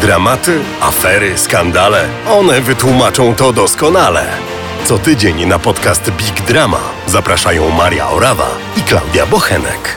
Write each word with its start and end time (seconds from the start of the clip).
Dramaty, 0.00 0.58
afery, 0.80 1.38
skandale. 1.38 2.08
One 2.28 2.60
wytłumaczą 2.60 3.34
to 3.34 3.52
doskonale. 3.52 4.26
Co 4.84 4.98
tydzień 4.98 5.46
na 5.46 5.58
podcast 5.58 6.10
Big 6.10 6.46
Drama 6.46 6.80
zapraszają 7.06 7.70
Maria 7.70 8.10
Orawa 8.10 8.48
i 8.76 8.82
Klaudia 8.82 9.26
Bochenek. 9.26 9.96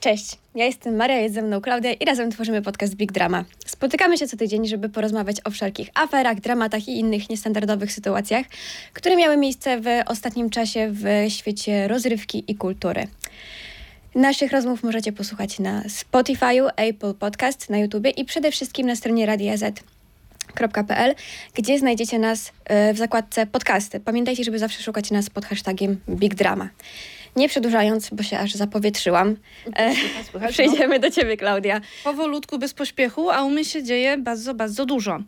Cześć, 0.00 0.38
ja 0.54 0.64
jestem 0.64 0.96
Maria, 0.96 1.16
jest 1.16 1.34
ze 1.34 1.42
mną 1.42 1.60
Klaudia 1.60 1.92
i 1.92 2.04
razem 2.04 2.30
tworzymy 2.30 2.62
podcast 2.62 2.94
Big 2.94 3.12
Drama. 3.12 3.44
Spotykamy 3.66 4.18
się 4.18 4.26
co 4.28 4.36
tydzień, 4.36 4.66
żeby 4.66 4.88
porozmawiać 4.88 5.36
o 5.44 5.50
wszelkich 5.50 5.88
aferach, 5.94 6.40
dramatach 6.40 6.88
i 6.88 6.98
innych 6.98 7.30
niestandardowych 7.30 7.92
sytuacjach, 7.92 8.46
które 8.92 9.16
miały 9.16 9.36
miejsce 9.36 9.80
w 9.80 9.86
ostatnim 10.06 10.50
czasie 10.50 10.92
w 10.92 11.04
świecie 11.28 11.88
rozrywki 11.88 12.44
i 12.48 12.54
kultury. 12.54 13.06
Naszych 14.14 14.52
rozmów 14.52 14.82
możecie 14.82 15.12
posłuchać 15.12 15.58
na 15.58 15.82
Spotify, 15.88 16.62
Apple 16.76 17.14
Podcast, 17.14 17.70
na 17.70 17.78
YouTube 17.78 18.06
i 18.16 18.24
przede 18.24 18.52
wszystkim 18.52 18.86
na 18.86 18.96
stronie 18.96 19.26
Radia 19.26 19.56
Z 19.56 19.82
gdzie 21.54 21.78
znajdziecie 21.78 22.18
nas 22.18 22.52
w 22.94 22.98
zakładce 22.98 23.46
podcasty. 23.46 24.00
Pamiętajcie, 24.00 24.44
żeby 24.44 24.58
zawsze 24.58 24.82
szukać 24.82 25.10
nas 25.10 25.30
pod 25.30 25.44
hashtagiem 25.44 26.00
Big 26.08 26.34
Drama. 26.34 26.68
Nie 27.36 27.48
przedłużając, 27.48 28.10
bo 28.10 28.22
się 28.22 28.38
aż 28.38 28.54
zapowietrzyłam, 28.54 29.36
e, 29.76 29.92
Słychać, 30.30 30.52
przejdziemy 30.52 30.98
do 30.98 31.10
ciebie, 31.10 31.36
Klaudia. 31.36 31.80
Powolutku, 32.04 32.58
bez 32.58 32.74
pośpiechu, 32.74 33.30
a 33.30 33.42
u 33.42 33.50
mnie 33.50 33.64
się 33.64 33.82
dzieje 33.82 34.18
bardzo, 34.18 34.54
bardzo 34.54 34.86
dużo. 34.86 35.18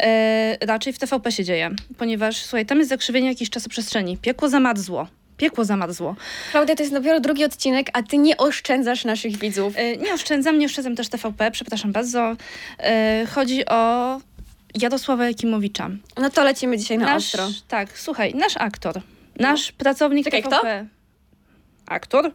E, 0.00 0.66
raczej 0.66 0.92
w 0.92 0.98
TVP 0.98 1.32
się 1.32 1.44
dzieje, 1.44 1.70
ponieważ, 1.98 2.36
słuchaj, 2.36 2.66
tam 2.66 2.78
jest 2.78 2.90
zakrzywienie 2.90 3.28
jakiejś 3.28 3.50
czasoprzestrzeni. 3.50 4.16
Piekło 4.16 4.48
zamarzło. 4.48 5.06
Piekło 5.36 5.64
zamarzło. 5.64 6.16
Klaudia, 6.50 6.76
to 6.76 6.82
jest 6.82 6.94
dopiero 6.94 7.20
drugi 7.20 7.44
odcinek, 7.44 7.90
a 7.92 8.02
ty 8.02 8.18
nie 8.18 8.36
oszczędzasz 8.36 9.04
naszych 9.04 9.36
widzów. 9.36 9.72
E, 9.76 9.96
nie 9.96 10.14
oszczędzam, 10.14 10.58
nie 10.58 10.66
oszczędzam 10.66 10.96
też 10.96 11.08
TVP, 11.08 11.50
przepraszam 11.50 11.92
bardzo. 11.92 12.36
E, 12.78 13.26
chodzi 13.34 13.66
o 13.66 14.20
Jarosława 14.74 15.26
Jakimowicza. 15.26 15.90
No 16.16 16.30
to 16.30 16.44
lecimy 16.44 16.78
dzisiaj 16.78 16.98
na 16.98 17.04
nasz, 17.04 17.24
ostro. 17.24 17.48
Tak, 17.68 17.98
słuchaj, 17.98 18.34
nasz 18.34 18.56
aktor, 18.56 19.00
nasz 19.36 19.72
pracownik 19.72 20.24
Czekaj, 20.24 20.42
TVP. 20.42 20.86
Aktor? 21.86 22.30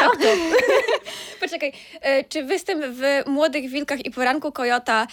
Poczekaj, 1.40 1.72
e, 2.00 2.24
czy 2.24 2.42
występ 2.42 2.84
w 2.84 3.02
Młodych 3.26 3.70
Wilkach 3.70 4.06
i 4.06 4.10
Poranku 4.10 4.52
Kojota 4.52 5.06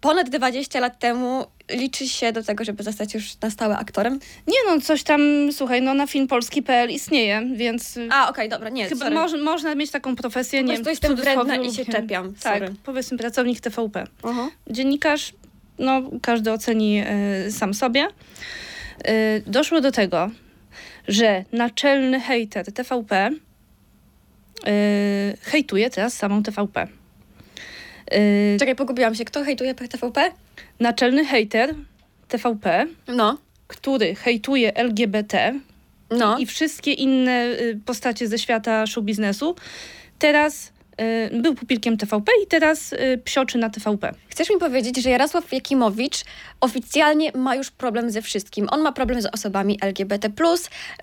ponad 0.00 0.30
20 0.30 0.80
lat 0.80 0.98
temu 0.98 1.46
liczy 1.72 2.08
się 2.08 2.32
do 2.32 2.42
tego, 2.42 2.64
żeby 2.64 2.82
zostać 2.82 3.14
już 3.14 3.40
na 3.40 3.50
stałe 3.50 3.76
aktorem? 3.78 4.18
Nie 4.46 4.56
no, 4.66 4.80
coś 4.80 5.02
tam, 5.02 5.20
słuchaj, 5.52 5.82
no 5.82 5.94
na 5.94 6.06
film 6.06 6.26
polski.pl 6.28 6.90
istnieje, 6.90 7.42
więc... 7.54 7.96
y, 7.96 8.08
A, 8.10 8.28
okej, 8.30 8.48
dobra, 8.48 8.68
nie, 8.70 8.88
Chyba 8.88 9.04
sorry. 9.04 9.14
moż, 9.14 9.32
można 9.44 9.74
mieć 9.74 9.90
taką 9.90 10.16
profesję, 10.16 10.62
nie 10.62 10.66
prostu 10.66 10.84
wiem, 10.84 10.84
w 10.84 10.88
jestem 10.90 11.10
cudzysłowie 11.10 11.44
wredna 11.52 11.68
i 11.68 11.74
się 11.74 11.84
czepiam, 11.84 12.34
Tak, 12.34 12.58
sorry. 12.58 12.74
powiedzmy 12.84 13.18
pracownik 13.18 13.60
TVP. 13.60 14.04
Aha. 14.22 14.48
Dziennikarz, 14.70 15.32
no 15.78 16.02
każdy 16.22 16.52
oceni 16.52 17.02
y, 17.46 17.52
sam 17.52 17.74
sobie. 17.74 18.08
Y, 19.08 19.42
doszło 19.46 19.80
do 19.80 19.92
tego, 19.92 20.30
że 21.08 21.44
naczelny 21.52 22.20
hejter 22.20 22.72
TVP 22.72 23.30
hejtuje 25.42 25.90
teraz 25.90 26.14
samą 26.14 26.42
TVP. 26.42 26.86
Czekaj, 28.58 28.76
pogubiłam 28.76 29.14
się. 29.14 29.24
Kto 29.24 29.44
hejtuje 29.44 29.74
TVP? 29.74 30.30
Naczelny 30.80 31.24
hejter 31.24 31.74
TVP, 32.28 32.86
No, 33.08 33.38
który 33.66 34.14
hejtuje 34.14 34.74
LGBT, 34.74 35.60
no. 36.10 36.38
i 36.38 36.46
wszystkie 36.46 36.92
inne 36.92 37.46
y, 37.46 37.80
postacie 37.86 38.28
ze 38.28 38.38
świata 38.38 38.86
show 38.86 39.04
biznesu. 39.04 39.56
Teraz 40.18 40.72
y, 41.32 41.40
był 41.42 41.54
pupilkiem 41.54 41.96
TVP 41.96 42.32
i 42.44 42.46
teraz 42.46 42.92
y, 42.92 43.20
psioczy 43.24 43.58
na 43.58 43.70
TVP. 43.70 44.12
Chcesz 44.28 44.50
mi 44.50 44.56
powiedzieć, 44.58 45.02
że 45.02 45.10
Jarosław 45.10 45.52
Jakimowicz 45.52 46.24
oficjalnie 46.60 47.32
ma 47.34 47.54
już 47.54 47.70
problem 47.70 48.10
ze 48.10 48.22
wszystkim. 48.22 48.68
On 48.70 48.80
ma 48.82 48.92
problem 48.92 49.22
z 49.22 49.26
osobami 49.26 49.78
LGBT+, 49.82 50.30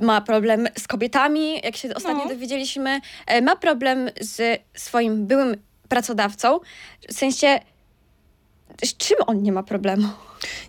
ma 0.02 0.22
problem 0.22 0.68
z 0.78 0.88
kobietami, 0.88 1.62
jak 1.64 1.78
się 1.78 1.96
ostatnio 1.96 2.24
No. 2.24 2.30
dowiedzieliśmy, 2.30 3.02
e, 3.28 3.42
ma 3.42 3.56
problem 3.56 4.10
z 4.22 4.62
swoim 4.74 5.28
byłym 5.28 5.56
pracodawcą. 5.90 6.60
W 7.10 7.14
sensie, 7.14 7.60
z 8.86 8.98
czym 8.98 9.18
on 9.28 9.44
nie 9.44 9.52
ma 9.52 9.64
problemu? 9.64 10.08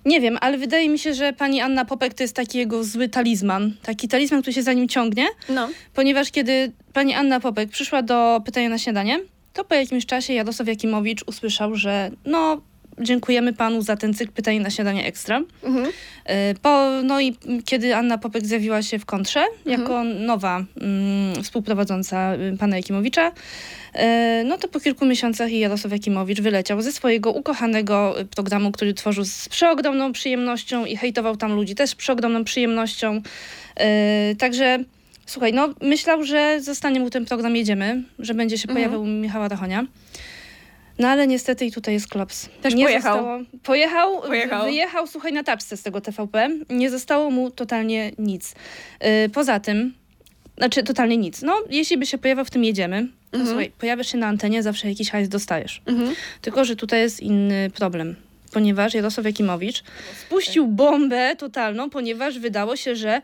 Nie 0.04 0.21
wiem, 0.21 0.38
ale 0.41 0.59
wydaje 0.59 0.88
mi 0.88 0.98
się, 0.98 1.15
że 1.15 1.32
pani 1.32 1.60
Anna 1.60 1.84
Popek 1.84 2.15
to 2.15 2.22
jest 2.22 2.37
taki 2.37 2.59
jego 2.59 2.84
zły 2.84 3.09
talizman. 3.09 3.76
Taki 3.82 4.09
talizman, 4.09 4.41
który 4.43 4.54
się 4.54 4.62
za 4.62 4.72
nim 4.72 4.88
ciągnie, 4.88 5.26
No. 5.48 5.69
ponieważ 5.94 6.31
kiedy 6.31 6.72
pani 6.93 7.15
Anna 7.15 7.41
Popek 7.41 7.71
przyszła 7.71 8.03
do 8.03 8.41
pytania 8.44 8.69
na 8.69 8.78
śniadanie, 8.78 9.21
to 9.53 9.65
po 9.65 9.75
jakimś 9.75 10.06
czasie 10.06 10.32
Jarosław 10.32 10.69
Jakimowicz 10.69 11.22
usłyszał, 11.26 11.75
że 11.75 12.10
no, 12.25 12.60
dziękujemy 13.00 13.53
panu 13.53 13.83
za 13.83 13.97
ten 13.97 14.15
cykl 14.15 14.33
pytań 14.33 14.59
na 14.59 14.71
śniadanie 14.71 15.06
ekstra. 15.06 15.41
Mhm. 15.62 15.87
Y, 15.87 15.91
Po, 16.62 16.88
no 17.05 17.21
i 17.21 17.37
kiedy 17.65 17.97
Anna 17.97 18.19
Popek 18.19 18.47
zjawiła 18.47 18.83
się 18.83 18.99
w 18.99 19.06
kontrze, 19.06 19.44
jako 19.66 20.05
nowa 20.05 20.65
mm, 20.81 21.43
współprowadząca 21.43 22.34
y, 22.34 22.56
pana 22.59 22.77
Jakimowicza, 22.77 23.28
y, 23.31 23.99
no 24.44 24.59
to 24.59 24.69
po 24.69 24.81
kilku 24.81 25.06
miesiącach 25.06 25.53
Jarosław 25.53 25.93
Jakimowicz 25.93 26.41
wyleciał 26.41 26.83
ze 26.83 26.93
swojego 26.93 27.33
ukochanego 27.33 28.15
programu, 28.37 28.72
który 28.72 28.94
tworzył 28.94 29.25
z 29.25 29.49
przeogromną 29.49 30.12
przyjemnością 30.12 30.84
i 30.84 30.97
hejtował 30.97 31.37
tam 31.37 31.53
ludzi 31.53 31.75
też 31.75 31.91
z 31.91 31.94
przeogromną 31.94 32.44
przyjemnością. 32.44 33.22
Także 34.39 34.78
słuchaj, 35.27 35.53
no 35.53 35.69
myślał, 35.83 36.25
że 36.25 36.60
zostanie 36.60 37.00
mu 37.00 37.10
ten 37.10 37.25
program 37.25 37.56
Jedziemy, 37.56 38.03
że 38.19 38.34
będzie 38.34 38.59
się 38.59 38.69
Mhm. 38.69 38.77
pojawiał 38.77 39.06
Michała 39.06 39.49
Rachonia. 39.49 39.87
No 41.00 41.09
ale 41.09 41.27
niestety 41.27 41.65
i 41.66 41.72
tutaj 41.72 41.94
jest 41.94 42.09
klops. 42.09 42.49
Też 42.62 42.75
pojechał. 42.75 43.16
Zostało, 43.16 43.38
pojechał, 43.62 44.21
Pojechał. 44.22 44.65
wyjechał, 44.65 45.06
słuchaj, 45.06 45.33
na 45.33 45.43
taczce 45.44 45.77
z 45.77 45.83
tego 45.83 46.00
TVP. 46.00 46.49
Nie 46.71 46.91
zostało 46.91 47.31
mu 47.31 47.50
totalnie 47.50 48.12
nic. 48.19 48.55
Yy, 49.00 49.28
poza 49.28 49.60
tym, 49.60 49.94
znaczy 50.59 50.83
totalnie 50.83 51.16
nic. 51.16 51.43
No, 51.43 51.62
jeśli 51.71 51.99
by 51.99 52.06
się 52.06 52.19
pojawiał 52.19 52.44
w 52.44 52.50
tym 52.50 52.65
jedziemy, 52.65 53.09
to 53.31 53.37
Mhm. 53.39 53.47
słuchaj, 53.47 53.71
pojawiasz 53.78 54.12
się 54.12 54.19
na 54.19 54.27
antenie, 54.27 54.62
zawsze 54.62 54.89
jakiś 54.89 55.10
hajs 55.10 55.28
dostajesz. 55.28 55.83
Mhm. 55.87 56.15
Tylko, 56.41 56.65
że 56.65 56.77
tutaj 56.77 57.00
jest 57.00 57.21
inny 57.21 57.71
problem. 57.75 58.16
Ponieważ 58.53 58.94
Jarosław 58.94 59.27
Jakimowicz 59.27 59.83
spuścił 60.27 60.66
bombę 60.66 61.37
totalną, 61.37 61.91
ponieważ 61.91 62.39
wydało 62.39 62.77
się, 62.77 62.97
że 62.97 63.22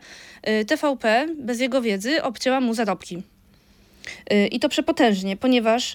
y, 0.61 0.65
TVP 0.65 1.27
bez 1.37 1.59
jego 1.59 1.81
wiedzy 1.81 2.23
obcięła 2.23 2.59
mu 2.59 2.73
zarobki. 2.73 3.17
Y, 4.33 4.47
I 4.47 4.59
to 4.59 4.69
przepotężnie, 4.69 5.37
ponieważ 5.37 5.93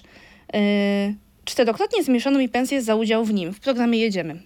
y, 0.55 1.15
czterokrotnie 1.45 2.03
zmniejszono 2.03 2.39
mi 2.39 2.49
pensję 2.49 2.81
za 2.81 2.95
udział 2.95 3.25
w 3.25 3.33
nim, 3.33 3.53
w 3.53 3.59
programie 3.59 3.99
Jedziemy. 3.99 4.33
Y, 4.33 4.39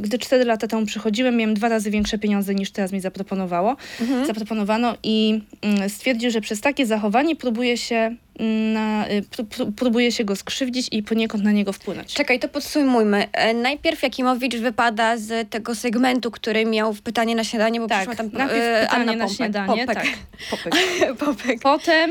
Gdy 0.00 0.18
cztery 0.18 0.44
lata 0.44 0.66
temu 0.66 0.86
przychodziłem, 0.86 1.36
miałem 1.36 1.54
dwa 1.54 1.68
razy 1.68 1.90
większe 1.90 2.18
pieniądze 2.18 2.54
niż 2.54 2.70
teraz 2.70 2.92
mi 2.92 3.00
zaproponowało, 3.00 3.76
Mhm. 4.00 4.26
zaproponowano 4.26 4.94
i 5.02 5.40
mm, 5.62 5.90
stwierdził, 5.90 6.30
że 6.30 6.40
przez 6.40 6.60
takie 6.60 6.86
zachowanie 6.86 7.36
próbuje 7.36 7.76
się, 7.76 8.16
mm, 8.38 8.72
na, 8.72 9.08
y, 9.10 9.22
pró- 9.22 9.44
pró- 9.44 9.72
próbuje 9.72 10.12
się 10.12 10.24
go 10.24 10.36
skrzywdzić 10.36 10.88
i 10.92 11.02
poniekąd 11.02 11.44
na 11.44 11.52
niego 11.52 11.72
wpłynąć. 11.72 12.14
Czekaj, 12.14 12.38
to 12.38 12.48
podsumujmy. 12.48 13.26
E, 13.32 13.54
Najpierw 13.54 14.02
Jakimowicz 14.02 14.56
wypada 14.56 15.16
z 15.16 15.50
tego 15.50 15.74
segmentu, 15.74 16.30
który 16.30 16.66
miał 16.66 16.92
w 16.94 17.02
pytanie 17.02 17.34
na 17.34 17.44
śniadanie, 17.44 17.80
bo 17.80 17.86
Tak, 17.86 17.98
przyszła 17.98 18.14
tam 18.14 18.30
najpierw 18.32 18.62
e, 18.64 18.80
pytanie 18.84 19.02
Anna 19.02 19.12
na 19.12 19.18
Pompek. 19.24 19.36
śniadanie, 19.36 19.86
Popek. 19.86 19.94
tak. 19.94 20.06
Popek. 20.50 20.74
Popek. 21.18 21.60
Potem 21.60 22.10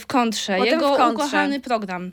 w 0.00 0.06
kontrze, 0.06 0.56
Potem 0.58 0.72
jego 0.72 0.94
w 0.94 0.96
kontrze. 0.96 1.14
ukochany 1.24 1.60
program. 1.60 2.12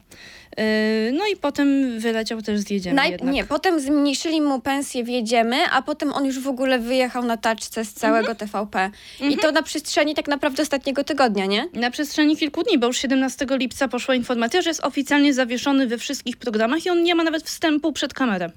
Y, 0.60 1.12
No 1.12 1.28
i 1.34 1.36
potem 1.36 2.00
wyleciał 2.00 2.42
też 2.42 2.60
z 2.60 2.70
Jedziemy 2.70 3.02
Naj- 3.02 3.12
jednak. 3.12 3.34
nie, 3.34 3.44
potem 3.44 3.80
zmniejszyli 3.80 4.42
mu 4.42 4.60
pensję 4.62 5.04
w 5.04 5.08
Jedziemy, 5.08 5.58
a 5.72 5.82
potem 5.82 6.14
on 6.14 6.26
już 6.26 6.40
w 6.40 6.48
ogóle 6.48 6.80
wyjechał 6.80 7.24
na 7.26 7.38
taczce 7.38 7.86
z 7.86 7.94
całego 7.94 8.32
Mhm. 8.32 8.38
TVP. 8.38 8.90
I 9.20 9.38
to 9.38 9.52
na 9.52 9.64
przestrzeni 9.64 10.16
tak 10.16 10.28
naprawdę 10.28 10.64
ostatniego 10.64 11.04
tygodnia, 11.04 11.46
nie? 11.46 11.68
Na 11.74 11.92
przestrzeni 11.92 12.38
kilku 12.38 12.64
dni, 12.64 12.78
bo 12.78 12.88
już 12.88 12.98
17 12.98 13.46
lipca 13.58 13.88
poszła 13.88 14.16
informacja, 14.16 14.62
że 14.62 14.70
jest 14.70 14.84
oficjalnie 14.86 15.34
zawieszony 15.34 15.88
we 15.88 15.98
wszystkich 15.98 16.38
programach 16.38 16.86
i 16.86 16.90
on 16.90 17.04
nie 17.04 17.16
ma 17.16 17.24
nawet 17.24 17.44
wstępu 17.44 17.92
przed 17.94 18.14
kamerę. 18.14 18.52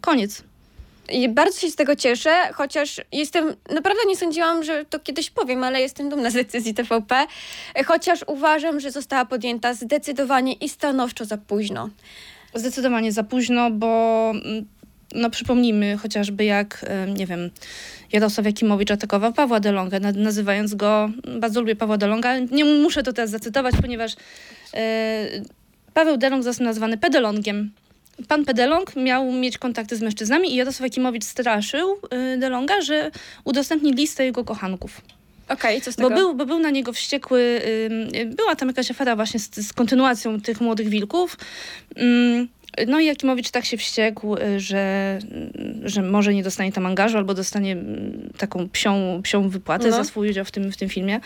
Koniec. 0.00 0.42
I 1.12 1.28
bardzo 1.28 1.60
się 1.60 1.70
z 1.70 1.76
tego 1.76 1.96
cieszę, 1.96 2.30
chociaż 2.54 3.00
jestem, 3.12 3.54
naprawdę 3.74 4.00
nie 4.08 4.16
sądziłam, 4.16 4.64
że 4.64 4.84
to 4.84 5.00
kiedyś 5.00 5.30
powiem, 5.30 5.64
ale 5.64 5.80
jestem 5.80 6.08
dumna 6.08 6.30
z 6.30 6.34
decyzji 6.34 6.74
TVP, 6.74 7.26
chociaż 7.86 8.24
uważam, 8.26 8.80
że 8.80 8.90
została 8.90 9.24
podjęta 9.24 9.74
zdecydowanie 9.74 10.52
i 10.52 10.68
stanowczo 10.68 11.24
za 11.24 11.36
późno. 11.38 11.88
Zdecydowanie 12.54 13.12
za 13.12 13.22
późno, 13.22 13.70
bo 13.70 14.30
mm, 14.44 14.66
no 15.14 15.30
przypomnijmy 15.30 15.96
chociażby 15.96 16.44
jak, 16.44 16.84
em, 16.88 17.14
nie 17.16 17.26
wiem, 17.26 17.50
Jarosław 18.12 18.46
Jakimowicz 18.46 18.90
atakował 18.90 19.32
Pawła 19.32 19.60
Delonga, 19.60 20.00
na- 20.00 20.12
nazywając 20.12 20.74
go, 20.74 21.10
bardzo 21.40 21.60
lubię 21.60 21.76
Pawła 21.76 21.98
Delonga, 21.98 22.38
nie 22.38 22.64
muszę 22.64 23.02
to 23.02 23.12
teraz 23.12 23.30
zacytować, 23.30 23.74
ponieważ 23.82 24.12
e, 24.74 25.26
Paweł 25.94 26.16
Delong 26.16 26.44
został 26.44 26.64
nazwany 26.64 26.98
pedelongiem. 26.98 27.70
Pan 28.28 28.44
Pedelong 28.44 28.96
miał 28.96 29.32
mieć 29.32 29.58
kontakty 29.58 29.96
z 29.96 30.02
mężczyznami 30.02 30.52
i 30.52 30.56
Jarosław 30.56 30.80
Jakimowicz 30.80 31.24
straszył 31.24 31.96
y, 32.34 32.38
Delonga, 32.38 32.80
że 32.80 33.10
udostępni 33.44 33.92
listę 33.92 34.24
jego 34.24 34.44
kochanków. 34.44 35.00
Okej, 35.48 35.80
co 35.80 35.92
z 35.92 35.96
tego? 35.96 36.10
Bo 36.10 36.16
był, 36.16 36.34
bo 36.34 36.46
był 36.46 36.58
na 36.58 36.70
niego 36.70 36.92
wściekły. 36.92 37.60
była 38.26 38.56
tam 38.56 38.68
jakaś 38.68 38.90
afera 38.90 39.16
właśnie 39.16 39.40
z, 39.40 39.56
z 39.56 39.72
kontynuacją 39.72 40.40
tych 40.40 40.60
młodych 40.60 40.88
wilków. 40.88 41.36
Ym, 41.98 42.48
No 42.86 43.00
i 43.00 43.06
Jakimowicz 43.06 43.50
tak 43.50 43.64
się 43.64 43.76
wściekł, 43.76 44.36
y, 44.36 44.60
że, 44.60 45.18
że 45.84 46.02
może 46.02 46.34
nie 46.34 46.42
dostanie 46.42 46.72
tam 46.72 46.86
angażu, 46.86 47.18
albo 47.18 47.34
dostanie 47.34 47.72
mm, 47.72 48.30
taką 48.38 48.68
psią, 48.68 49.20
psią 49.22 49.48
wypłatę 49.48 49.88
No. 49.90 49.96
za 49.96 50.04
swój 50.04 50.30
udział 50.30 50.44
w 50.44 50.50
tym, 50.50 50.72
w 50.72 50.76
tym 50.76 50.88
filmie. 50.88 51.20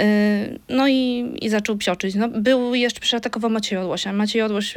Y, 0.00 0.58
No 0.68 0.88
i, 0.88 1.30
i 1.40 1.48
zaczął 1.48 1.76
psioczyć. 1.76 2.14
No, 2.14 2.28
był 2.28 2.74
jeszcze, 2.74 3.00
przeatakował 3.00 3.50
Maciej 3.50 3.78
Odłosia. 3.78 4.12
Maciej 4.12 4.42
Odłoś 4.42 4.74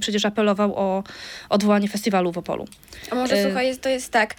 przecież 0.00 0.24
apelował 0.24 0.74
o 0.76 1.04
odwołanie 1.48 1.88
festiwalu 1.88 2.32
w 2.32 2.38
Opolu. 2.38 2.64
A 3.10 3.14
może 3.14 3.34
Y- 3.36 3.44
słuchaj, 3.44 3.66
jest, 3.66 3.80
to 3.80 3.88
jest 3.88 4.10
tak, 4.12 4.34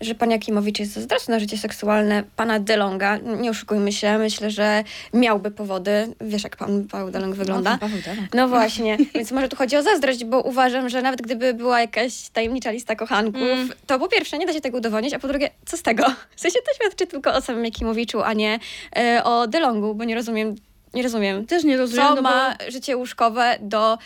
że 0.00 0.14
pan 0.14 0.30
Jakimowicz 0.30 0.78
jest 0.78 0.92
zazdrosny 0.92 1.34
na 1.34 1.40
życie 1.40 1.58
seksualne 1.58 2.24
pana 2.36 2.60
DeLonga. 2.60 3.16
Nie 3.16 3.50
oszukujmy 3.50 3.92
się, 3.92 4.18
myślę, 4.18 4.50
że 4.50 4.84
miałby 5.14 5.50
powody. 5.50 6.14
Wiesz, 6.20 6.44
jak 6.44 6.56
pan 6.56 6.84
Paweł 6.88 7.10
DeLong 7.10 7.34
wygląda. 7.34 7.70
No, 7.72 7.78
Paweł 7.78 7.98
Delong. 8.04 8.34
No 8.34 8.48
właśnie, 8.48 8.96
więc 9.14 9.32
może 9.32 9.48
tu 9.48 9.56
chodzi 9.56 9.76
o 9.76 9.82
zazdrość, 9.82 10.24
bo 10.24 10.42
uważam, 10.76 10.88
że 10.88 11.02
nawet 11.02 11.22
gdyby 11.22 11.54
była 11.54 11.80
jakaś 11.80 12.28
tajemnicza 12.28 12.70
lista 12.70 12.96
kochanków, 12.96 13.42
Mm. 13.42 13.68
to 13.86 13.98
po 13.98 14.08
pierwsze 14.08 14.38
nie 14.38 14.46
da 14.46 14.52
się 14.52 14.60
tego 14.60 14.78
udowodnić, 14.78 15.14
a 15.14 15.18
po 15.18 15.28
drugie, 15.28 15.50
co 15.66 15.76
z 15.76 15.82
tego? 15.82 16.04
W 16.36 16.40
sensie 16.40 16.58
to 16.66 16.74
świadczy 16.74 17.06
tylko 17.06 17.34
o 17.34 17.40
samym 17.40 17.64
Jakimowiczu, 17.64 18.22
a 18.22 18.32
nie 18.32 18.58
e, 18.96 19.24
o 19.24 19.46
DeLongu, 19.46 19.94
bo 19.94 20.04
nie 20.04 20.14
rozumiem, 20.14 20.54
nie 20.94 21.02
rozumiem, 21.02 21.46
Też 21.46 21.64
nie 21.64 21.76
rozumiem, 21.76 22.04
co 22.06 22.10
no 22.10 22.16
bo- 22.16 22.22
ma 22.22 22.56
życie 22.68 22.96
łóżkowe 22.96 23.58
do 23.60 23.98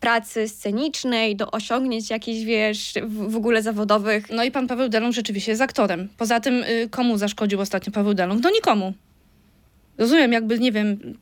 pracy 0.00 0.48
scenicznej, 0.48 1.36
do 1.36 1.50
osiągnięć 1.50 2.10
jakichś, 2.10 2.44
wiesz, 2.44 2.92
w, 3.02 3.30
w 3.32 3.36
ogóle 3.36 3.62
zawodowych. 3.62 4.30
No 4.30 4.44
i 4.44 4.50
pan 4.50 4.66
Paweł 4.66 4.88
Delong 4.88 5.14
rzeczywiście 5.14 5.52
jest 5.52 5.62
aktorem. 5.62 6.08
Poza 6.18 6.40
tym, 6.40 6.62
y, 6.64 6.88
komu 6.90 7.18
zaszkodził 7.18 7.60
ostatnio 7.60 7.92
Paweł 7.92 8.14
Delong? 8.14 8.42
No 8.42 8.50
nikomu. 8.50 8.92
Rozumiem, 9.98 10.32
jakby, 10.32 10.58
nie 10.58 10.72
wiem, 10.72 11.14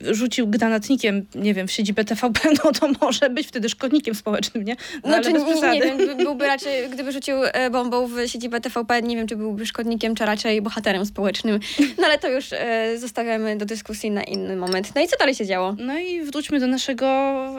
rzucił 0.00 0.46
granatnikiem, 0.46 1.26
nie 1.34 1.54
wiem, 1.54 1.68
w 1.68 1.72
siedzibę 1.72 2.04
TVP, 2.04 2.40
no 2.64 2.72
to 2.72 2.88
może 3.00 3.30
być 3.30 3.46
wtedy 3.46 3.68
szkodnikiem 3.68 4.14
społecznym, 4.14 4.64
nie? 4.64 4.76
No, 5.04 5.08
Znaczy, 5.10 5.32
nie, 5.32 5.80
wiem, 5.80 5.96
by- 5.96 6.16
byłby 6.24 6.46
raczej, 6.46 6.90
gdyby 6.90 7.12
rzucił 7.12 7.36
e, 7.44 7.70
bombą 7.70 8.06
w 8.06 8.26
siedzibę 8.26 8.60
TVP, 8.60 9.02
nie 9.02 9.16
wiem, 9.16 9.26
czy 9.26 9.36
byłby 9.36 9.66
szkodnikiem, 9.66 10.14
czy 10.14 10.24
raczej 10.24 10.62
bohaterem 10.62 11.06
społecznym. 11.06 11.60
No 11.98 12.06
ale 12.06 12.18
to 12.18 12.28
już 12.28 12.52
e, 12.52 12.98
zostawiamy 12.98 13.56
do 13.56 13.64
dyskusji 13.64 14.10
na 14.10 14.22
inny 14.22 14.56
moment. 14.56 14.94
No 14.94 15.02
i 15.02 15.08
co 15.08 15.16
dalej 15.16 15.34
się 15.34 15.46
działo? 15.46 15.76
No 15.78 15.98
i 15.98 16.22
wróćmy 16.22 16.60
do 16.60 16.66
naszego 16.66 17.06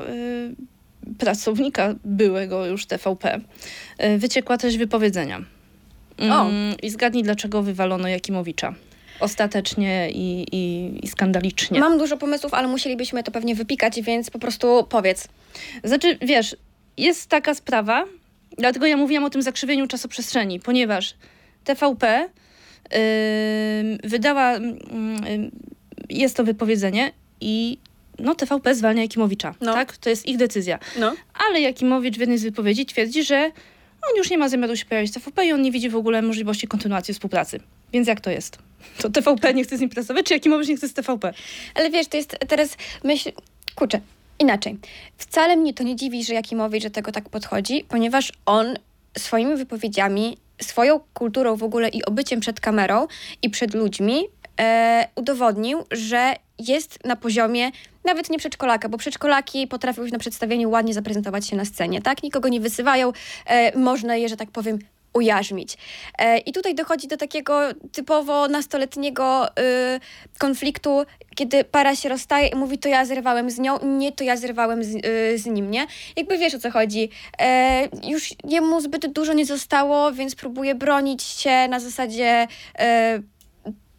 y, 0.09 1.15
pracownika, 1.17 1.95
byłego 2.05 2.65
już 2.65 2.85
TVP. 2.85 3.41
Y, 4.03 4.17
wyciekła 4.17 4.57
też 4.57 4.77
wypowiedzenia. 4.77 5.41
O. 6.19 6.23
Mm, 6.47 6.75
I 6.83 6.89
zgadnij, 6.89 7.23
dlaczego 7.23 7.63
wywalono 7.63 8.07
Jakimowicza. 8.07 8.73
Ostatecznie 9.19 10.09
i, 10.11 10.45
i, 10.51 10.91
i 11.05 11.07
skandalicznie. 11.07 11.79
Mam 11.79 11.97
dużo 11.97 12.17
pomysłów, 12.17 12.53
ale 12.53 12.67
musielibyśmy 12.67 13.23
to 13.23 13.31
pewnie 13.31 13.55
wypikać, 13.55 14.01
więc 14.01 14.29
po 14.29 14.39
prostu 14.39 14.85
powiedz. 14.89 15.27
Znaczy, 15.83 16.17
wiesz, 16.21 16.55
jest 16.97 17.29
taka 17.29 17.53
sprawa, 17.55 18.05
dlatego 18.57 18.85
ja 18.85 18.97
mówiłam 18.97 19.23
o 19.23 19.29
tym 19.29 19.41
zakrzywieniu 19.41 19.87
czasoprzestrzeni, 19.87 20.59
ponieważ 20.59 21.13
TVP 21.63 22.29
ym, 22.29 23.97
wydała, 24.03 24.55
ym, 24.55 25.51
jest 26.09 26.37
to 26.37 26.43
wypowiedzenie 26.43 27.11
i 27.41 27.77
no, 28.19 28.35
TVP 28.35 28.75
zwalnia 28.75 29.01
Jakimowicza, 29.01 29.55
No. 29.61 29.73
tak? 29.73 29.97
To 29.97 30.09
jest 30.09 30.27
ich 30.27 30.37
decyzja. 30.37 30.79
No. 30.99 31.15
Ale 31.49 31.61
Jakimowicz 31.61 32.15
w 32.15 32.19
jednej 32.19 32.37
z 32.37 32.43
wypowiedzi 32.43 32.85
twierdzi, 32.85 33.23
że 33.23 33.51
on 34.11 34.17
już 34.17 34.29
nie 34.29 34.37
ma 34.37 34.49
zamiaru 34.49 34.75
się 34.75 34.85
pojawić 34.85 35.11
w 35.11 35.13
TVP 35.13 35.45
i 35.45 35.51
on 35.51 35.61
nie 35.61 35.71
widzi 35.71 35.89
w 35.89 35.95
ogóle 35.95 36.21
możliwości 36.21 36.67
kontynuacji 36.67 37.13
współpracy. 37.13 37.59
Więc 37.95 38.07
jak 38.07 38.21
to 38.21 38.29
jest? 38.29 38.57
To 38.97 39.09
TVP 39.09 39.53
nie 39.53 39.63
chce 39.63 39.77
z 39.77 39.81
nim 39.81 39.89
pracować, 39.89 40.25
czy 40.25 40.33
Jakimowicz 40.33 40.67
nie 40.67 40.77
chce 40.77 40.87
z 40.87 40.93
TVP? 40.93 41.33
Ale 41.75 41.89
wiesz, 41.89 42.07
to 42.07 42.17
jest 42.17 42.37
teraz 42.47 42.77
myśl... 43.03 43.31
Kurczę, 43.75 43.99
inaczej. 44.39 44.77
Wcale 45.17 45.57
mnie 45.57 45.73
to 45.73 45.83
nie 45.83 45.95
dziwi, 45.95 46.23
że 46.23 46.33
Jakimowicz 46.33 46.83
do 46.83 46.89
tego 46.89 47.11
tak 47.11 47.29
podchodzi, 47.29 47.85
ponieważ 47.89 48.31
on 48.45 48.75
swoimi 49.17 49.55
wypowiedziami, 49.55 50.37
swoją 50.61 50.99
kulturą 51.13 51.55
w 51.55 51.63
ogóle 51.63 51.89
i 51.89 52.05
obyciem 52.05 52.39
przed 52.39 52.59
kamerą 52.59 53.07
i 53.41 53.49
przed 53.49 53.73
ludźmi 53.73 54.23
e, 54.59 55.07
udowodnił, 55.15 55.83
że 55.91 56.35
jest 56.59 57.05
na 57.05 57.15
poziomie 57.15 57.71
nawet 58.05 58.29
nie 58.29 58.37
przedszkolaka, 58.37 58.89
bo 58.89 58.97
przedszkolaki 58.97 59.67
potrafią 59.67 60.01
już 60.01 60.11
na 60.11 60.19
przedstawieniu 60.19 60.69
ładnie 60.69 60.93
zaprezentować 60.93 61.47
się 61.47 61.55
na 61.55 61.65
scenie, 61.65 62.01
tak? 62.01 62.23
Nikogo 62.23 62.49
nie 62.49 62.59
wysywają, 62.59 63.13
e, 63.45 63.77
można 63.77 64.15
je, 64.15 64.29
że 64.29 64.37
tak 64.37 64.51
powiem, 64.51 64.79
ujarzmić. 65.15 65.77
E, 66.19 66.37
I 66.37 66.51
tutaj 66.51 66.75
dochodzi 66.75 67.07
do 67.07 67.17
takiego 67.17 67.59
typowo 67.91 68.47
nastoletniego 68.47 69.47
y, 69.47 69.51
konfliktu, 70.37 71.05
kiedy 71.35 71.63
para 71.63 71.95
się 71.95 72.09
rozstaje 72.09 72.47
i 72.47 72.55
mówi, 72.55 72.77
to 72.77 72.89
ja 72.89 73.05
zerwałem 73.05 73.49
z 73.49 73.59
nią, 73.59 73.79
nie, 73.85 74.11
to 74.11 74.23
ja 74.23 74.37
zerwałem 74.37 74.83
z, 74.83 75.05
y, 75.05 75.37
z 75.37 75.45
nim, 75.45 75.71
nie? 75.71 75.87
Jakby 76.15 76.37
wiesz 76.37 76.53
o 76.55 76.59
co 76.59 76.71
chodzi. 76.71 77.09
E, 77.39 77.87
już 78.09 78.29
jemu 78.43 78.81
zbyt 78.81 79.07
dużo 79.07 79.33
nie 79.33 79.45
zostało, 79.45 80.11
więc 80.11 80.35
próbuje 80.35 80.75
bronić 80.75 81.23
się 81.23 81.67
na 81.67 81.79
zasadzie... 81.79 82.47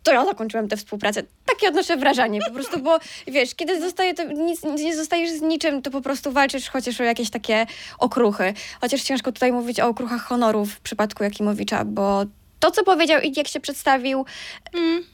To 0.07 0.13
ja 0.13 0.25
zakończyłem 0.25 0.69
tę 0.69 0.77
współpracę. 0.77 1.23
Takie 1.47 1.69
odnoszę 1.69 1.97
wrażenie 1.97 2.41
po 2.41 2.51
prostu, 2.51 2.79
bo 2.79 2.99
wiesz, 3.27 3.55
kiedy 3.55 3.81
zostaje 3.81 4.15
to, 4.15 4.25
nic, 4.25 4.63
nie 4.65 4.97
zostajesz 4.97 5.31
z 5.31 5.41
niczym, 5.41 5.83
to 5.83 5.91
po 5.91 6.01
prostu 6.01 6.33
walczysz 6.33 6.69
chociaż 6.69 7.01
o 7.01 7.05
jakieś 7.05 7.31
takie 7.31 7.67
okruchy. 7.99 8.55
Chociaż 8.81 9.03
ciężko 9.03 9.33
tutaj 9.33 9.53
mówić 9.53 9.81
o 9.81 9.87
okruchach 9.87 10.23
honoru 10.23 10.65
w 10.65 10.81
przypadku 10.81 11.25
Jakimowicza, 11.25 11.85
bo 11.85 12.25
to, 12.61 12.71
co 12.71 12.85
powiedział 12.85 13.21
i 13.21 13.33
jak 13.37 13.49
się 13.49 13.61
przedstawił 13.61 14.25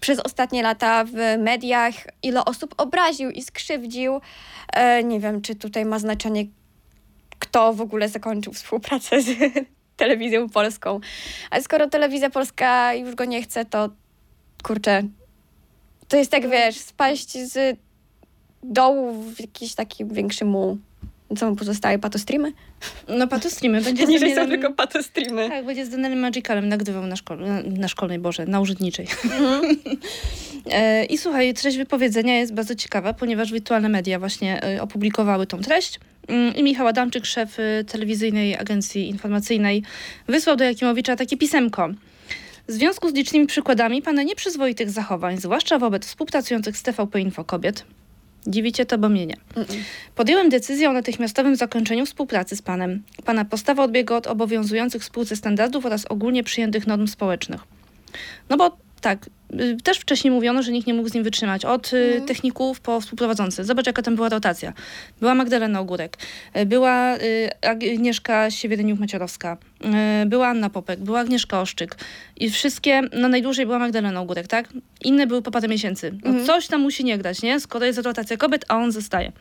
przez 0.01 0.21
ostatnie 0.21 0.63
lata 0.63 1.05
w 1.05 1.39
mediach, 1.39 1.95
ile 2.23 2.45
osób 2.45 2.75
obraził 2.77 3.31
i 3.31 3.43
skrzywdził, 3.43 4.21
e, 4.73 5.05
nie 5.05 5.21
wiem, 5.21 5.43
czy 5.43 5.55
tutaj 5.55 5.85
ma 5.85 5.99
znaczenie, 5.99 6.45
kto 7.39 7.73
w 7.73 7.81
ogóle 7.81 8.09
zakończył 8.09 8.53
współpracę 8.53 9.23
z 9.23 9.29
telewizją 9.97 10.49
polską. 10.49 11.01
Ale 11.51 11.63
skoro 11.63 11.89
telewizja 11.89 12.31
polska 12.31 12.95
już 12.95 13.15
go 13.15 13.25
nie 13.25 13.43
chce, 13.43 13.65
to 13.65 13.89
kurczę, 14.63 15.03
to 16.09 16.17
jest 16.17 16.31
tak, 16.31 16.51
wiesz, 16.51 16.77
spaść 16.77 17.39
z 17.39 17.79
dołu 18.63 19.23
w 19.23 19.41
jakiś 19.41 19.75
taki 19.75 20.05
większy 20.05 20.45
muł. 20.45 20.79
Co 21.39 21.51
mu 21.51 21.57
pozostaje? 21.57 21.99
Patostreamy? 21.99 22.53
No 23.09 23.29
patostreamy. 23.29 23.81
Będzie 23.85 24.07
z 24.07 24.09
Niżej 24.09 24.35
są 24.35 24.49
tylko 24.49 24.73
patostreamy. 24.73 25.49
Tak, 25.49 25.67
będzie 25.67 25.87
z 25.87 25.91
Danielem 25.91 26.19
Magicalem 26.19 26.69
nagrywał 26.69 27.07
na, 27.07 27.17
szkole, 27.17 27.47
na, 27.49 27.63
na 27.63 27.89
szkolnej, 27.89 28.19
Boże, 28.19 28.47
na 28.47 28.61
urzędniczej. 28.61 29.07
e, 30.71 31.05
I 31.05 31.19
słuchaj, 31.19 31.55
treść 31.55 31.77
wypowiedzenia 31.77 32.39
jest 32.39 32.55
bardzo 32.55 32.75
ciekawa, 32.75 33.13
ponieważ 33.13 33.53
wirtualne 33.53 33.89
media 33.89 34.19
właśnie 34.19 34.65
e, 34.65 34.83
opublikowały 34.83 35.47
tą 35.47 35.61
treść. 35.61 36.01
Mm, 36.29 36.57
I 36.57 36.63
Michał 36.63 36.87
Adamczyk, 36.87 37.27
szef 37.27 37.59
e, 37.61 37.85
telewizyjnej 37.85 38.57
agencji 38.57 39.09
informacyjnej, 39.09 39.83
wysłał 40.29 40.57
do 40.57 40.65
Jakimowicza 40.65 41.17
takie 41.17 41.37
pisemko. 41.37 41.89
W 42.69 42.73
związku 42.73 43.11
z 43.11 43.15
licznymi 43.15 43.47
przykładami 43.47 44.03
pana 44.03 44.23
nieprzyzwoitych 44.23 44.91
zachowań, 44.91 45.39
zwłaszcza 45.39 45.79
wobec 45.79 46.07
współpracujących 46.07 46.77
z 46.77 46.83
TVP 46.83 47.21
Info 47.21 47.45
kobiet, 47.45 47.85
dziwicie 48.47 48.87
to, 48.87 48.99
bo 48.99 49.09
mnie 49.09 49.27
nie. 49.27 49.37
Podjąłem 50.15 50.49
decyzję 50.49 50.91
o 50.91 50.93
natychmiastowym 50.93 51.57
zakończeniu 51.57 52.07
współpracy 52.07 52.57
z 52.57 52.63
panem. 52.63 53.03
Pana 53.25 53.45
postawa 53.45 53.85
odbiega 53.85 54.17
od 54.17 54.27
obowiązujących 54.27 55.03
w 55.03 55.05
spółce 55.05 55.37
standardów 55.37 55.87
oraz 55.87 56.07
ogólnie 56.07 56.45
przyjętych 56.45 56.87
norm 56.87 57.07
społecznych. 57.07 57.61
No 58.49 58.57
bo 58.57 58.77
tak, 59.01 59.27
też 59.85 59.99
wcześniej 59.99 60.31
mówiono, 60.31 60.63
że 60.63 60.73
nikt 60.73 60.87
nie 60.87 60.95
mógł 60.95 61.09
z 61.09 61.15
nim 61.15 61.25
wytrzymać. 61.25 61.65
Od 61.65 61.93
y, 61.93 62.23
techników 62.27 62.81
po 62.81 63.01
współprowadzących. 63.01 63.65
Zobacz, 63.65 63.87
jaka 63.87 64.03
tam 64.03 64.17
była 64.17 64.29
rotacja. 64.29 64.73
Była 65.21 65.35
Magdalena 65.35 65.81
Ogórek, 65.81 66.19
y, 66.57 66.67
była 66.67 67.17
y, 67.17 67.51
Agnieszka 67.63 68.49
Siewieniuk-Maciorowska, 68.49 69.57
y, 70.23 70.27
była 70.27 70.49
Anna 70.49 70.71
Popek, 70.71 71.01
była 71.01 71.21
Agnieszka 71.21 71.61
Oszczyk. 71.61 71.97
I 72.37 72.51
wszystkie, 72.51 73.03
no 73.13 73.29
najdłużej 73.29 73.67
była 73.67 73.79
Magdalena 73.79 74.21
Ogórek, 74.21 74.47
tak? 74.47 74.69
Inne 75.01 75.27
były 75.27 75.43
po 75.43 75.51
parę 75.51 75.69
miesięcy. 75.69 76.15
No 76.25 76.45
coś 76.45 76.67
tam 76.67 76.81
musi 76.81 77.05
nie 77.05 77.19
grać, 77.19 77.43
nie? 77.43 77.61
Skoro 77.61 77.87
jest 77.87 77.99
rotacja 77.99 78.37
kobiet, 78.37 78.65
a 78.69 78.77
on 78.77 78.93
zostaje. 78.93 79.33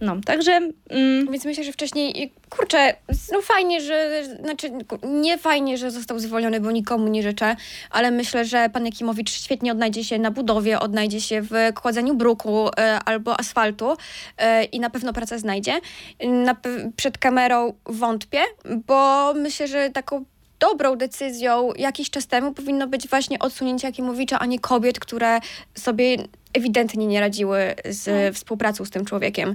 No, 0.00 0.16
także... 0.24 0.52
Mm, 0.90 1.32
Więc 1.32 1.44
myślę, 1.44 1.64
że 1.64 1.72
wcześniej, 1.72 2.32
kurczę, 2.50 2.94
no 3.32 3.42
fajnie, 3.42 3.80
że, 3.80 4.24
znaczy 4.44 4.70
nie 5.02 5.38
fajnie, 5.38 5.78
że 5.78 5.90
został 5.90 6.18
zwolniony, 6.18 6.60
bo 6.60 6.70
nikomu 6.70 7.08
nie 7.08 7.22
życzę, 7.22 7.56
ale 7.90 8.10
myślę, 8.10 8.44
że 8.44 8.70
pan 8.72 8.86
Jakimowicz 8.86 9.30
świetnie 9.30 9.72
odnajdzie 9.72 10.04
się 10.04 10.18
na 10.18 10.30
budowie, 10.30 10.80
odnajdzie 10.80 11.20
się 11.20 11.42
w 11.42 11.50
kładzeniu 11.74 12.14
bruku 12.14 12.68
e, 12.68 12.98
albo 13.04 13.40
asfaltu 13.40 13.96
e, 14.38 14.64
i 14.64 14.80
na 14.80 14.90
pewno 14.90 15.12
pracę 15.12 15.38
znajdzie. 15.38 15.80
Na, 16.24 16.56
przed 16.96 17.18
kamerą 17.18 17.72
wątpię, 17.86 18.40
bo 18.86 19.32
myślę, 19.34 19.68
że 19.68 19.90
taką 19.90 20.24
dobrą 20.60 20.96
decyzją 20.96 21.72
jakiś 21.76 22.10
czas 22.10 22.26
temu 22.26 22.52
powinno 22.54 22.86
być 22.86 23.08
właśnie 23.08 23.38
odsunięcie 23.38 23.86
Jakimowicza, 23.88 24.38
a 24.38 24.46
nie 24.46 24.58
kobiet, 24.58 25.00
które 25.00 25.38
sobie 25.74 26.16
ewidentnie 26.52 27.06
nie 27.06 27.20
radziły 27.20 27.74
z 27.84 28.36
współpracą 28.36 28.84
z 28.84 28.90
tym 28.90 29.04
człowiekiem. 29.04 29.54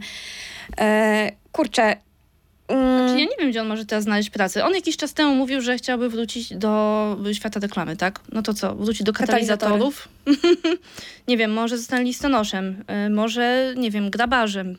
E, 0.80 1.32
kurczę. 1.52 1.96
Mm, 2.68 3.08
Znaczy, 3.08 3.22
ja 3.22 3.26
nie 3.26 3.38
wiem, 3.40 3.50
gdzie 3.50 3.62
on 3.62 3.68
może 3.68 3.86
teraz 3.86 4.04
znaleźć 4.04 4.30
pracę. 4.30 4.66
On 4.66 4.74
jakiś 4.74 4.98
czas 4.98 5.14
temu 5.14 5.36
mówił, 5.36 5.62
że 5.62 5.78
chciałby 5.78 6.10
wrócić 6.10 6.54
do 6.56 7.18
świata 7.34 7.60
reklamy, 7.60 7.98
tak? 7.98 8.20
No 8.32 8.42
to 8.42 8.54
co? 8.54 8.76
Wrócić 8.76 9.04
do 9.04 9.14
katalizatorów? 9.14 10.08
nie 11.28 11.38
wiem, 11.38 11.54
może 11.54 11.78
zostanie 11.78 12.04
listonoszem, 12.04 12.84
y, 13.06 13.10
może, 13.10 13.74
nie 13.78 13.92
wiem, 13.92 14.10
grabarzem. 14.10 14.78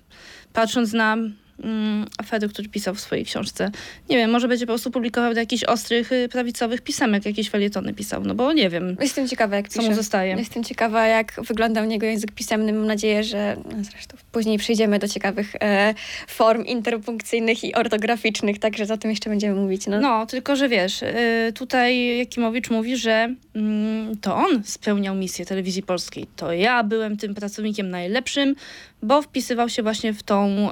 Patrząc 0.52 0.92
na 0.92 1.16
mm, 1.63 2.07
afery, 2.19 2.49
które 2.49 2.69
pisał 2.69 2.95
w 2.95 3.01
swojej 3.01 3.25
książce. 3.25 3.71
Nie 4.11 4.17
wiem, 4.17 4.31
może 4.31 4.49
będzie 4.49 4.67
po 4.67 4.71
prostu 4.71 4.91
publikował 4.91 5.35
do 5.35 5.41
jakichś 5.41 5.65
ostrych, 5.65 6.13
y, 6.13 6.29
prawicowych 6.29 6.81
pisemek, 6.81 7.27
jakieś 7.27 7.51
felietony 7.51 7.95
pisał, 7.95 8.25
no 8.25 8.35
bo 8.35 8.53
nie 8.53 8.71
wiem, 8.71 8.97
Jestem 9.01 9.29
ciekawa, 9.29 9.57
jak 9.57 9.69
co 9.69 9.79
pisze. 9.79 9.91
mu 9.91 9.97
zostaje. 9.97 10.37
Jestem 10.37 10.65
ciekawa, 10.65 11.07
jak 11.07 11.33
wygląda 11.49 11.83
u 11.83 11.85
niego 11.85 12.07
język 12.07 12.33
pisemny. 12.33 12.73
Mam 12.73 12.87
nadzieję, 12.87 13.25
że 13.25 13.57
no 13.77 13.85
zresztą 13.85 14.17
później 14.33 14.59
przejdziemy 14.59 14.99
do 14.99 15.09
ciekawych 15.09 15.55
e, 15.61 15.95
form 16.29 16.65
interpunkcyjnych 16.65 17.65
i 17.65 17.75
ortograficznych, 17.75 18.59
także 18.59 18.95
o 18.95 18.97
tym 18.97 19.11
jeszcze 19.11 19.31
będziemy 19.31 19.61
mówić. 19.61 19.87
No. 19.87 20.01
No, 20.01 20.27
tylko 20.27 20.57
że 20.57 20.69
wiesz, 20.69 21.03
y, 21.03 21.53
tutaj 21.55 22.19
Jakimowicz 22.19 22.71
mówi, 22.71 22.97
że 22.97 23.35
mm, 23.55 24.17
to 24.17 24.37
on 24.37 24.65
spełniał 24.65 25.15
misję 25.15 25.47
telewizji 25.47 25.83
polskiej. 25.83 26.27
To 26.37 26.53
ja 26.53 26.83
byłem 26.83 27.17
tym 27.17 27.35
pracownikiem 27.35 27.91
najlepszym, 27.91 28.55
bo 29.03 29.23
wpisywał 29.23 29.69
się 29.69 29.83
właśnie 29.83 30.13
w 30.13 30.23
tą, 30.23 30.71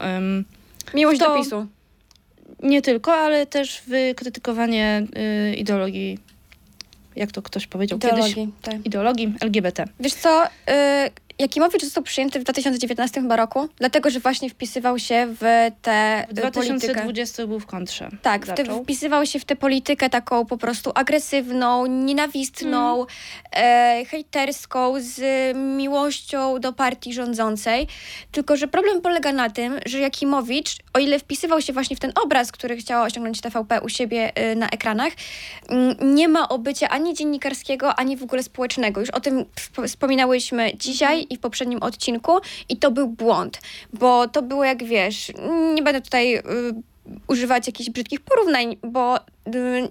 Miłość 0.95 1.21
to- 1.21 1.29
do 1.29 1.43
PiSu. 1.43 1.67
nie 2.63 2.83
tylko, 2.83 3.13
ale 3.15 3.47
też 3.47 3.83
w 3.87 4.13
krytykowanie 4.17 5.07
y, 5.53 5.55
ideologii, 5.55 6.19
jak 7.17 7.33
to 7.33 7.43
ktoś 7.43 7.67
powiedział 7.67 7.99
kiedyś, 7.99 8.17
Ideologii. 8.31 8.53
Tak. 8.63 8.87
ideologii 8.87 9.35
LGBT. 9.41 9.85
Wiesz 10.01 10.15
co, 10.15 10.45
y, 10.47 10.51
Jakimowicz 11.39 11.83
został 11.83 12.03
przyjęty 12.05 12.41
w 12.41 12.43
2019 12.43 13.21
chyba 13.21 13.37
roku, 13.37 13.69
dlatego 13.77 14.11
że 14.11 14.21
właśnie 14.21 14.51
wpisywał 14.51 14.99
się 14.99 15.27
w 15.41 15.71
tę 15.83 16.27
W 16.31 16.39
y, 16.39 16.43
politykę. 16.53 16.53
2020 16.53 17.47
był 17.47 17.61
w 17.61 17.67
kontrze. 17.67 18.09
Tak, 18.23 18.47
w 18.47 18.55
te, 18.55 18.83
wpisywał 18.83 19.27
się 19.27 19.39
w 19.41 19.45
tę 19.45 19.57
politykę 19.57 20.11
taką 20.11 20.47
po 20.47 20.57
prostu 20.59 20.93
agresywną, 20.95 21.87
nienawistną, 21.87 23.01
Mhm. 23.01 23.07
e, 23.53 24.05
hejterską, 24.05 24.95
z 25.01 25.23
miłością 25.77 26.61
do 26.61 26.73
partii 26.73 27.13
rządzącej. 27.15 27.87
Tylko, 28.33 28.57
że 28.57 28.69
problem 28.69 29.01
polega 29.01 29.33
na 29.33 29.51
tym, 29.51 29.79
że 29.87 29.99
Jakimowicz, 29.99 30.77
o 30.95 30.99
ile 30.99 31.19
wpisywał 31.19 31.61
się 31.63 31.73
właśnie 31.73 31.97
w 31.97 32.01
ten 32.01 32.13
obraz, 32.25 32.53
który 32.53 32.77
chciała 32.77 33.05
osiągnąć 33.05 33.41
TVP 33.41 33.81
u 33.81 33.89
siebie 33.89 34.33
e, 34.35 34.55
na 34.55 34.69
ekranach, 34.69 35.13
mm, 35.69 36.15
nie 36.15 36.29
ma 36.29 36.49
obycia 36.49 36.89
ani 36.89 37.15
dziennikarskiego, 37.15 37.95
ani 37.95 38.17
w 38.17 38.23
ogóle 38.23 38.43
społecznego. 38.43 39.01
Już 39.01 39.11
o 39.11 39.21
tym 39.21 39.45
wspo- 39.45 39.89
wspominałyśmy 39.89 40.73
dzisiaj 40.77 41.24
i 41.31 41.37
w 41.37 41.41
poprzednim 41.41 41.83
odcinku 41.83 42.33
i 42.69 42.77
to 42.77 42.91
był 42.91 43.09
błąd, 43.09 43.61
bo 43.93 44.29
to 44.29 44.43
było 44.43 44.65
jak 44.65 44.85
wiesz, 44.85 45.33
nie 45.75 45.83
będę 45.83 46.01
tutaj 46.01 46.37
y, 46.37 46.43
używać 47.29 47.67
jakichś 47.67 47.91
brzydkich 47.91 48.21
porównań, 48.21 48.77
bo, 48.83 49.17
y, 49.19 49.89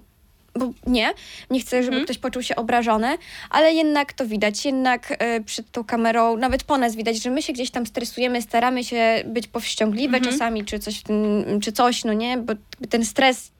bo 0.58 0.70
nie, 0.86 1.10
nie 1.50 1.60
chcę, 1.60 1.76
żeby 1.82 1.88
Mhm. 1.96 2.04
ktoś 2.04 2.18
poczuł 2.18 2.42
się 2.42 2.56
obrażony, 2.56 3.18
ale 3.50 3.72
jednak 3.74 4.12
to 4.12 4.26
widać, 4.26 4.64
jednak 4.66 5.10
y, 5.10 5.44
przed 5.44 5.70
tą 5.70 5.84
kamerą, 5.84 6.36
nawet 6.36 6.64
po 6.64 6.78
nas 6.78 6.96
widać, 6.96 7.22
że 7.22 7.30
my 7.30 7.42
się 7.42 7.52
gdzieś 7.52 7.70
tam 7.70 7.86
stresujemy, 7.86 8.42
staramy 8.42 8.84
się 8.84 9.22
być 9.26 9.46
powściągliwe 9.46 10.16
Mhm. 10.16 10.32
czasami, 10.32 10.64
czy 10.64 10.78
coś, 10.78 11.02
czy 11.62 11.72
coś, 11.72 12.04
no 12.04 12.12
nie, 12.12 12.38
bo 12.38 12.52
ten 12.90 13.04
stres 13.04 13.50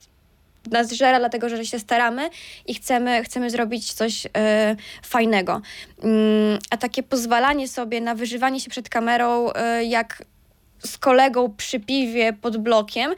nas 0.71 0.91
żera, 0.91 1.19
dlatego 1.19 1.49
że 1.49 1.65
się 1.65 1.79
staramy 1.79 2.29
i 2.65 2.73
chcemy, 2.73 3.23
chcemy 3.23 3.49
zrobić 3.49 3.93
coś 3.93 4.27
e, 4.37 4.75
fajnego. 5.03 5.61
Mm, 6.03 6.59
a 6.69 6.77
takie 6.77 7.03
pozwalanie 7.03 7.67
sobie 7.67 8.01
na 8.01 8.15
wyżywanie 8.15 8.59
się 8.59 8.69
przed 8.69 8.89
kamerą, 8.89 9.53
e, 9.53 9.83
jak 9.83 10.23
z 10.85 10.97
kolegą 10.97 11.53
przy 11.57 11.79
piwie 11.79 12.33
pod 12.33 12.57
blokiem, 12.57 13.15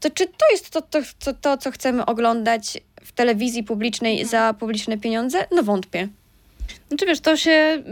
to 0.00 0.10
czy 0.10 0.26
to 0.26 0.46
jest 0.50 0.70
to, 0.70 0.82
to, 0.82 0.98
to, 1.18 1.34
to 1.34 1.56
co 1.56 1.70
chcemy 1.70 2.06
oglądać 2.06 2.78
w 3.04 3.12
telewizji 3.12 3.64
publicznej 3.64 4.24
za 4.24 4.54
publiczne 4.58 4.98
pieniądze? 4.98 5.46
No 5.52 5.62
wątpię. 5.62 6.08
Znaczy 6.90 7.06
wiesz, 7.06 7.20
to 7.20 7.36
się, 7.36 7.82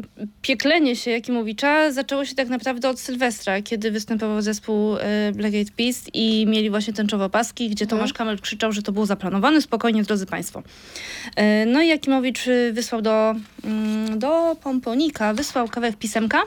pieklenie 0.43 0.97
się 0.97 1.11
Jakimowicza 1.11 1.93
zaczęło 1.93 2.25
się 2.25 2.35
tak 2.35 2.49
naprawdę 2.49 2.88
od 2.88 3.00
Sylwestra, 3.00 3.62
kiedy 3.62 3.90
występował 3.90 4.43
zespół 4.43 4.97
y, 4.97 5.00
Black 5.35 5.55
Eyed 5.55 5.71
Peas 5.71 6.05
i 6.14 6.47
mieli 6.47 6.71
właśnie 6.71 6.93
tęczowe 6.93 7.31
paski, 7.31 7.71
gdzie 7.71 7.85
Mhm. 7.85 7.99
Tomasz 7.99 8.12
Kamel 8.12 8.38
krzyczał, 8.38 8.73
że 8.73 8.83
to 8.83 8.93
było 8.93 9.07
zaplanowane, 9.07 9.62
spokojnie 9.62 10.02
drodzy 10.02 10.26
Państwo. 10.26 10.61
Y, 10.61 11.67
no 11.67 11.83
i 11.83 11.88
Jakimowicz 11.88 12.47
y, 12.47 12.73
wysłał 12.73 13.02
do, 13.02 13.35
mm, 13.64 14.19
do 14.19 14.57
Pomponika, 14.62 15.35
wysłał 15.35 15.69
kawałek 15.69 15.97
pisemka 15.97 16.43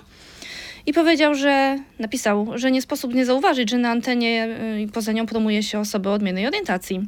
i 0.86 0.93
powiedział, 0.93 1.36
że 1.36 1.79
napisał, 2.00 2.48
że 2.55 2.72
nie 2.72 2.81
sposób 2.81 3.13
nie 3.13 3.25
zauważyć, 3.25 3.70
że 3.70 3.77
na 3.77 3.89
antenie 3.89 4.48
i 4.84 4.88
poza 4.88 5.12
nią 5.12 5.25
promuje 5.25 5.63
się 5.63 5.79
osoby 5.79 6.10
o 6.10 6.13
odmiennej 6.13 6.48
orientacji. 6.48 7.01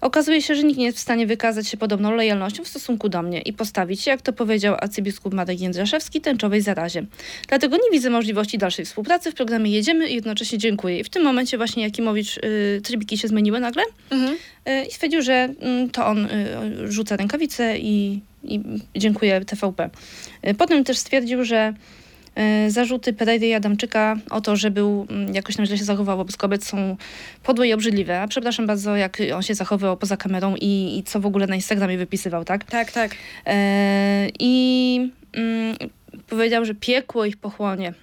Okazuje 0.00 0.42
się, 0.42 0.54
że 0.54 0.62
nikt 0.62 0.78
nie 0.78 0.84
jest 0.84 0.98
w 0.98 1.00
stanie 1.00 1.26
wykazać 1.26 1.68
się 1.68 1.76
podobną 1.76 2.10
lojalnością 2.10 2.64
w 2.64 2.68
stosunku 2.68 3.08
do 3.08 3.22
mnie 3.22 3.40
i 3.40 3.52
postawić 3.52 4.00
się, 4.00 4.10
jak 4.10 4.22
to 4.22 4.32
powiedział 4.32 4.74
arcybiskup 4.78 5.34
Marek 5.34 5.60
Jędraszewski, 5.60 6.20
tęczowej 6.20 6.60
zarazie. 6.60 7.04
Dlatego 7.48 7.76
nie 7.76 7.90
widzę 7.92 8.10
możliwości 8.10 8.58
dalszej 8.58 8.84
współpracy 8.84 9.32
w 9.32 9.34
programie 9.34 9.70
Jedziemy 9.70 10.08
i 10.08 10.14
jednocześnie 10.14 10.58
dziękuję. 10.58 10.98
I 10.98 11.04
w 11.04 11.08
tym 11.08 11.24
momencie 11.24 11.56
właśnie 11.56 11.82
Jakimowicz, 11.82 12.36
y, 12.36 12.80
trybiki 12.84 13.18
się 13.18 13.28
zmieniły 13.28 13.60
nagle 13.60 13.82
y, 14.12 14.84
i 14.88 14.92
stwierdził, 14.92 15.22
że 15.22 15.48
mm, 15.60 15.90
to 15.90 16.06
on 16.06 16.26
y, 16.26 16.28
rzuca 16.92 17.16
rękawice 17.16 17.78
i, 17.78 18.20
i 18.44 18.60
dziękuję 18.96 19.44
TVP. 19.44 19.90
Y, 20.46 20.54
Potem 20.54 20.84
też 20.84 20.98
stwierdził, 20.98 21.44
że 21.44 21.74
zarzuty 22.68 23.12
Pereiry 23.12 23.46
i 23.46 23.54
Adamczyka 23.54 24.16
o 24.30 24.40
to, 24.40 24.56
że 24.56 24.70
był 24.70 25.06
mm, 25.10 25.34
jakoś 25.34 25.56
tam 25.56 25.66
źle 25.66 25.78
się 25.78 25.84
zachował 25.84 26.16
wobec 26.16 26.36
kobiet 26.36 26.64
są 26.64 26.96
podłe 27.42 27.68
i 27.68 27.72
obrzydliwe. 27.72 28.20
A 28.20 28.28
przepraszam 28.28 28.66
bardzo, 28.66 28.96
jak 28.96 29.18
on 29.34 29.42
się 29.42 29.54
zachowywał 29.54 29.96
poza 29.96 30.16
kamerą 30.16 30.54
i, 30.60 30.98
i 30.98 31.02
co 31.02 31.20
w 31.20 31.26
ogóle 31.26 31.46
na 31.46 31.54
Instagramie 31.54 31.98
wypisywał, 31.98 32.44
tak? 32.44 32.64
Tak, 32.64 32.92
tak. 32.92 33.14
E, 33.46 34.28
I 34.38 35.12
mm, 35.32 35.76
powiedział, 36.28 36.64
że 36.64 36.74
piekło 36.74 37.24
ich 37.24 37.36
pochłonie. 37.36 37.94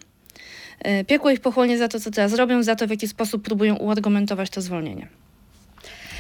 E, 0.80 1.04
piekło 1.04 1.32
ich 1.32 1.39
pochłonie 1.39 1.77
za 1.77 1.88
to, 1.88 2.00
co 2.00 2.12
teraz 2.12 2.34
robią, 2.34 2.63
za 2.63 2.75
to, 2.75 2.88
w 2.88 2.89
jaki 2.89 3.08
sposób 3.08 3.44
próbują 3.44 3.75
uargumentować 3.75 4.50
to 4.50 4.62
zwolnienie. 4.62 5.08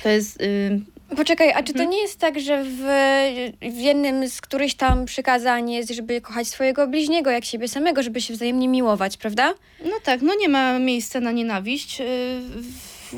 To 0.03 0.09
jest... 0.09 0.41
Y, 0.41 0.94
Poczekaj, 1.17 1.51
a 1.51 1.63
czy 1.63 1.73
to 1.73 1.79
Mhm. 1.79 1.89
nie 1.89 2.01
jest 2.01 2.19
tak, 2.19 2.39
że 2.39 2.63
w, 2.63 2.79
w 3.61 3.77
jednym 3.77 4.27
z 4.29 4.41
którychś 4.41 4.73
tam 4.73 5.05
przykazań 5.05 5.71
jest, 5.71 5.89
żeby 5.91 6.21
kochać 6.21 6.47
swojego 6.47 6.87
bliźniego 6.87 7.31
jak 7.31 7.45
siebie 7.45 7.67
samego, 7.67 8.03
żeby 8.03 8.21
się 8.21 8.33
wzajemnie 8.33 8.67
miłować, 8.67 9.17
prawda? 9.17 9.53
no 9.85 9.91
tak, 10.03 10.21
no 10.21 10.35
nie 10.35 10.49
ma 10.49 10.79
miejsca 10.79 11.19
na 11.19 11.31
nienawiść 11.31 12.01
y, 12.01 12.05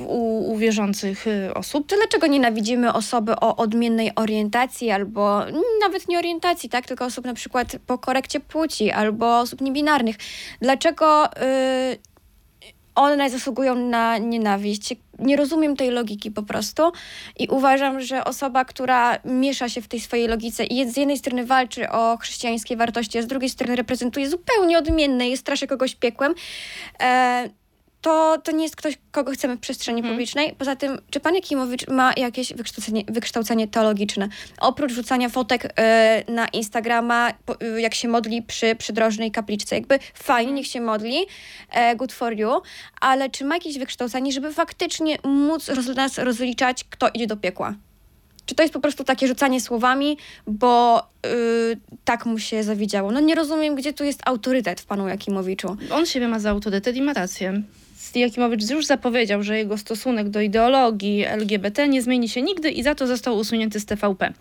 u, 0.07 0.51
u 0.51 0.57
wierzących 0.57 1.27
y, 1.27 1.53
osób. 1.53 1.87
To 1.87 1.95
dlaczego 1.95 2.27
nienawidzimy 2.27 2.93
osoby 2.93 3.35
o 3.35 3.55
odmiennej 3.55 4.11
orientacji 4.15 4.91
albo 4.91 5.39
nawet 5.81 6.07
nie 6.07 6.17
orientacji, 6.17 6.69
tak? 6.69 6.85
Tylko 6.87 7.05
osób 7.05 7.25
na 7.25 7.33
przykład 7.33 7.67
po 7.87 7.97
korekcie 7.97 8.39
płci 8.39 8.91
albo 8.91 9.39
osób 9.39 9.61
niebinarnych? 9.61 10.15
Dlaczego 10.61 11.25
y, 11.25 11.97
one 12.97 13.29
zasługują 13.29 13.75
na 13.75 14.17
nienawiść? 14.17 14.95
Nie 15.19 15.35
rozumiem 15.35 15.75
tej 15.75 15.89
logiki 15.89 16.31
po 16.31 16.43
prostu 16.43 16.91
i 17.39 17.47
uważam, 17.47 18.01
że 18.01 18.23
osoba, 18.23 18.65
która 18.65 19.19
miesza 19.25 19.69
się 19.69 19.81
w 19.81 19.87
tej 19.87 19.99
swojej 19.99 20.27
logice 20.27 20.63
i 20.63 20.89
z 20.89 20.97
jednej 20.97 21.17
strony 21.17 21.45
walczy 21.45 21.89
o 21.89 22.17
chrześcijańskie 22.17 22.77
wartości, 22.77 23.17
a 23.17 23.21
z 23.21 23.27
drugiej 23.27 23.49
strony 23.49 23.75
reprezentuje 23.75 24.29
zupełnie 24.29 24.77
odmienne, 24.77 25.29
jest 25.29 25.41
straszy 25.41 25.67
kogoś 25.67 25.95
piekłem, 25.95 26.35
e, 27.01 27.49
to, 28.07 28.37
to 28.43 28.51
nie 28.51 28.63
jest 28.63 28.75
ktoś, 28.75 28.97
kogo 29.11 29.31
chcemy 29.31 29.55
w 29.55 29.59
przestrzeni 29.59 29.99
Mhm. 29.99 30.15
publicznej. 30.15 30.55
Poza 30.57 30.75
tym, 30.75 31.01
czy 31.11 31.19
pan 31.19 31.35
Jakimowicz 31.35 31.87
ma 31.87 32.13
jakieś 32.17 32.53
wykształcenie, 32.53 33.03
wykształcenie 33.07 33.67
teologiczne? 33.67 34.27
Oprócz 34.59 34.91
rzucania 34.91 35.29
fotek 35.29 35.73
e, 35.75 36.23
na 36.27 36.47
Instagrama, 36.47 37.33
po, 37.45 37.61
e, 37.61 37.81
jak 37.81 37.95
się 37.95 38.07
modli 38.07 38.41
przy 38.41 38.75
przydrożnej 38.75 39.31
kapliczce. 39.31 39.75
Jakby 39.75 39.99
fajnie, 40.13 40.51
niech 40.53 40.67
się 40.67 40.81
modli, 40.81 41.25
e, 41.71 41.95
good 41.95 42.13
for 42.13 42.33
you, 42.33 42.49
ale 43.01 43.29
czy 43.29 43.45
ma 43.45 43.55
jakieś 43.55 43.77
wykształcenie, 43.77 44.31
żeby 44.31 44.53
faktycznie 44.53 45.17
móc 45.23 45.69
roz, 45.69 45.87
nas 45.87 46.17
rozliczać, 46.17 46.83
kto 46.89 47.09
idzie 47.13 47.27
do 47.27 47.37
piekła? 47.37 47.73
Czy 48.47 48.55
to 48.55 48.63
jest 48.63 48.73
po 48.73 48.79
prostu 48.79 49.03
takie 49.03 49.27
rzucanie 49.27 49.61
słowami, 49.61 50.17
bo 50.47 51.01
y, 51.25 51.77
tak 52.05 52.25
mu 52.25 52.39
się 52.39 52.63
zawidziało? 52.63 53.11
No 53.11 53.19
nie 53.19 53.35
rozumiem, 53.35 53.75
gdzie 53.75 53.93
tu 53.93 54.03
jest 54.03 54.21
autorytet 54.25 54.81
w 54.81 54.85
panu 54.85 55.07
Jakimowiczu. 55.07 55.77
On 55.91 56.05
siebie 56.05 56.27
ma 56.27 56.39
za 56.39 56.49
autorytet 56.49 56.95
i 56.95 57.01
ma 57.01 57.13
rację. 57.13 57.61
Jakimowicz 58.15 58.69
już 58.69 58.85
zapowiedział, 58.85 59.43
że 59.43 59.57
jego 59.57 59.77
stosunek 59.77 60.29
do 60.29 60.41
ideologii 60.41 61.25
LGBT 61.25 61.87
nie 61.87 62.01
zmieni 62.01 62.29
się 62.29 62.41
nigdy 62.41 62.71
i 62.71 62.83
za 62.83 62.95
to 62.95 63.07
został 63.07 63.37
usunięty 63.37 63.79
z 63.79 63.85
TVP. 63.85 64.33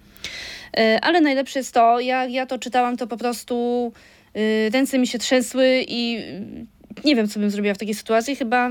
E, 0.77 0.99
Ale 1.03 1.21
najlepsze 1.21 1.59
jest 1.59 1.75
to, 1.75 2.01
ja, 2.01 2.25
ja 2.25 2.47
to 2.47 2.59
czytałam, 2.59 2.97
to 2.97 3.07
po 3.07 3.17
prostu 3.17 3.93
y, 4.37 4.71
ręce 4.73 4.99
mi 4.99 5.07
się 5.07 5.19
trzęsły 5.19 5.85
i 5.89 6.19
y, 6.19 6.67
nie 7.05 7.17
wiem, 7.17 7.29
co 7.29 7.41
bym 7.41 7.51
zrobiła 7.51 7.75
w 7.75 7.79
takiej 7.79 7.95
sytuacji. 7.95 8.37
Chyba, 8.37 8.71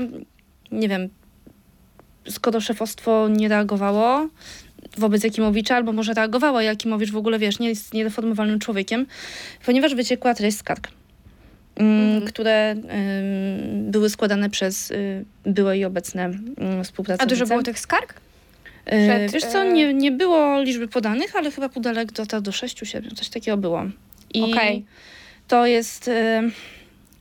nie 0.72 0.88
wiem, 0.88 1.08
skoro 2.28 2.60
szefostwo 2.60 3.28
nie 3.28 3.48
reagowało 3.48 4.28
wobec 4.98 5.24
Jakimowicza, 5.24 5.76
albo 5.76 5.92
może 5.92 6.14
reagowało, 6.14 6.58
a 6.58 6.62
Jakimowicz 6.62 7.10
w 7.10 7.16
ogóle, 7.16 7.38
wiesz, 7.38 7.58
nie 7.58 7.68
jest 7.68 7.94
niereformowalnym 7.94 8.58
człowiekiem, 8.58 9.06
ponieważ 9.66 9.94
wyciekła 9.94 10.34
treść 10.34 10.56
skarg 10.58 10.88
mm, 11.76 12.06
Mhm. 12.06 12.26
które 12.26 12.74
były 13.72 14.10
składane 14.10 14.50
przez 14.50 14.90
y, 14.90 15.24
byłe 15.44 15.78
i 15.78 15.84
obecne 15.84 16.24
mm, 16.24 16.80
A 16.80 16.84
współpracownice. 16.84 17.36
dużo 17.36 17.46
było 17.46 17.62
tych 17.62 17.78
skarg? 17.78 18.14
E, 18.84 19.08
przed, 19.08 19.32
Wiesz 19.32 19.52
co, 19.52 19.62
e, 19.64 19.72
nie, 19.72 19.94
nie 19.94 20.12
było 20.12 20.62
liczby 20.62 20.88
podanych, 20.88 21.36
ale 21.36 21.50
chyba 21.50 21.68
pudelek 21.68 22.12
dotarł 22.12 22.42
do 22.42 22.50
6-7, 22.50 23.14
coś 23.14 23.28
takiego 23.28 23.56
było. 23.56 23.82
I 24.34 24.42
Okej. 24.42 24.84
to 25.48 25.66
jest... 25.66 26.08
e, 26.08 26.42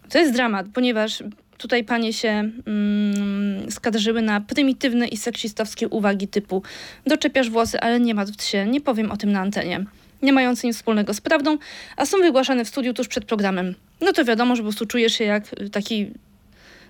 To 0.10 0.20
jest 0.20 0.34
dramat, 0.34 0.66
ponieważ 0.74 1.24
tutaj 1.58 1.84
panie 1.84 2.14
się 2.14 2.52
mm, 2.68 3.72
skarżyły 3.72 4.22
na 4.22 4.42
prymitywne 4.42 5.08
i 5.08 5.18
seksistowskie 5.18 5.88
uwagi 5.88 6.28
typu 6.28 6.64
doczepiasz 7.06 7.50
włosy, 7.50 7.80
ale 7.80 8.00
nie 8.00 8.14
martw 8.14 8.44
się, 8.44 8.66
nie 8.66 8.82
powiem 8.82 9.12
o 9.12 9.18
tym 9.18 9.32
na 9.32 9.40
antenie. 9.40 9.86
Nie 10.22 10.34
mające 10.34 10.68
nic 10.68 10.76
wspólnego 10.76 11.14
z 11.14 11.22
prawdą, 11.22 11.58
a 11.98 12.06
są 12.06 12.18
wygłaszane 12.18 12.66
w 12.66 12.68
studiu 12.68 12.94
tuż 12.94 13.08
przed 13.08 13.26
programem. 13.26 13.76
No 14.02 14.14
to 14.14 14.26
wiadomo, 14.26 14.56
że 14.56 14.62
po 14.62 14.66
prostu 14.66 14.86
czujesz 14.86 15.14
się 15.14 15.24
jak 15.24 15.44
taki 15.72 16.12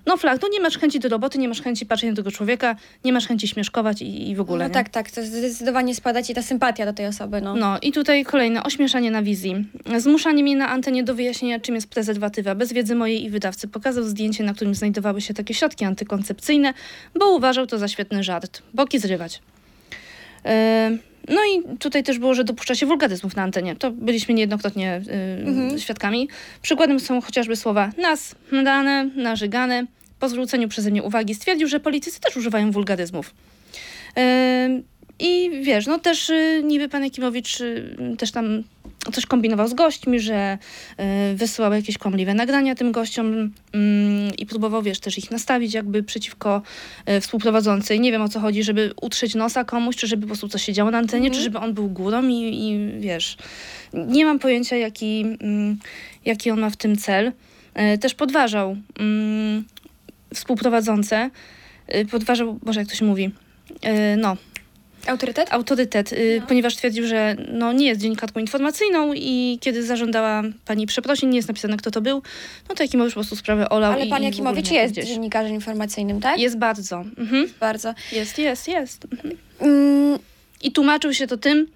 no 0.06 0.16
flag, 0.16 0.42
no 0.42 0.48
nie 0.48 0.60
masz 0.60 0.78
chęci 0.78 1.00
do 1.00 1.08
roboty, 1.08 1.38
nie 1.38 1.48
masz 1.48 1.62
chęci 1.62 1.86
patrzeć 1.86 2.10
na 2.10 2.16
tego 2.16 2.30
człowieka, 2.30 2.76
nie 3.04 3.12
masz 3.12 3.26
chęci 3.26 3.48
śmieszkować 3.48 4.02
i, 4.02 4.30
i 4.30 4.36
w 4.36 4.40
ogóle. 4.40 4.64
No 4.64 4.68
nie? 4.68 4.74
tak, 4.74 4.88
tak, 4.88 5.10
to 5.10 5.22
zdecydowanie 5.22 5.94
spada 5.94 6.22
ci 6.22 6.34
ta 6.34 6.42
sympatia 6.42 6.86
do 6.86 6.92
tej 6.92 7.06
osoby, 7.06 7.40
no. 7.40 7.56
No 7.56 7.78
i 7.82 7.92
tutaj 7.92 8.24
kolejne 8.24 8.62
ośmieszanie 8.62 9.10
na 9.10 9.22
wizji. 9.22 9.66
Zmuszanie 9.98 10.42
mnie 10.42 10.56
na 10.56 10.68
antenie 10.68 11.04
do 11.04 11.14
wyjaśnienia, 11.14 11.60
czym 11.60 11.74
jest 11.74 11.90
prezerwatywa. 11.90 12.54
Bez 12.54 12.72
wiedzy 12.72 12.94
mojej 12.94 13.24
i 13.24 13.30
wydawcy 13.30 13.68
pokazał 13.68 14.04
zdjęcie, 14.04 14.44
na 14.44 14.54
którym 14.54 14.74
znajdowały 14.74 15.20
się 15.20 15.34
takie 15.34 15.54
środki 15.54 15.84
antykoncepcyjne, 15.84 16.74
bo 17.18 17.30
uważał 17.36 17.66
to 17.66 17.78
za 17.78 17.88
świetny 17.88 18.22
żart. 18.22 18.62
Boki 18.74 18.98
zrywać. 18.98 19.42
Yy, 20.44 20.50
no 21.28 21.40
i 21.44 21.78
tutaj 21.78 22.02
też 22.02 22.18
było, 22.18 22.34
że 22.34 22.44
dopuszcza 22.44 22.74
się 22.74 22.86
wulgaryzmów 22.86 23.36
na 23.36 23.42
antenie. 23.42 23.76
To 23.76 23.90
byliśmy 23.90 24.34
niejednokrotnie 24.34 25.00
yy, 25.72 25.80
świadkami. 25.80 26.28
Przykładem 26.62 27.00
są 27.00 27.20
chociażby 27.20 27.56
słowa 27.56 27.90
nas, 27.98 28.34
dane, 28.52 29.10
narzygane. 29.16 29.86
Po 30.18 30.28
zwróceniu 30.28 30.68
przeze 30.68 30.90
mnie 30.90 31.02
uwagi 31.02 31.34
stwierdził, 31.34 31.68
że 31.68 31.80
politycy 31.80 32.20
też 32.20 32.36
używają 32.36 32.70
wulgaryzmów. 32.70 33.34
Yy, 34.16 34.22
I 35.18 35.50
wiesz, 35.62 35.86
no 35.86 35.98
też 35.98 36.30
y, 36.30 36.62
niby 36.64 36.88
pan 36.88 37.04
Jakimowicz 37.04 37.60
y, 37.60 37.96
też 38.18 38.32
tam 38.32 38.62
coś 39.12 39.26
kombinował 39.26 39.68
z 39.68 39.74
gośćmi, 39.74 40.20
że 40.20 40.58
y, 41.32 41.36
wysyłał 41.36 41.72
jakieś 41.72 41.98
kłamliwe 41.98 42.34
nagrania 42.34 42.74
tym 42.74 42.92
gościom 42.92 43.26
mm, 43.72 44.34
i 44.38 44.46
próbował, 44.46 44.82
wiesz, 44.82 45.00
też 45.00 45.18
ich 45.18 45.30
nastawić 45.30 45.74
jakby 45.74 46.02
przeciwko 46.02 46.62
y, 47.10 47.20
współprowadzącej. 47.20 48.00
Nie 48.00 48.12
wiem 48.12 48.22
o 48.22 48.28
co 48.28 48.40
chodzi, 48.40 48.62
żeby 48.62 48.92
utrzeć 49.00 49.34
nosa 49.34 49.64
komuś, 49.64 49.96
czy 49.96 50.06
żeby 50.06 50.22
po 50.22 50.26
prostu 50.26 50.48
coś 50.48 50.62
się 50.62 50.72
działo 50.72 50.90
na 50.90 50.98
antenie, 50.98 51.30
czy 51.30 51.40
żeby 51.40 51.58
on 51.58 51.74
był 51.74 51.88
górą 51.88 52.28
i, 52.28 52.34
i 52.34 53.00
wiesz, 53.00 53.36
nie 53.92 54.24
mam 54.24 54.38
pojęcia 54.38 54.76
jaki, 54.76 55.24
mm, 55.40 55.78
jaki 56.24 56.50
on 56.50 56.60
ma 56.60 56.70
w 56.70 56.76
tym 56.76 56.96
cel. 56.96 57.32
Y, 57.94 57.98
Też 57.98 58.14
podważał 58.14 58.76
mm, 58.98 59.64
współprowadzące, 60.34 61.30
podważał, 62.10 62.54
Boże 62.62 62.80
jak 62.80 62.88
to 62.88 62.94
się 62.94 63.04
mówi, 63.04 63.30
no, 64.18 64.36
Autorytet? 65.06 65.52
autorytet, 65.52 66.12
y, 66.12 66.42
ponieważ 66.48 66.76
twierdził, 66.76 67.06
że 67.06 67.36
no, 67.52 67.72
nie 67.72 67.86
jest 67.86 68.00
dziennikarką 68.00 68.40
informacyjną 68.40 69.12
i 69.14 69.58
kiedy 69.60 69.82
zażądała 69.82 70.42
pani 70.64 70.86
przeprosin, 70.86 71.30
nie 71.30 71.36
jest 71.36 71.48
napisane 71.48 71.76
kto 71.76 71.90
to 71.90 72.00
był, 72.00 72.22
no 72.68 72.74
to 72.74 72.82
Jakimowicz 72.82 73.14
po 73.14 73.20
prostu 73.20 73.36
sprawę 73.36 73.68
olał 73.68 73.92
Ale 73.92 74.06
i, 74.06 74.10
pan 74.10 74.22
Jakimowicz 74.22 74.70
jest 74.70 74.92
gdzieś. 74.92 75.06
dziennikarzem 75.06 75.54
informacyjnym, 75.54 76.20
tak? 76.20 76.38
Jest 76.38 76.58
bardzo. 76.58 77.04
Mhm. 77.18 77.48
Bardzo. 77.60 77.94
Jest, 78.12 78.38
jest, 78.38 78.68
jest. 78.68 79.06
Mhm. 79.12 79.36
Mm, 79.60 80.18
I 80.62 80.72
tłumaczył 80.72 81.14
się 81.14 81.26
to 81.26 81.36
tym, 81.36 81.66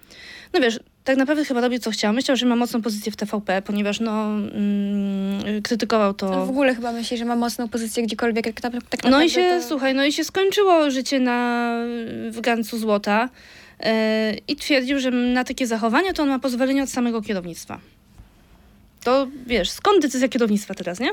no 0.53 0.59
wiesz, 0.59 0.79
tak 1.11 1.17
naprawdę 1.17 1.45
chyba 1.45 1.61
robił 1.61 1.79
co 1.79 1.91
chciał. 1.91 2.13
Myślał, 2.13 2.37
że 2.37 2.45
ma 2.45 2.55
mocną 2.55 2.81
pozycję 2.81 3.11
w 3.11 3.15
TVP, 3.15 3.61
ponieważ 3.61 3.99
no 3.99 4.25
mm, 4.25 5.61
krytykował 5.63 6.13
to. 6.13 6.31
on 6.31 6.47
w 6.47 6.49
ogóle 6.49 6.75
chyba 6.75 6.91
myśli, 6.91 7.17
że 7.17 7.25
ma 7.25 7.35
mocną 7.35 7.69
pozycję 7.69 8.03
gdziekolwiek, 8.03 8.45
jak 8.45 8.61
tak, 8.61 8.73
tak 8.73 8.83
naprawdę 8.83 9.09
No 9.09 9.23
i 9.23 9.29
się, 9.29 9.59
to... 9.61 9.67
słuchaj, 9.67 9.95
no 9.95 10.05
i 10.05 10.13
się 10.13 10.23
skończyło 10.23 10.91
życie 10.91 11.19
na, 11.19 11.75
w 12.31 12.41
gancu 12.41 12.77
złota 12.77 13.29
yy, 13.79 13.87
i 14.47 14.55
twierdził, 14.55 14.99
że 14.99 15.11
na 15.11 15.43
takie 15.43 15.67
zachowania 15.67 16.13
to 16.13 16.23
on 16.23 16.29
ma 16.29 16.39
pozwolenie 16.39 16.83
od 16.83 16.89
samego 16.89 17.21
kierownictwa. 17.21 17.79
To 19.03 19.27
wiesz, 19.47 19.69
skąd 19.69 20.01
decyzja 20.01 20.27
kierownictwa 20.27 20.73
teraz, 20.73 20.99
nie? 20.99 21.11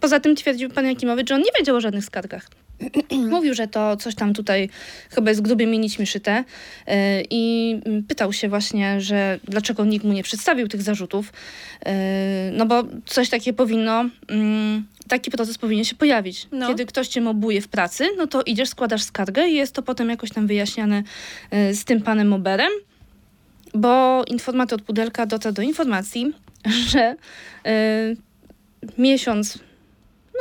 Poza 0.00 0.20
tym 0.20 0.36
twierdził 0.36 0.70
pan 0.70 0.86
Jakimowicz, 0.86 1.28
że 1.28 1.34
on 1.34 1.40
nie 1.40 1.50
wiedział 1.58 1.76
o 1.76 1.80
żadnych 1.80 2.04
skargach. 2.04 2.48
Mówił, 3.30 3.54
że 3.54 3.68
to 3.68 3.96
coś 3.96 4.14
tam 4.14 4.34
tutaj 4.34 4.68
chyba 5.10 5.30
jest 5.30 5.42
grubymi 5.42 5.78
nićmi 5.78 6.06
szyte 6.06 6.44
yy, 6.86 6.94
i 7.30 7.76
pytał 8.08 8.32
się 8.32 8.48
właśnie, 8.48 9.00
że 9.00 9.40
dlaczego 9.44 9.84
nikt 9.84 10.04
mu 10.04 10.12
nie 10.12 10.22
przedstawił 10.22 10.68
tych 10.68 10.82
zarzutów, 10.82 11.32
yy, 11.86 11.92
no 12.52 12.66
bo 12.66 12.84
coś 13.06 13.28
takie 13.28 13.52
powinno, 13.52 14.04
mm, 14.28 14.86
taki 15.08 15.30
proces 15.30 15.58
powinien 15.58 15.84
się 15.84 15.96
pojawić. 15.96 16.46
No. 16.52 16.68
Kiedy 16.68 16.86
ktoś 16.86 17.08
cię 17.08 17.20
mobuje 17.20 17.60
w 17.60 17.68
pracy, 17.68 18.08
no 18.16 18.26
to 18.26 18.42
idziesz, 18.42 18.68
składasz 18.68 19.02
skargę 19.02 19.48
i 19.48 19.54
jest 19.54 19.74
to 19.74 19.82
potem 19.82 20.10
jakoś 20.10 20.30
tam 20.30 20.46
wyjaśniane 20.46 21.02
yy, 21.52 21.74
z 21.74 21.84
tym 21.84 22.02
panem 22.02 22.28
Moberem, 22.28 22.72
bo 23.74 24.24
informator 24.28 24.80
od 24.80 24.86
Pudelka 24.86 25.26
dotarł 25.26 25.54
do 25.54 25.62
informacji, 25.62 26.32
że 26.90 27.16
miesiąc, 28.98 29.58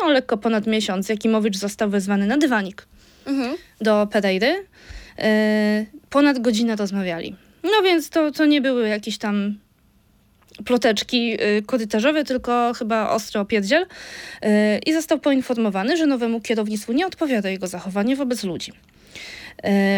no 0.02 0.10
lekko 0.10 0.38
ponad 0.38 0.68
miesiąc, 0.68 1.10
Jakimowicz 1.10 1.58
został 1.58 1.90
wezwany 1.90 2.28
na 2.28 2.38
dywanik 2.38 2.88
Mhm. 3.26 3.56
do 3.82 4.08
Pereiry. 4.12 4.66
E, 5.20 5.86
ponad 6.10 6.40
godzinę 6.40 6.76
rozmawiali. 6.76 7.36
No 7.64 7.82
więc 7.84 8.10
to, 8.10 8.32
to 8.32 8.46
nie 8.46 8.62
były 8.62 8.88
jakieś 8.88 9.18
tam 9.18 9.58
ploteczki 10.66 11.38
y, 11.44 11.62
korytarzowe, 11.66 12.24
tylko 12.24 12.74
chyba 12.74 13.10
ostro 13.10 13.42
opierdziel. 13.42 13.82
Y, 13.84 13.88
I 14.86 14.94
został 14.94 15.20
poinformowany, 15.20 15.98
że 15.98 16.06
nowemu 16.06 16.42
kierownictwu 16.42 16.94
nie 16.94 17.08
odpowiada 17.08 17.50
jego 17.50 17.68
zachowanie 17.68 18.16
wobec 18.16 18.44
ludzi. 18.44 18.72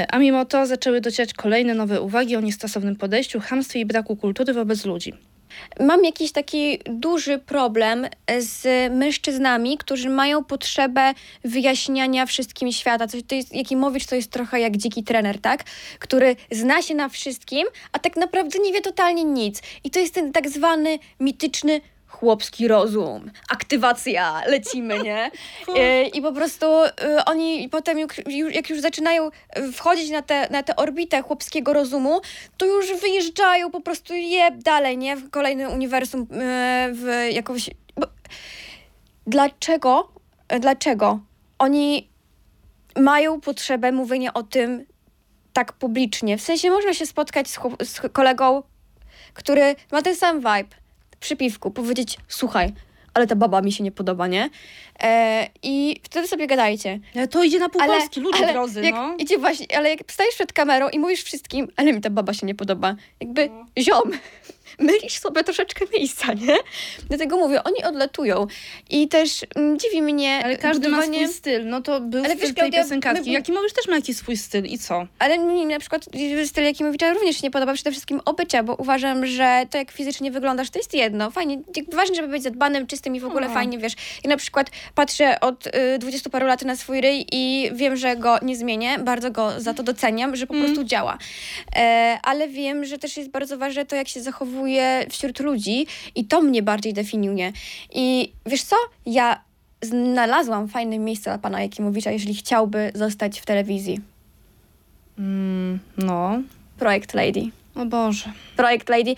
A 0.09 0.19
mimo 0.19 0.45
to 0.45 0.65
zaczęły 0.65 1.01
docierać 1.01 1.33
kolejne 1.33 1.73
nowe 1.73 2.01
uwagi 2.01 2.35
o 2.35 2.41
niestosownym 2.41 2.95
podejściu, 2.95 3.39
chamstwie 3.39 3.79
i 3.79 3.85
braku 3.85 4.15
kultury 4.15 4.53
wobec 4.53 4.85
ludzi. 4.85 5.13
Mam 5.79 6.05
jakiś 6.05 6.31
taki 6.31 6.79
duży 6.85 7.39
problem 7.39 8.07
z 8.39 8.63
mężczyznami, 8.93 9.77
którzy 9.77 10.09
mają 10.09 10.43
potrzebę 10.43 11.13
wyjaśniania 11.43 12.25
wszystkim 12.25 12.71
świata. 12.71 13.07
Coś, 13.07 13.21
to 13.27 13.35
jest, 13.35 13.55
Jakimowicz 13.55 14.05
to 14.05 14.15
jest 14.15 14.31
trochę 14.31 14.59
jak 14.59 14.77
dziki 14.77 15.03
trener, 15.03 15.41
tak? 15.41 15.63
Który 15.99 16.35
zna 16.51 16.81
się 16.81 16.95
na 16.95 17.09
wszystkim, 17.09 17.67
a 17.91 17.99
tak 17.99 18.15
naprawdę 18.15 18.59
nie 18.59 18.73
wie 18.73 18.81
totalnie 18.81 19.23
nic. 19.23 19.61
I 19.83 19.89
to 19.89 19.99
jest 19.99 20.13
ten 20.13 20.31
tak 20.31 20.49
zwany 20.49 20.99
mityczny 21.19 21.81
chłopski 22.09 22.67
rozum, 22.67 23.31
aktywacja, 23.49 24.41
lecimy, 24.45 24.99
nie? 24.99 25.31
E, 25.75 26.03
I 26.03 26.21
po 26.21 26.31
prostu 26.31 26.65
e, 26.65 26.91
oni 27.25 27.69
potem, 27.69 27.99
jak 27.99 28.27
już, 28.27 28.53
jak 28.53 28.69
już 28.69 28.79
zaczynają 28.79 29.29
e, 29.49 29.71
wchodzić 29.71 30.09
na 30.09 30.21
tę 30.21 30.47
na 30.49 30.63
tę 30.63 30.75
orbitę 30.75 31.21
chłopskiego 31.21 31.73
rozumu, 31.73 32.21
to 32.57 32.65
już 32.65 32.93
wyjeżdżają 33.01 33.71
po 33.71 33.81
prostu 33.81 34.13
je 34.13 34.51
dalej, 34.51 34.97
nie? 34.97 35.15
W 35.15 35.29
kolejne 35.29 35.69
uniwersum, 35.69 36.21
e, 36.21 36.89
w 36.93 37.29
jakąś... 37.31 37.69
Bo... 37.95 38.07
Dlaczego? 39.27 40.11
Dlaczego? 40.59 41.19
Oni 41.59 42.09
mają 42.99 43.41
potrzebę 43.41 43.91
mówienia 43.91 44.33
o 44.33 44.43
tym 44.43 44.85
tak 45.53 45.73
publicznie. 45.73 46.37
W 46.37 46.41
sensie 46.41 46.69
można 46.69 46.93
się 46.93 47.05
spotkać 47.05 47.47
z, 47.47 47.59
z 47.83 48.01
kolegą, 48.11 48.63
który 49.33 49.75
ma 49.91 50.01
ten 50.01 50.15
sam 50.15 50.37
vibe 50.37 50.79
przy 51.19 51.35
piwku, 51.35 51.71
powiedzieć, 51.71 52.17
słuchaj, 52.27 52.73
ale 53.13 53.27
ta 53.27 53.35
baba 53.35 53.61
mi 53.61 53.71
się 53.71 53.83
nie 53.83 53.91
podoba, 53.91 54.27
nie? 54.27 54.49
E, 55.03 55.47
I 55.63 55.95
wtedy 56.03 56.27
sobie 56.27 56.47
gadajcie. 56.47 56.99
Ale 57.15 57.27
to 57.27 57.43
idzie 57.43 57.59
na 57.59 57.69
pół 57.69 57.81
Ale, 57.81 57.97
Polski, 57.97 58.19
ludzie 58.19 58.43
ale 58.43 58.53
drodzy, 58.53 58.81
jak 58.81 58.95
no. 58.95 59.15
idzie 59.17 59.37
właśnie, 59.37 59.77
ale 59.77 59.89
jak 59.89 60.11
stajesz 60.11 60.35
przed 60.35 60.53
kamerą 60.53 60.89
i 60.89 60.99
mówisz 60.99 61.23
wszystkim, 61.23 61.67
ale 61.75 61.93
mi 61.93 62.01
ta 62.01 62.09
baba 62.09 62.33
się 62.33 62.47
nie 62.47 62.55
podoba, 62.55 62.95
jakby 63.19 63.49
No. 63.49 63.65
ziom, 63.79 64.11
mylisz 64.79 65.19
sobie 65.19 65.43
troszeczkę 65.43 65.85
miejsca, 65.97 66.33
nie? 66.33 66.55
Dlatego 67.09 67.37
mówię, 67.37 67.63
oni 67.63 67.83
odlatują 67.83 68.47
i 68.89 69.07
też 69.07 69.45
mm, 69.55 69.79
dziwi 69.79 70.01
mnie 70.01 70.41
Ale 70.43 70.57
każdy 70.57 70.89
ma 70.89 70.97
budowanie- 70.97 71.19
swój 71.27 71.33
styl. 71.37 71.65
No 71.67 71.81
to 71.81 72.01
był 72.01 72.19
Ale 72.19 72.29
styl 72.29 72.39
wiesz, 72.39 72.47
tej 72.47 72.55
Klaudia, 72.55 72.83
piosenkarki. 72.83 73.21
my- 73.29 73.31
Jakimowicz 73.31 73.73
też 73.73 73.87
ma 73.87 73.95
jakiś 73.95 74.17
swój 74.17 74.37
styl 74.37 74.65
i 74.65 74.77
co? 74.79 75.07
Ale 75.19 75.37
mi 75.37 75.65
na 75.65 75.79
przykład 75.79 76.05
styl 76.45 76.63
Jakimowicza 76.63 77.13
również 77.13 77.35
się 77.35 77.41
nie 77.43 77.51
podoba, 77.51 77.73
przede 77.73 77.91
wszystkim 77.91 78.21
obycia, 78.25 78.63
bo 78.63 78.75
uważam, 78.75 79.25
że 79.25 79.65
to 79.69 79.77
jak 79.77 79.91
fizycznie 79.91 80.31
wyglądasz, 80.31 80.69
to 80.69 80.79
jest 80.79 80.93
jedno. 80.93 81.31
Fajnie, 81.31 81.61
ważne, 81.93 82.15
żeby 82.15 82.27
być 82.27 82.43
zadbanym, 82.43 82.87
czystym 82.87 83.15
i 83.15 83.19
w 83.19 83.25
ogóle 83.25 83.47
No. 83.47 83.53
fajnie, 83.53 83.77
wiesz. 83.77 83.93
Ja 84.23 84.29
na 84.29 84.37
przykład 84.37 84.67
patrzę 84.95 85.39
od 85.39 85.67
y, 85.67 85.97
20 85.99 86.29
paru 86.29 86.47
lat 86.47 86.61
na 86.61 86.75
swój 86.75 87.01
ryj 87.01 87.25
i 87.31 87.71
wiem, 87.73 87.95
że 87.97 88.15
go 88.15 88.37
nie 88.41 88.55
zmienię, 88.55 88.99
bardzo 88.99 89.31
go 89.31 89.51
za 89.57 89.73
to 89.73 89.83
doceniam, 89.83 90.35
że 90.35 90.47
po 90.47 90.53
prostu 90.53 90.83
działa. 90.83 91.17
E, 91.75 92.17
ale 92.23 92.47
wiem, 92.47 92.85
że 92.85 92.97
też 92.97 93.17
jest 93.17 93.29
bardzo 93.29 93.57
ważne 93.57 93.85
to, 93.85 93.95
jak 93.95 94.07
się 94.07 94.21
zachowuje 94.21 94.68
wśród 95.09 95.39
ludzi 95.39 95.87
i 96.15 96.25
to 96.25 96.41
mnie 96.41 96.63
bardziej 96.63 96.93
definiuje. 96.93 97.51
I 97.93 98.33
wiesz 98.45 98.63
co? 98.63 98.75
Ja 99.05 99.41
znalazłam 99.81 100.67
fajne 100.67 100.99
miejsce 100.99 101.29
dla 101.29 101.37
pana 101.37 101.61
Jakimowicza, 101.61 102.11
jeżeli 102.11 102.35
chciałby 102.35 102.91
zostać 102.95 103.39
w 103.39 103.45
telewizji. 103.45 104.01
Mm, 105.19 105.79
no. 105.97 106.41
Projekt 106.77 107.13
Lady. 107.13 107.41
O 107.79 107.85
Boże. 107.85 108.31
Projekt 108.55 108.89
Lady. 108.89 109.15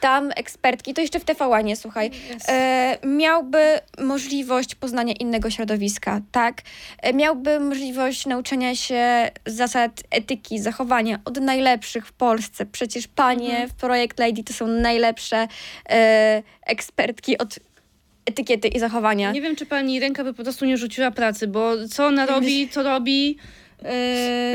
Tam 0.00 0.30
ekspertki, 0.36 0.94
to 0.94 1.00
jeszcze 1.00 1.20
w 1.20 1.24
TVN, 1.24 1.64
nie 1.66 1.76
słuchaj, 1.76 2.10
e, 2.48 2.98
miałby 3.06 3.58
możliwość 3.98 4.74
poznania 4.74 5.14
innego 5.20 5.50
środowiska, 5.50 6.20
tak? 6.32 6.62
E, 7.02 7.12
miałby 7.12 7.60
możliwość 7.60 8.26
nauczenia 8.26 8.76
się 8.76 9.30
zasad 9.46 10.02
etyki, 10.10 10.58
zachowania 10.58 11.18
od 11.24 11.40
najlepszych 11.40 12.06
w 12.06 12.12
Polsce. 12.12 12.66
Przecież 12.66 13.08
panie 13.08 13.68
w 13.68 13.74
Projekt 13.74 14.18
Lady 14.18 14.44
to 14.44 14.52
są 14.52 14.66
najlepsze 14.66 15.48
e, 15.88 16.42
ekspertki 16.66 17.38
od 17.38 17.58
etykiety 18.26 18.68
i 18.68 18.78
zachowania. 18.78 19.32
Nie 19.32 19.42
wiem, 19.42 19.56
czy 19.56 19.66
pani 19.66 20.00
ręka 20.00 20.24
by 20.24 20.34
po 20.34 20.42
prostu 20.42 20.64
nie 20.64 20.76
rzuciła 20.76 21.10
pracy, 21.10 21.46
bo 21.46 21.88
co 21.88 22.06
ona 22.06 22.26
robi, 22.26 22.68
to 22.68 22.82
robi. 22.82 23.38
Yy, 23.84 23.90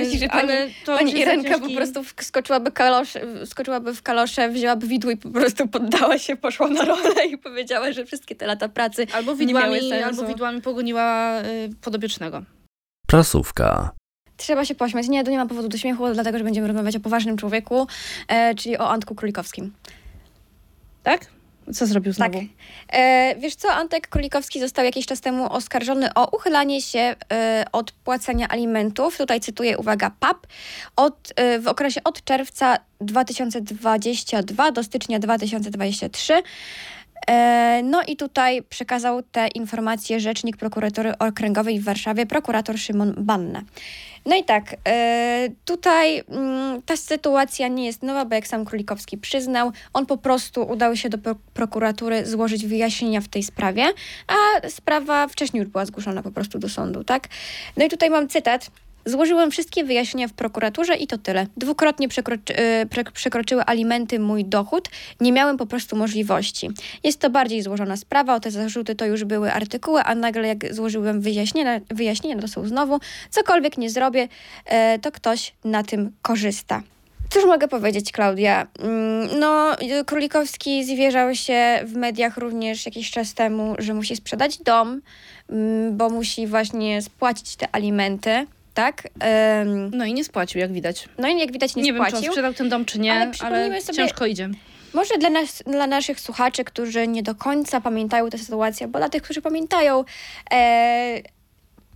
Myślisz, 0.03 0.19
że 0.21 0.27
pani, 0.27 0.41
ale 0.51 0.67
to 0.85 0.97
pani 0.97 1.17
Irenka 1.19 1.49
ciężki- 1.49 1.69
po 1.69 1.75
prostu 1.75 2.03
skoczyłaby, 2.21 2.71
kalosz, 2.71 3.13
skoczyłaby 3.45 3.93
w 3.93 4.01
kalosze, 4.01 4.49
wzięłaby 4.49 4.87
widło 4.87 5.11
i 5.11 5.17
po 5.17 5.29
prostu 5.29 5.67
poddała 5.67 6.17
się, 6.17 6.35
poszła 6.35 6.67
na 6.67 6.85
rolę 6.85 7.25
i 7.25 7.37
powiedziała, 7.37 7.91
że 7.91 8.05
wszystkie 8.05 8.35
te 8.35 8.47
lata 8.47 8.69
pracy 8.69 9.07
Albo 9.13 9.33
nie 9.35 9.53
miały 9.53 9.79
widłami, 9.79 9.89
sensu. 9.89 10.05
albo 10.21 10.25
widłami 10.33 10.61
pogoniła 10.61 11.39
y, 11.41 11.69
podobiecznego. 11.81 12.43
Prasówka. 13.07 13.91
Trzeba 14.37 14.65
się 14.65 14.75
pośmiać. 14.75 15.07
Nie, 15.07 15.23
to 15.23 15.31
nie 15.31 15.37
ma 15.37 15.45
powodu 15.45 15.67
do 15.67 15.77
śmiechu, 15.77 16.13
dlatego 16.13 16.37
że 16.37 16.43
będziemy 16.43 16.67
rozmawiać 16.67 16.95
o 16.95 16.99
poważnym 16.99 17.37
człowieku, 17.37 17.87
e, 18.27 18.55
czyli 18.55 18.77
o 18.77 18.89
Antku 18.89 19.15
Królikowskim. 19.15 19.73
Tak? 21.03 21.25
Co 21.73 21.85
zrobił 21.85 22.13
Tak. 22.13 22.31
znowu? 22.31 22.45
E, 22.93 23.35
wiesz 23.35 23.55
co, 23.55 23.71
Antek 23.71 24.07
Królikowski 24.07 24.59
został 24.59 24.85
jakiś 24.85 25.05
czas 25.05 25.21
temu 25.21 25.53
oskarżony 25.53 26.13
o 26.13 26.37
uchylanie 26.37 26.81
się 26.81 27.15
e, 27.31 27.65
od 27.71 27.91
płacenia 27.91 28.47
alimentów. 28.47 29.17
Tutaj 29.17 29.39
cytuję, 29.39 29.77
uwaga, 29.77 30.11
PAP, 30.19 30.47
od, 30.95 31.33
e, 31.35 31.59
w 31.59 31.67
okresie 31.67 32.01
od 32.03 32.23
czerwca 32.23 32.77
2022 33.01 34.71
do 34.71 34.83
stycznia 34.83 35.19
2023. 35.19 36.33
E, 37.27 37.81
No 37.83 38.01
i 38.07 38.15
tutaj 38.15 38.63
przekazał 38.63 39.23
te 39.23 39.47
informacje 39.47 40.19
rzecznik 40.19 40.57
prokuratury 40.57 41.17
okręgowej 41.17 41.79
w 41.79 41.83
Warszawie, 41.83 42.25
prokurator 42.25 42.77
Szymon 42.77 43.13
Banna. 43.17 43.61
No 44.25 44.35
i 44.35 44.43
tak, 44.43 44.75
e, 44.87 45.47
tutaj 45.65 46.23
mm, 46.29 46.81
ta 46.81 46.97
sytuacja 46.97 47.67
nie 47.67 47.85
jest 47.85 48.03
nowa, 48.03 48.25
bo 48.25 48.35
jak 48.35 48.47
sam 48.47 48.65
Królikowski 48.65 49.17
przyznał, 49.17 49.71
on 49.93 50.05
po 50.05 50.17
prostu 50.17 50.63
udał 50.63 50.95
się 50.95 51.09
do 51.09 51.17
pro- 51.17 51.35
prokuratury 51.53 52.25
złożyć 52.25 52.65
wyjaśnienia 52.65 53.21
w 53.21 53.27
tej 53.27 53.43
sprawie, 53.43 53.85
a 54.27 54.69
sprawa 54.69 55.27
wcześniej 55.27 55.61
już 55.61 55.69
była 55.69 55.85
zgłoszona 55.85 56.23
po 56.23 56.31
prostu 56.31 56.59
do 56.59 56.69
sądu, 56.69 57.03
tak? 57.03 57.27
No 57.77 57.85
i 57.85 57.89
tutaj 57.89 58.09
mam 58.09 58.27
cytat. 58.27 58.71
Złożyłem 59.05 59.51
wszystkie 59.51 59.83
wyjaśnienia 59.83 60.27
w 60.27 60.33
prokuraturze 60.33 60.95
i 60.95 61.07
to 61.07 61.17
tyle. 61.17 61.47
Dwukrotnie 61.57 62.07
przekroczy, 62.09 62.53
prek- 62.89 63.11
przekroczyły 63.11 63.63
alimenty 63.65 64.19
mój 64.19 64.45
dochód. 64.45 64.89
Nie 65.19 65.31
miałem 65.31 65.57
po 65.57 65.65
prostu 65.65 65.95
możliwości. 65.95 66.69
Jest 67.03 67.19
to 67.19 67.29
bardziej 67.29 67.61
złożona 67.61 67.97
sprawa. 67.97 68.35
O 68.35 68.39
te 68.39 68.51
zarzuty 68.51 68.95
to 68.95 69.05
już 69.05 69.23
były 69.23 69.53
artykuły, 69.53 70.03
a 70.03 70.15
nagle 70.15 70.47
jak 70.47 70.73
złożyłem 70.73 71.21
wyjaśnienia, 71.21 71.81
wyjaśnienia 71.89 72.41
to 72.41 72.47
są 72.47 72.67
znowu. 72.67 72.99
Cokolwiek 73.29 73.77
nie 73.77 73.89
zrobię, 73.89 74.27
e, 74.65 74.99
to 74.99 75.11
ktoś 75.11 75.53
na 75.65 75.83
tym 75.83 76.11
korzysta. 76.21 76.81
Cóż 77.29 77.45
mogę 77.45 77.67
powiedzieć, 77.67 78.11
Klaudia? 78.11 78.67
Mm, 78.79 79.39
No, 79.39 79.75
Królikowski 80.05 80.85
zwierzał 80.85 81.35
się 81.35 81.79
w 81.85 81.95
mediach 81.95 82.37
również 82.37 82.85
jakiś 82.85 83.11
czas 83.11 83.33
temu, 83.33 83.75
że 83.79 83.93
musi 83.93 84.15
sprzedać 84.15 84.57
dom, 84.57 85.01
mm, 85.49 85.97
bo 85.97 86.09
musi 86.09 86.47
właśnie 86.47 87.01
spłacić 87.01 87.55
te 87.55 87.67
alimenty, 87.71 88.45
tak? 88.81 89.07
No 89.91 90.05
i 90.05 90.13
nie 90.13 90.23
spłacił, 90.23 90.61
jak 90.61 90.73
widać. 90.73 91.09
No 91.17 91.27
i 91.27 91.39
jak 91.39 91.51
widać 91.51 91.75
nie, 91.75 91.83
Nie, 91.83 91.93
wiem, 91.93 92.01
czy 92.01 92.05
on 92.05 92.09
spłacił. 92.09 92.31
sprzedał 92.31 92.53
ten 92.53 92.69
dom, 92.69 92.85
czy 92.85 92.99
nie, 92.99 93.11
Ale 93.11 93.21
ale, 93.21 93.31
przypomnijmy 93.31 93.81
sobie- 93.81 93.97
ciężko 93.97 94.25
idzie. 94.25 94.49
Może 94.93 95.17
dla, 95.17 95.29
nas, 95.29 95.63
dla 95.67 95.87
naszych 95.87 96.19
słuchaczy, 96.19 96.63
którzy 96.63 97.07
nie 97.07 97.23
do 97.23 97.35
końca 97.35 97.81
pamiętają 97.81 98.29
tę 98.29 98.37
sytuację, 98.37 98.87
bo 98.87 98.99
dla 98.99 99.09
tych, 99.09 99.23
którzy 99.23 99.41
pamiętają, 99.41 100.03
e, 100.51 101.21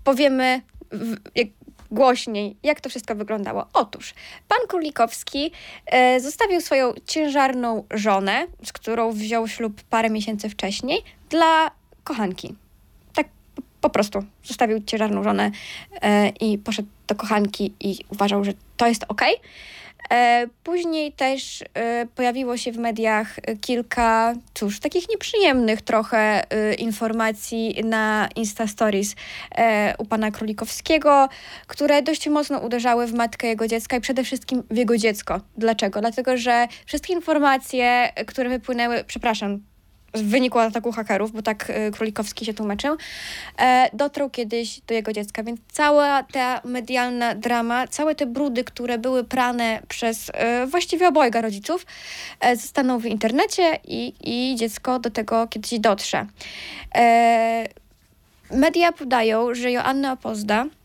powiemy 0.03 0.61
w, 0.91 1.15
jak, 1.35 1.47
głośniej, 1.91 2.55
jak 2.63 2.81
to 2.81 2.89
wszystko 2.89 3.15
wyglądało. 3.15 3.67
Otóż 3.73 4.13
pan 4.47 4.57
Królikowski 4.67 5.51
e, 5.85 6.19
zostawił 6.19 6.61
swoją 6.61 6.93
ciężarną 7.05 7.83
żonę, 7.91 8.47
z 8.65 8.73
którą 8.73 9.11
wziął 9.11 9.47
ślub 9.47 9.81
parę 9.89 10.09
miesięcy 10.09 10.49
wcześniej, 10.49 11.01
dla 11.29 11.71
kochanki. 12.03 12.55
Po- 13.83 13.89
prostu 13.89 14.23
zostawił 14.43 14.83
ciężarną 14.83 15.23
żonę 15.23 15.51
e, 16.01 16.29
i 16.29 16.57
poszedł 16.57 16.87
do 17.07 17.15
kochanki 17.15 17.73
i 17.79 17.97
uważał, 18.09 18.43
że 18.43 18.51
to 18.77 18.87
jest 18.87 19.05
okej. 19.07 19.35
E, 20.11 20.47
Później 20.63 21.11
też 21.11 21.63
e, 21.73 22.05
pojawiło 22.15 22.57
się 22.57 22.71
w 22.71 22.77
mediach 22.77 23.35
kilka, 23.61 24.33
cóż, 24.53 24.79
takich 24.79 25.09
nieprzyjemnych 25.09 25.81
trochę 25.81 26.51
e, 26.51 26.73
informacji 26.73 27.75
na 27.83 28.29
Insta 28.35 28.67
Stories 28.67 29.15
e, 29.55 29.95
u 29.97 30.05
pana 30.05 30.31
Królikowskiego, 30.31 31.29
które 31.67 32.01
dość 32.01 32.27
mocno 32.29 32.59
uderzały 32.59 33.07
w 33.07 33.13
matkę 33.13 33.47
jego 33.47 33.67
dziecka 33.67 33.97
i 33.97 34.01
przede 34.01 34.23
wszystkim 34.23 34.63
w 34.71 34.77
jego 34.77 34.97
dziecko. 34.97 35.39
Dlaczego? 35.57 36.01
Dlatego, 36.01 36.37
że 36.37 36.67
wszystkie 36.85 37.13
informacje, 37.13 38.13
które 38.27 38.49
wypłynęły, 38.49 39.03
przepraszam, 39.07 39.59
wyniku 40.13 40.59
ataku 40.59 40.91
hakerów, 40.91 41.31
bo 41.31 41.41
tak 41.41 41.69
e, 41.69 41.91
Królikowski 41.91 42.45
się 42.45 42.53
tłumaczył, 42.53 42.97
e, 43.57 43.89
dotrą 43.93 44.29
kiedyś 44.29 44.79
do 44.79 44.93
jego 44.93 45.13
dziecka. 45.13 45.43
Więc 45.43 45.59
cała 45.71 46.23
ta 46.23 46.61
medialna 46.65 47.35
drama, 47.35 47.87
całe 47.87 48.15
te 48.15 48.25
brudy, 48.25 48.63
które 48.63 48.97
były 48.97 49.23
prane 49.23 49.79
przez 49.87 50.31
e, 50.33 50.67
właściwie 50.67 51.07
obojga 51.07 51.41
rodziców, 51.41 51.85
e, 52.39 52.55
zostaną 52.55 52.99
w 52.99 53.05
internecie 53.05 53.79
i, 53.87 54.13
i 54.23 54.55
dziecko 54.55 54.99
do 54.99 55.09
tego 55.09 55.47
kiedyś 55.47 55.79
dotrze. 55.79 56.25
E, 56.95 57.67
media 58.51 58.91
podają, 58.91 59.53
że 59.55 59.71
Joanna 59.71 60.11
Opozda 60.11 60.65
e, 60.65 60.82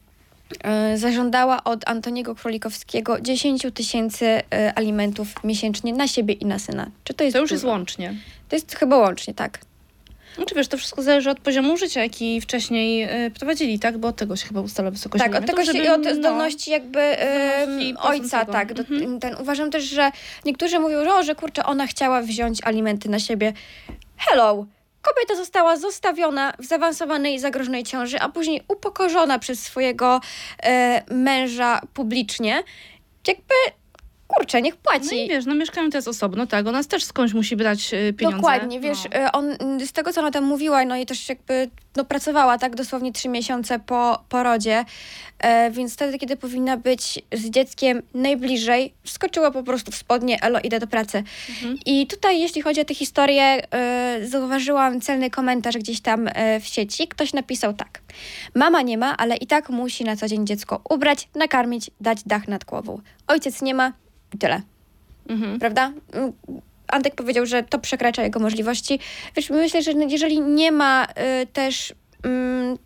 zażądała 0.95 1.65
od 1.65 1.89
Antoniego 1.89 2.35
Królikowskiego 2.35 3.21
10 3.21 3.67
tysięcy 3.75 4.27
e, 4.27 4.73
alimentów 4.79 5.29
miesięcznie 5.45 5.93
na 5.93 6.09
siebie 6.09 6.35
i 6.35 6.47
na 6.47 6.59
syna. 6.59 6.91
Czy 7.05 7.15
to 7.15 7.25
jest 7.25 7.35
To 7.35 7.41
już 7.41 7.51
jest 7.51 7.65
łącznie. 7.65 8.15
To 8.49 8.57
jest 8.57 8.77
chyba 8.77 8.97
łącznie, 8.97 9.35
tak. 9.35 9.59
Znaczy 10.37 10.55
wiesz, 10.55 10.69
to 10.69 10.79
wszystko 10.79 11.03
zależy 11.03 11.31
od 11.31 11.41
poziomu 11.41 11.77
życia, 11.77 12.03
jaki 12.03 12.41
wcześniej 12.41 13.05
y, 13.27 13.31
prowadzili, 13.31 13.79
tak? 13.79 13.99
Bo 13.99 14.09
od 14.09 14.17
tego 14.17 14.37
się 14.37 14.47
chyba 14.47 14.61
ustala 14.61 14.91
wysokość 14.91 15.25
Tak, 15.25 15.35
od 15.35 15.47
tego 15.47 15.65
się 15.65 15.79
i 15.79 15.89
od 15.89 16.05
no, 16.05 16.15
zdolności 16.15 16.71
jakby 16.71 17.17
Zdolności 17.63 17.95
ojca, 18.03 18.45
tak. 18.45 18.75
Do, 18.75 18.83
Mhm. 18.83 19.21
ten, 19.21 19.37
uważam 19.41 19.71
też, 19.71 19.85
że 19.85 20.11
niektórzy 20.45 20.79
mówią, 20.79 21.05
że, 21.05 21.15
o, 21.15 21.23
że 21.23 21.35
kurczę, 21.35 21.65
ona 21.65 21.87
chciała 21.87 22.23
wziąć 22.23 22.65
alimenty 22.65 23.09
na 23.09 23.19
siebie. 23.19 23.53
Hello! 24.17 24.67
Kobieta 25.03 25.37
została 25.37 25.77
zostawiona 25.77 26.53
w 26.59 26.65
zaawansowanej 26.65 27.35
i 27.35 27.39
zagrożonej 27.39 27.85
ciąży, 27.85 28.21
a 28.21 28.29
później 28.29 28.63
upokorzona 28.69 29.39
przez 29.39 29.63
swojego 29.63 30.21
e, 30.63 31.03
męża 31.15 31.81
publicznie. 31.95 32.63
Jakby, 33.27 33.55
kurczę, 34.39 34.63
niech 34.63 34.75
No 34.75 34.81
płaci. 34.91 35.25
i 35.25 35.29
wiesz, 35.29 35.47
no 35.47 35.55
mieszkają 35.55 35.91
teraz 35.91 36.09
osobno, 36.09 36.47
tak, 36.47 36.67
ona 36.67 36.85
też 36.85 37.05
skądś 37.05 37.33
musi 37.35 37.57
brać 37.57 37.95
y, 37.95 38.13
pieniądze. 38.13 38.37
Dokładnie, 38.37 38.81
wiesz, 38.81 38.99
No. 39.25 39.33
on 39.33 39.51
y, 39.81 39.87
z 39.87 39.93
tego, 39.93 40.13
co 40.13 40.21
ona 40.21 40.31
tam 40.31 40.45
mówiła, 40.45 40.85
no 40.85 40.97
i 40.97 41.07
też 41.07 41.29
jakby 41.29 41.71
no, 41.97 42.05
pracowała 42.05 42.59
tak 42.59 42.77
dosłownie 42.77 43.13
trzy 43.13 43.29
miesiące 43.29 43.79
po 43.79 44.25
porodzie, 44.29 44.85
e, 45.39 45.71
więc 45.71 45.95
wtedy, 45.95 46.19
kiedy 46.19 46.37
powinna 46.37 46.77
być 46.77 47.23
z 47.33 47.51
dzieckiem 47.51 48.03
najbliżej, 48.15 48.93
wskoczyła 49.05 49.51
po 49.51 49.63
prostu 49.63 49.93
w 49.93 49.95
spodnie, 49.95 50.43
elo, 50.43 50.61
idę 50.61 50.81
do 50.81 50.87
pracy. 50.87 51.23
Mhm. 51.49 51.77
I 51.87 52.07
tutaj, 52.07 52.41
jeśli 52.41 52.63
chodzi 52.63 52.81
o 52.81 52.85
tę 52.85 52.95
historię, 52.95 53.63
y, 54.21 54.27
zauważyłam 54.29 55.01
celny 55.01 55.31
komentarz 55.31 55.77
gdzieś 55.79 56.01
tam 56.01 56.29
y, 56.29 56.33
w 56.61 56.67
sieci. 56.67 57.09
Ktoś 57.09 57.33
napisał 57.33 57.75
tak. 57.75 58.01
Mama 58.55 58.83
nie 58.83 58.99
ma, 58.99 59.17
ale 59.17 59.37
i 59.37 59.47
tak 59.47 59.69
musi 59.71 60.05
na 60.05 60.17
co 60.17 60.29
dzień 60.29 60.47
dziecko 60.47 60.81
ubrać, 60.91 61.29
nakarmić, 61.35 61.91
dać 62.01 62.19
dach 62.27 62.49
nad 62.49 62.65
głową. 62.65 63.01
Ojciec 63.27 63.63
nie 63.63 63.75
ma 63.75 63.93
i 64.35 64.39
tyle 64.39 64.63
Mhm. 65.29 65.59
prawda? 65.59 65.93
Mm, 66.13 66.33
Antek 66.89 67.15
powiedział, 67.15 67.47
że 67.47 67.63
to 67.63 67.79
przekracza 67.79 68.23
jego 68.23 68.41
możliwości. 68.41 68.99
Wiesz, 69.37 69.51
myślę, 69.51 69.83
że 69.83 69.93
jeżeli 69.93 70.41
nie 70.41 70.73
ma 70.73 71.07
y, 71.43 71.47
też 71.47 71.95
mm, 72.25 72.79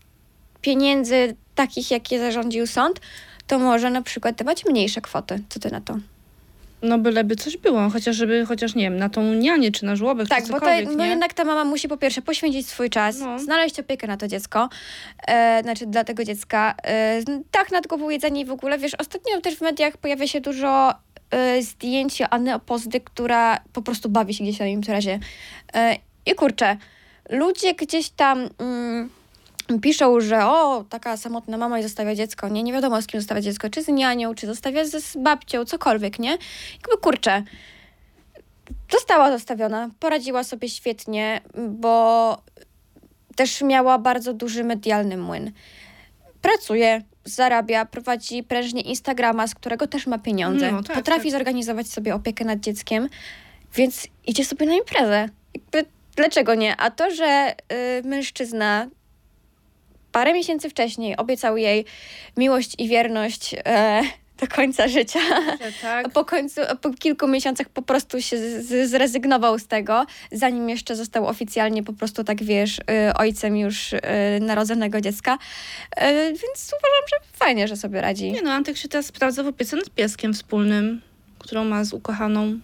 pieniędzy 0.60 1.36
takich, 1.54 1.90
jakie 1.90 2.18
zarządził 2.18 2.66
sąd, 2.66 3.00
to 3.46 3.58
może 3.58 3.90
na 3.90 4.02
przykład 4.02 4.36
dawać 4.36 4.64
mniejsze 4.66 5.00
kwoty. 5.00 5.42
Co 5.48 5.60
ty 5.60 5.70
na 5.70 5.80
to? 5.80 5.98
No 6.82 6.98
byleby 6.98 7.36
coś 7.36 7.56
było, 7.56 7.90
chociaż 7.90 8.16
żeby, 8.16 8.46
chociaż 8.46 8.74
nie 8.74 8.82
wiem, 8.82 8.96
na 8.96 9.08
tą 9.08 9.34
nianię 9.34 9.72
czy 9.72 9.84
na 9.84 9.96
żłobek, 9.96 10.28
Tak, 10.28 10.44
czy 10.44 10.52
bo 10.52 10.60
to, 10.60 10.66
cokolwiek, 10.66 10.96
no 10.96 11.04
jednak 11.04 11.34
ta 11.34 11.44
mama 11.44 11.64
musi 11.64 11.88
po 11.88 11.96
pierwsze 11.96 12.22
poświęcić 12.22 12.68
swój 12.68 12.90
czas, 12.90 13.18
No. 13.18 13.38
znaleźć 13.38 13.80
opiekę 13.80 14.06
na 14.06 14.16
to 14.16 14.28
dziecko, 14.28 14.68
e, 15.28 15.62
znaczy 15.62 15.86
dla 15.86 16.04
tego 16.04 16.24
dziecka, 16.24 16.74
e, 16.84 17.22
dach 17.52 17.72
nad 17.72 17.86
głową, 17.86 18.10
jedzenie 18.10 18.40
i 18.40 18.44
w 18.44 18.50
ogóle. 18.52 18.78
Wiesz, 18.78 18.94
ostatnio 18.98 19.40
też 19.40 19.54
w 19.56 19.60
mediach 19.60 19.96
pojawia 19.96 20.26
się 20.26 20.40
dużo 20.40 20.94
e, 21.32 21.62
zdjęć 21.62 22.22
Anny 22.30 22.54
Opozdy, 22.54 23.00
która 23.00 23.60
po 23.72 23.82
prostu 23.82 24.08
bawi 24.08 24.34
się 24.34 24.44
gdzieś 24.44 24.58
na 24.58 24.66
imprezie. 24.66 25.18
E, 25.74 25.96
I 26.26 26.34
kurczę, 26.34 26.76
ludzie 27.30 27.74
gdzieś 27.74 28.10
tam... 28.10 28.48
Mm, 28.58 29.10
Piszą, 29.82 30.20
że 30.20 30.46
o, 30.46 30.84
taka 30.88 31.16
samotna 31.16 31.56
mama 31.56 31.78
i 31.78 31.82
zostawia 31.82 32.14
dziecko, 32.14 32.48
nie? 32.48 32.62
Nie 32.62 32.72
wiadomo 32.72 33.02
z 33.02 33.06
kim 33.06 33.20
zostawia 33.20 33.40
dziecko, 33.40 33.70
czy 33.70 33.82
z 33.82 33.88
nianią, 33.88 34.34
czy 34.34 34.46
zostawia 34.46 34.84
z 34.84 35.16
babcią, 35.16 35.64
cokolwiek, 35.64 36.18
nie? 36.18 36.30
Jakby 36.72 36.98
kurczę, 37.02 37.42
Została 38.92 39.32
zostawiona, 39.32 39.90
poradziła 40.00 40.44
sobie 40.44 40.68
świetnie, 40.68 41.40
bo 41.68 42.38
też 43.36 43.62
miała 43.62 43.98
bardzo 43.98 44.32
duży 44.34 44.64
medialny 44.64 45.16
młyn. 45.16 45.52
Pracuje, 46.42 47.02
zarabia, 47.24 47.84
prowadzi 47.84 48.42
prężnie 48.42 48.80
Instagrama, 48.80 49.46
z 49.46 49.54
którego 49.54 49.86
też 49.86 50.06
ma 50.06 50.18
pieniądze. 50.18 50.72
No, 50.72 50.82
tak, 50.82 50.96
Potrafi 50.96 51.22
tak. 51.22 51.30
zorganizować 51.30 51.86
sobie 51.86 52.14
opiekę 52.14 52.44
nad 52.44 52.60
dzieckiem, 52.60 53.08
więc 53.74 54.08
idzie 54.26 54.44
sobie 54.44 54.66
na 54.66 54.74
imprezę. 54.74 55.28
Jakby 55.54 55.90
dlaczego 56.16 56.54
nie? 56.54 56.76
A 56.76 56.90
to, 56.90 57.10
że 57.10 57.54
y, 57.98 58.02
mężczyzna 58.08 58.88
parę 60.12 60.32
miesięcy 60.32 60.70
wcześniej 60.70 61.16
obiecał 61.16 61.56
jej 61.56 61.84
miłość 62.36 62.74
i 62.78 62.88
wierność 62.88 63.54
e, 63.64 64.02
do 64.42 64.56
końca 64.56 64.88
życia. 64.88 65.20
tak. 65.82 66.06
A 66.06 66.08
po 66.18 66.24
końcu, 66.24 66.60
a 66.68 66.74
po 66.74 66.90
kilku 66.90 67.28
miesiącach 67.28 67.68
po 67.68 67.82
prostu 67.82 68.22
się 68.22 68.62
z, 68.62 68.90
zrezygnował 68.90 69.58
z 69.58 69.66
tego, 69.66 70.06
zanim 70.32 70.68
jeszcze 70.68 70.96
został 70.96 71.26
oficjalnie 71.26 71.82
po 71.82 71.92
prostu 71.92 72.24
tak, 72.24 72.42
wiesz, 72.42 72.78
y, 72.78 72.82
ojcem 73.14 73.56
już 73.56 73.92
y, 73.92 74.00
narodzonego 74.40 75.00
dziecka. 75.00 75.34
Y, 75.34 75.38
więc 76.26 76.66
uważam, 76.66 77.08
że 77.10 77.16
fajnie, 77.32 77.68
że 77.68 77.76
sobie 77.76 78.00
radzi. 78.00 78.32
Nie 78.32 78.42
no, 78.42 78.52
Antek 78.52 78.76
się 78.76 78.88
teraz 78.88 79.06
sprawdza 79.06 79.42
w 79.42 79.46
opiece 79.46 79.76
nad 79.76 79.90
pieskiem 79.90 80.34
wspólnym, 80.34 81.00
którą 81.38 81.64
ma 81.64 81.84
z 81.84 81.92
ukochaną. 81.92 82.58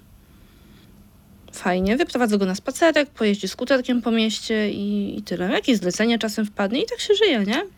Fajnie, 1.53 1.97
wyprowadza 1.97 2.37
go 2.37 2.47
na 2.47 2.55
spacerek, 2.55 3.11
pojeździ 3.11 3.49
skuterkiem 3.49 4.03
po 4.03 4.11
mieście 4.11 4.71
i, 4.71 5.19
i 5.19 5.23
tyle. 5.23 5.51
Jakieś 5.53 5.77
zlecenie 5.77 6.19
czasem 6.19 6.47
wpadnie 6.47 6.83
i 6.83 6.87
tak 6.87 7.01
się 7.01 7.15
żyje, 7.15 7.39
nie? 7.39 7.78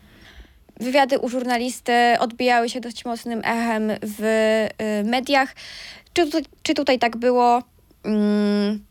Wywiady 0.79 1.19
u 1.19 1.29
żurnalisty 1.29 1.93
odbijały 2.19 2.69
się 2.69 2.79
dość 2.79 3.05
mocnym 3.05 3.39
echem 3.43 3.91
w 4.01 4.23
y, 4.81 5.09
mediach. 5.09 5.55
Czy, 6.13 6.27
tu, 6.29 6.37
czy 6.63 6.73
tutaj 6.73 6.99
tak 6.99 7.17
było? 7.17 7.63
Mm, 8.03 8.85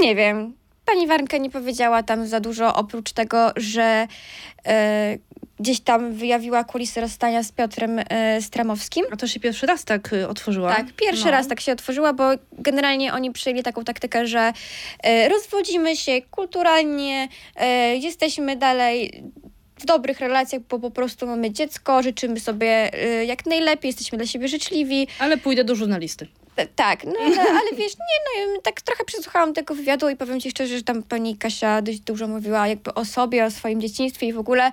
nie 0.00 0.16
wiem. 0.16 0.54
Pani 0.84 1.06
Warnka 1.06 1.36
nie 1.36 1.50
powiedziała 1.50 2.02
tam 2.02 2.26
za 2.26 2.40
dużo, 2.40 2.74
oprócz 2.74 3.12
tego, 3.12 3.52
że 3.56 4.06
y, 4.66 4.70
gdzieś 5.60 5.80
tam 5.80 6.12
wyjawiła 6.12 6.64
kulisy 6.64 7.00
rozstania 7.00 7.42
z 7.42 7.52
Piotrem 7.52 7.98
y, 7.98 8.04
Stramowskim. 8.40 9.04
A 9.12 9.16
to 9.16 9.26
się 9.26 9.40
pierwszy 9.40 9.66
raz 9.66 9.84
tak 9.84 10.12
y, 10.12 10.28
otworzyła. 10.28 10.74
Tak, 10.76 10.86
pierwszy 10.92 11.24
No. 11.24 11.30
raz 11.30 11.48
tak 11.48 11.60
się 11.60 11.72
otworzyła, 11.72 12.12
bo 12.12 12.24
generalnie 12.52 13.12
oni 13.12 13.30
przyjęli 13.32 13.62
taką 13.62 13.84
taktykę, 13.84 14.26
że 14.26 14.52
e, 15.02 15.28
rozwodzimy 15.28 15.96
się 15.96 16.22
kulturalnie, 16.30 17.28
jesteśmy 18.00 18.56
dalej 18.56 19.22
w 19.82 19.86
dobrych 19.86 20.20
relacjach, 20.20 20.62
bo 20.68 20.78
po 20.78 20.90
prostu 20.90 21.26
mamy 21.26 21.50
dziecko, 21.50 22.02
życzymy 22.02 22.40
sobie 22.40 22.94
e, 22.94 23.24
jak 23.24 23.46
najlepiej, 23.46 23.88
jesteśmy 23.88 24.18
dla 24.18 24.26
siebie 24.26 24.48
życzliwi. 24.48 25.08
Ale 25.18 25.36
pójdę 25.36 25.64
do 25.64 25.74
żurnalisty. 25.74 26.26
E, 26.56 26.66
Tak, 26.66 27.04
no 27.04 27.12
ale, 27.24 27.40
ale 27.40 27.70
wiesz, 27.76 27.92
nie, 27.92 28.46
no 28.46 28.60
tak 28.62 28.80
trochę 28.80 29.04
przesłuchałam 29.04 29.54
tego 29.54 29.74
wywiadu 29.74 30.08
i 30.08 30.16
powiem 30.16 30.40
ci 30.40 30.50
szczerze, 30.50 30.76
że 30.76 30.82
tam 30.82 31.02
pani 31.02 31.36
Kasia 31.36 31.82
dość 31.82 32.00
dużo 32.00 32.28
mówiła 32.28 32.68
jakby 32.68 32.94
o 32.94 33.04
sobie, 33.04 33.44
o 33.44 33.50
swoim 33.50 33.80
dzieciństwie 33.80 34.26
i 34.26 34.32
w 34.32 34.38
ogóle. 34.38 34.72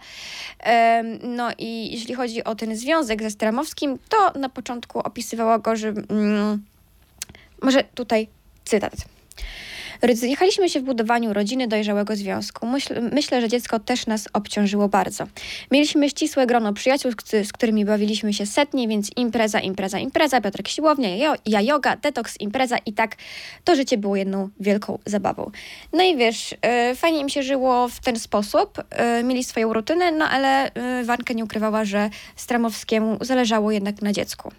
Em, 0.60 1.20
no 1.24 1.50
i 1.58 1.92
jeśli 1.92 2.16
chodzi 2.16 2.44
o 2.44 2.56
ten 2.56 2.76
związek 2.76 3.24
ze 3.24 3.32
Stramowskim, 3.32 3.98
to 4.10 4.40
na 4.40 4.50
początku 4.50 5.00
opisywała 5.00 5.60
go, 5.60 5.76
że 5.76 5.88
mm, 5.88 6.64
może 7.62 7.84
tutaj 7.84 8.28
cytat. 8.66 8.94
Rozjechaliśmy 10.02 10.70
się 10.70 10.80
w 10.80 10.84
budowaniu 10.84 11.34
rodziny 11.34 11.68
dojrzałego 11.68 12.16
związku. 12.16 12.68
Myśl, 12.68 12.94
myślę, 13.12 13.42
że 13.42 13.50
dziecko 13.50 13.80
też 13.80 14.08
nas 14.08 14.28
obciążyło 14.34 14.90
bardzo. 14.90 15.28
Mieliśmy 15.72 16.10
ścisłe 16.10 16.48
grono 16.48 16.74
przyjaciół, 16.74 17.12
z, 17.12 17.16
któ- 17.16 17.46
z 17.46 17.54
którymi 17.54 17.86
bawiliśmy 17.86 18.34
się 18.34 18.46
setnie, 18.46 18.88
więc 18.88 19.10
impreza, 19.16 19.60
impreza, 19.60 20.00
impreza, 20.00 20.42
Piotrek 20.42 20.68
siłownia, 20.68 21.16
ja, 21.16 21.36
ja 21.46 21.62
yoga, 21.62 21.96
detoks, 21.96 22.40
impreza 22.40 22.78
i 22.86 22.94
tak 22.94 23.16
to 23.64 23.76
życie 23.76 23.98
było 23.98 24.16
jedną 24.16 24.50
wielką 24.60 25.00
zabawą. 25.06 25.52
No 25.94 26.04
i 26.04 26.18
wiesz, 26.18 26.56
e, 26.62 26.96
fajnie 26.96 27.20
im 27.20 27.30
się 27.30 27.44
żyło 27.44 27.88
w 27.88 28.00
ten 28.00 28.20
sposób, 28.20 28.84
e, 28.90 29.24
mieli 29.24 29.44
swoją 29.44 29.74
rutynę, 29.74 30.12
no 30.12 30.26
ale 30.26 30.74
e, 30.74 31.04
Wanka 31.04 31.34
nie 31.34 31.44
ukrywała, 31.44 31.86
że 31.86 32.10
Stramowskiemu 32.36 33.18
zależało 33.22 33.72
jednak 33.72 34.02
na 34.02 34.14
dziecku. 34.14 34.52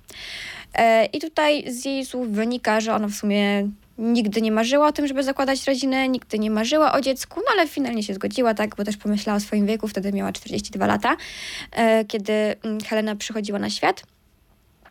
I 1.13 1.21
tutaj 1.21 1.73
z 1.73 1.85
jej 1.85 2.07
słów 2.07 2.31
wynika, 2.31 2.81
że 2.81 2.95
ona 2.95 3.09
w 3.09 3.13
sumie 3.13 3.69
nigdy 4.01 4.43
nie 4.43 4.53
marzyła 4.53 4.89
o 4.89 4.93
tym, 4.93 5.07
żeby 5.07 5.23
zakładać 5.23 5.67
rodzinę, 5.67 6.09
nigdy 6.09 6.39
nie 6.39 6.51
marzyła 6.51 6.93
o 6.93 7.01
dziecku, 7.01 7.41
no 7.41 7.53
ale 7.53 7.69
finalnie 7.69 8.03
się 8.03 8.15
zgodziła, 8.15 8.55
tak, 8.55 8.77
bo 8.77 8.85
też 8.85 8.97
pomyślała 8.97 9.37
o 9.37 9.41
swoim 9.41 9.67
wieku, 9.67 9.89
wtedy 9.89 10.13
miała 10.13 10.33
42 10.33 10.87
lata, 10.87 11.17
e, 11.73 12.05
kiedy 12.05 12.33
mm, 12.33 12.81
Helena 12.81 13.17
przychodziła 13.17 13.59
na 13.59 13.71
świat. 13.71 14.03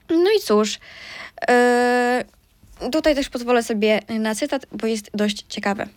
No 0.09 0.29
i 0.37 0.39
cóż, 0.39 0.79
e, 1.49 2.23
tutaj 2.91 3.15
też 3.15 3.29
pozwolę 3.29 3.63
sobie 3.63 3.99
na 4.09 4.35
cytat, 4.35 4.65
bo 4.71 4.87
jest 4.87 5.09
dość 5.13 5.45
ciekawy. 5.49 5.87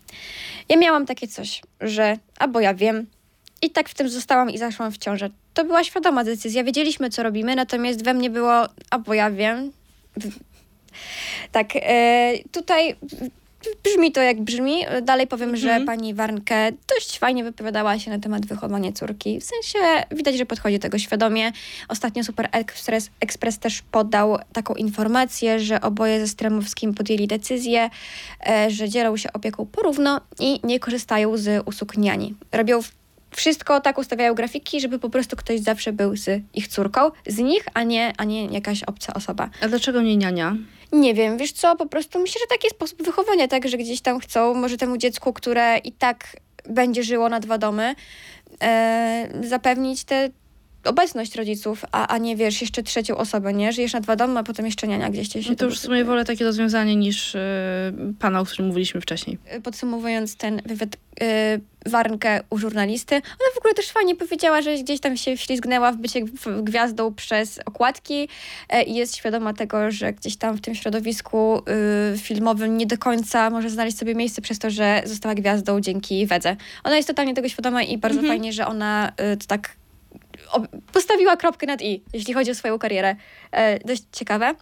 Ja 0.69 0.77
miałam 0.77 1.07
takie 1.07 1.29
coś, 1.29 1.63
że 1.81 2.19
albo 2.39 2.61
ja 2.61 2.75
wiem, 2.75 3.07
i 3.63 3.71
tak 3.71 3.89
w 3.89 3.95
tym 3.95 4.09
zostałam 4.09 4.51
i 4.51 4.59
zaszłam 4.59 4.93
w 4.93 4.99
ciążę. 4.99 5.31
To 5.55 5.65
była 5.65 5.85
świadoma 5.85 6.25
decyzja, 6.25 6.65
wiedzieliśmy, 6.65 7.11
co 7.11 7.23
robimy, 7.23 7.57
natomiast 7.57 8.05
we 8.05 8.15
mnie 8.15 8.31
było, 8.31 8.69
albo 8.91 9.15
ja 9.15 9.31
wiem. 9.31 9.73
Tak, 11.53 11.69
e, 11.77 12.33
tutaj 12.53 12.97
brzmi 13.85 14.13
to 14.13 14.21
jak 14.23 14.41
brzmi. 14.41 14.85
Dalej 15.03 15.27
powiem, 15.27 15.57
że 15.57 15.69
Mhm. 15.69 15.87
pani 15.87 16.15
Warnke 16.15 16.73
dość 16.95 17.19
fajnie 17.19 17.45
wypowiadała 17.45 17.99
się 17.99 18.11
na 18.11 18.19
temat 18.19 18.47
wychowania 18.47 18.93
córki. 18.93 19.41
W 19.41 19.45
sensie 19.45 19.79
widać, 20.11 20.39
że 20.39 20.47
podchodzi 20.47 20.79
do 20.79 20.83
tego 20.83 20.99
świadomie. 20.99 21.53
Ostatnio 21.89 22.25
Super 22.25 22.49
Express, 22.53 23.11
Express 23.21 23.59
też 23.59 23.83
podał 23.83 24.39
taką 24.53 24.75
informację, 24.75 25.61
że 25.61 25.81
oboje 25.81 26.21
ze 26.21 26.29
Stremowskim 26.29 26.95
podjęli 26.95 27.27
decyzję, 27.27 27.91
e, 28.49 28.71
że 28.71 28.89
dzielą 28.89 29.17
się 29.17 29.33
opieką 29.33 29.67
porówno 29.67 30.21
i 30.41 30.61
nie 30.65 30.81
korzystają 30.81 31.37
z 31.37 31.63
usług 31.69 31.97
niani. 31.97 32.35
Robią 32.53 32.81
wszystko 33.31 33.81
tak, 33.81 33.99
ustawiają 33.99 34.35
grafiki, 34.35 34.81
żeby 34.81 34.99
po 34.99 35.11
prostu 35.11 35.37
ktoś 35.37 35.61
zawsze 35.61 35.93
był 35.93 36.17
z 36.17 36.43
ich 36.55 36.69
córką, 36.69 37.01
z 37.27 37.39
nich, 37.39 37.65
a 37.75 37.83
nie, 37.83 38.13
a 38.17 38.25
nie 38.25 38.47
jakaś 38.47 38.83
obca 38.83 39.15
osoba. 39.15 39.51
A 39.63 39.69
dlaczego 39.69 40.03
nie 40.03 40.17
niania? 40.17 40.57
Nie 40.93 41.15
wiem, 41.15 41.39
wiesz 41.39 41.53
co, 41.53 41.77
po 41.77 41.87
prostu 41.87 42.19
myślę, 42.19 42.41
że 42.41 42.47
taki 42.47 42.67
jest 42.67 42.77
sposób 42.77 43.03
wychowania, 43.03 43.49
tak, 43.49 43.69
że 43.69 43.79
gdzieś 43.79 44.01
tam 44.01 44.21
chcą, 44.21 44.55
może 44.55 44.77
temu 44.77 44.97
dziecku, 44.97 45.33
które 45.33 45.79
i 45.79 45.93
tak 45.93 46.37
będzie 46.65 47.03
żyło 47.03 47.29
na 47.29 47.41
dwa 47.41 47.59
domy, 47.59 47.95
e, 48.63 49.29
zapewnić 49.43 50.05
tę 50.05 50.31
obecność 50.85 51.35
rodziców, 51.37 51.85
a, 51.93 52.09
a 52.09 52.19
nie 52.19 52.37
wiesz, 52.37 52.61
jeszcze 52.61 52.83
trzecią 52.83 53.17
osobę, 53.17 53.53
nie? 53.53 53.73
Żyjesz 53.73 53.93
na 53.93 54.01
dwa 54.01 54.17
domy, 54.17 54.41
a 54.41 54.43
potem 54.43 54.67
jeszcze 54.67 54.89
niania 54.89 55.11
gdzieś 55.11 55.33
się 55.33 55.41
No 55.49 55.57
to 55.57 55.65
już 55.65 55.79
w 55.79 55.83
sumie 55.83 56.05
wolę 56.05 56.25
takie 56.25 56.45
rozwiązanie 56.45 56.97
niż 56.97 57.35
y, 57.35 57.39
pana, 58.19 58.41
o 58.41 58.45
którym 58.45 58.67
mówiliśmy 58.67 59.01
wcześniej. 59.01 59.39
Podsumowując 59.63 60.37
ten 60.37 60.63
wywiad, 60.67 60.97
e, 61.21 61.59
warnkę 61.87 62.41
u 62.51 62.59
żurnalisty, 62.59 63.15
ona 63.15 63.55
w 63.55 63.59
ogóle 63.59 63.75
też 63.75 63.89
fajnie 63.91 64.17
powiedziała, 64.17 64.63
że 64.63 64.75
gdzieś 64.75 65.01
tam 65.01 65.17
się 65.17 65.37
wślizgnęła 65.37 65.93
w 65.93 65.97
bycie 65.97 66.21
gwiazdą 66.63 67.15
przez 67.15 67.61
okładki 67.67 68.29
e, 68.69 68.83
i 68.83 68.95
jest 68.95 69.17
świadoma 69.17 69.53
tego, 69.53 69.91
że 69.91 70.13
gdzieś 70.13 70.37
tam 70.37 70.57
w 70.57 70.61
tym 70.61 70.75
środowisku 70.75 71.63
y, 72.15 72.19
filmowym 72.19 72.79
nie 72.79 72.87
do 72.87 72.99
końca 72.99 73.51
może 73.51 73.71
znaleźć 73.71 73.99
sobie 73.99 74.15
miejsce 74.15 74.43
przez 74.43 74.59
to, 74.59 74.71
że 74.71 75.03
została 75.05 75.35
gwiazdą 75.35 75.81
dzięki 75.81 76.27
Wedze. 76.27 76.57
Ona 76.85 76.97
jest 76.97 77.09
totalnie 77.09 77.35
tego 77.35 77.49
świadoma 77.49 77.83
i 77.83 77.99
bardzo 77.99 78.19
Mhm. 78.19 78.33
fajnie, 78.33 78.53
że 78.53 78.67
ona 78.67 79.13
y, 79.33 79.37
to 79.37 79.47
tak 79.47 79.77
postawiła 80.93 81.37
kropkę 81.37 81.67
nad 81.67 81.83
i, 81.83 82.03
jeśli 82.13 82.35
chodzi 82.35 82.51
o 82.51 82.55
swoją 82.55 82.79
karierę. 82.79 83.17
E, 83.53 83.79
dość 83.79 84.03
ciekawe. 84.13 84.55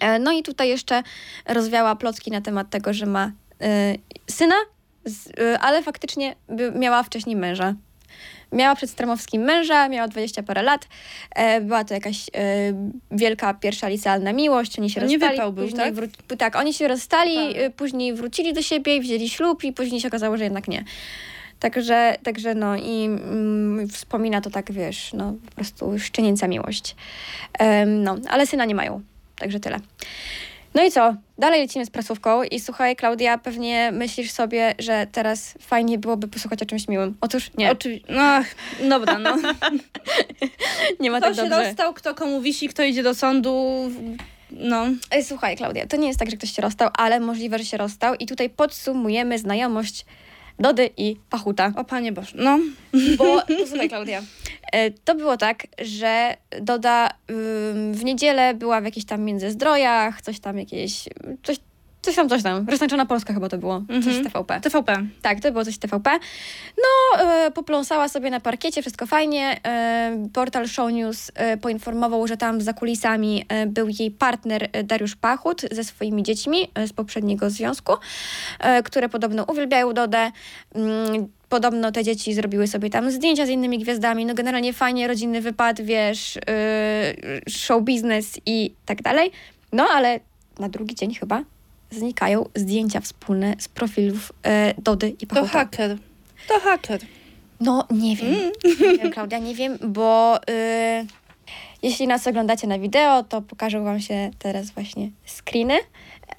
E, 0.00 0.18
No 0.18 0.32
i 0.32 0.42
tutaj 0.42 0.68
jeszcze 0.68 1.02
rozwiała 1.46 1.96
plotki 1.96 2.30
na 2.30 2.40
temat 2.40 2.70
tego, 2.70 2.92
że 2.92 3.06
ma 3.06 3.32
e, 3.60 3.94
syna, 4.30 4.54
ale 5.60 5.82
faktycznie 5.82 6.34
miała 6.74 7.02
wcześniej 7.02 7.36
męża. 7.36 7.74
Miała 8.52 8.74
przed 8.74 8.90
Stramowskim 8.90 9.42
męża, 9.42 9.88
miała 9.88 10.08
20 10.08 10.42
parę 10.42 10.62
lat. 10.62 10.88
Była 11.62 11.84
to 11.84 11.94
jakaś 11.94 12.26
wielka 13.10 13.54
pierwsza 13.54 13.88
licealna 13.88 14.32
miłość. 14.32 14.78
Oni 14.78 14.90
się 14.90 15.00
nie 15.00 15.06
rozstali. 15.06 15.36
wypał 15.36 15.52
był, 15.52 15.72
tak? 15.72 15.94
tak, 16.38 16.56
oni 16.56 16.74
się 16.74 16.88
rozstali, 16.88 17.34
Tak. 17.34 17.74
później 17.76 18.14
wrócili 18.14 18.52
do 18.52 18.62
siebie 18.62 18.96
i 18.96 19.00
wzięli 19.00 19.28
ślub 19.28 19.64
i 19.64 19.72
później 19.72 20.00
się 20.00 20.08
okazało, 20.08 20.36
że 20.36 20.44
jednak 20.44 20.68
nie. 20.68 20.84
Także, 21.62 22.16
także 22.22 22.54
no 22.54 22.76
i 22.76 23.04
mm, 23.04 23.88
wspomina 23.88 24.40
to 24.40 24.50
tak, 24.50 24.72
wiesz, 24.72 25.12
no 25.12 25.34
po 25.46 25.54
prostu 25.54 25.98
szczenięca 25.98 26.48
miłość. 26.48 26.96
Em, 27.58 28.02
no, 28.02 28.16
ale 28.28 28.46
syna 28.46 28.64
nie 28.64 28.74
mają, 28.74 29.00
także 29.38 29.60
tyle. 29.60 29.80
No 30.74 30.84
i 30.84 30.90
co? 30.90 31.14
Dalej 31.38 31.60
lecimy 31.60 31.86
z 31.86 31.90
prasówką 31.90 32.42
i 32.42 32.60
słuchaj, 32.60 32.96
Klaudia, 32.96 33.38
pewnie 33.38 33.92
myślisz 33.92 34.30
sobie, 34.30 34.74
że 34.78 35.06
teraz 35.12 35.54
fajnie 35.60 35.98
byłoby 35.98 36.28
posłuchać 36.28 36.62
o 36.62 36.66
czymś 36.66 36.88
miłym. 36.88 37.16
Otóż 37.20 37.50
nie, 37.58 37.70
Oczywiście. 37.70 38.12
No, 38.12 38.42
dobra, 38.88 39.18
no. 39.18 39.36
nie 41.00 41.10
ma 41.10 41.18
Kto 41.18 41.26
tak 41.26 41.36
się 41.36 41.42
dobrze. 41.42 41.64
rozstał, 41.64 41.94
kto 41.94 42.14
komu 42.14 42.40
wisi, 42.40 42.68
kto 42.68 42.82
idzie 42.82 43.02
do 43.02 43.14
sądu. 43.14 43.90
No. 44.50 44.86
Ej, 45.10 45.24
Słuchaj, 45.24 45.56
Klaudia, 45.56 45.86
to 45.86 45.96
nie 45.96 46.08
jest 46.08 46.18
tak, 46.18 46.30
że 46.30 46.36
ktoś 46.36 46.52
się 46.52 46.62
rozstał, 46.62 46.90
ale 46.98 47.20
możliwe, 47.20 47.58
że 47.58 47.64
się 47.64 47.76
rozstał 47.76 48.14
i 48.14 48.26
tutaj 48.26 48.50
podsumujemy 48.50 49.38
znajomość 49.38 50.04
Dody 50.58 50.90
i 50.96 51.16
Pachuta. 51.30 51.72
O 51.76 51.84
Panie 51.84 52.12
Boże. 52.12 52.36
No. 52.38 52.58
Bo, 53.18 53.42
posłuchaj 53.58 53.88
Klaudia, 53.88 54.22
e, 54.72 54.90
to 54.90 55.14
było 55.14 55.36
tak, 55.36 55.66
że 55.78 56.36
Doda 56.60 57.08
w 57.92 58.00
niedzielę 58.04 58.54
była 58.54 58.80
w 58.80 58.84
jakichś 58.84 59.06
tam 59.06 59.22
międzyzdrojach, 59.22 60.22
coś 60.22 60.40
tam 60.40 60.58
jakieś, 60.58 61.08
coś 61.42 61.56
Coś 62.02 62.14
tam, 62.14 62.28
coś 62.28 62.42
tam. 62.42 62.68
Roztańczona 62.68 63.06
Polska 63.06 63.34
chyba 63.34 63.48
to 63.48 63.58
było. 63.58 63.82
Coś 63.88 63.96
Mhm. 63.96 64.24
z 64.24 64.26
TVP. 64.32 64.60
TVP. 64.60 65.06
Tak, 65.22 65.40
to 65.40 65.52
było 65.52 65.64
coś 65.64 65.74
z 65.74 65.78
TVP. 65.78 66.10
No, 66.78 67.20
e, 67.24 67.50
popląsała 67.50 68.08
sobie 68.08 68.30
na 68.30 68.40
parkiecie, 68.40 68.80
wszystko 68.82 69.06
fajnie. 69.06 69.60
E, 69.66 70.28
portal 70.32 70.68
Show 70.68 70.92
News 70.92 71.30
e, 71.34 71.56
poinformował, 71.56 72.26
że 72.26 72.36
tam 72.36 72.60
za 72.60 72.72
kulisami 72.72 73.44
e, 73.48 73.66
był 73.66 73.88
jej 73.98 74.10
partner 74.10 74.68
e, 74.72 74.84
Dariusz 74.84 75.16
Pachut 75.16 75.62
ze 75.72 75.84
swoimi 75.84 76.22
dziećmi 76.22 76.68
e, 76.74 76.86
z 76.88 76.92
poprzedniego 76.92 77.50
związku, 77.50 77.92
e, 78.60 78.82
które 78.82 79.08
podobno 79.08 79.44
uwielbiają 79.44 79.92
Dodę. 79.92 80.30
Mm, 80.74 81.28
Podobno 81.48 81.92
te 81.92 82.04
dzieci 82.04 82.34
zrobiły 82.34 82.66
sobie 82.66 82.90
tam 82.90 83.10
zdjęcia 83.10 83.46
z 83.46 83.48
innymi 83.48 83.78
gwiazdami. 83.78 84.26
No 84.26 84.34
generalnie 84.34 84.72
fajnie, 84.72 85.08
rodzinny 85.08 85.40
wypad, 85.40 85.80
wiesz, 85.80 86.34
yy, 86.36 87.40
show 87.52 87.82
biznes 87.82 88.38
i 88.46 88.74
tak 88.86 89.02
dalej. 89.02 89.30
No 89.72 89.88
ale 89.94 90.20
na 90.58 90.68
drugi 90.68 90.94
dzień 90.94 91.14
chyba 91.14 91.42
znikają 91.92 92.48
zdjęcia 92.54 93.00
wspólne 93.00 93.54
z 93.58 93.68
profilów 93.68 94.32
e, 94.42 94.74
Dody 94.78 95.08
i 95.20 95.26
To 95.26 95.34
Pachuta. 95.34 95.52
haker. 95.52 95.96
To 96.48 96.60
haker. 96.60 97.00
No, 97.60 97.86
nie 97.90 98.16
wiem. 98.16 98.34
Nie 98.80 98.98
wiem, 98.98 99.10
Klaudia, 99.12 99.38
nie 99.38 99.54
wiem, 99.54 99.78
bo 99.88 100.40
y, 100.50 101.06
jeśli 101.82 102.06
nas 102.06 102.26
oglądacie 102.26 102.66
na 102.66 102.78
wideo, 102.78 103.22
to 103.22 103.42
pokażę 103.42 103.80
wam 103.80 104.00
się 104.00 104.30
teraz 104.38 104.70
właśnie 104.70 105.10
screeny, 105.26 105.78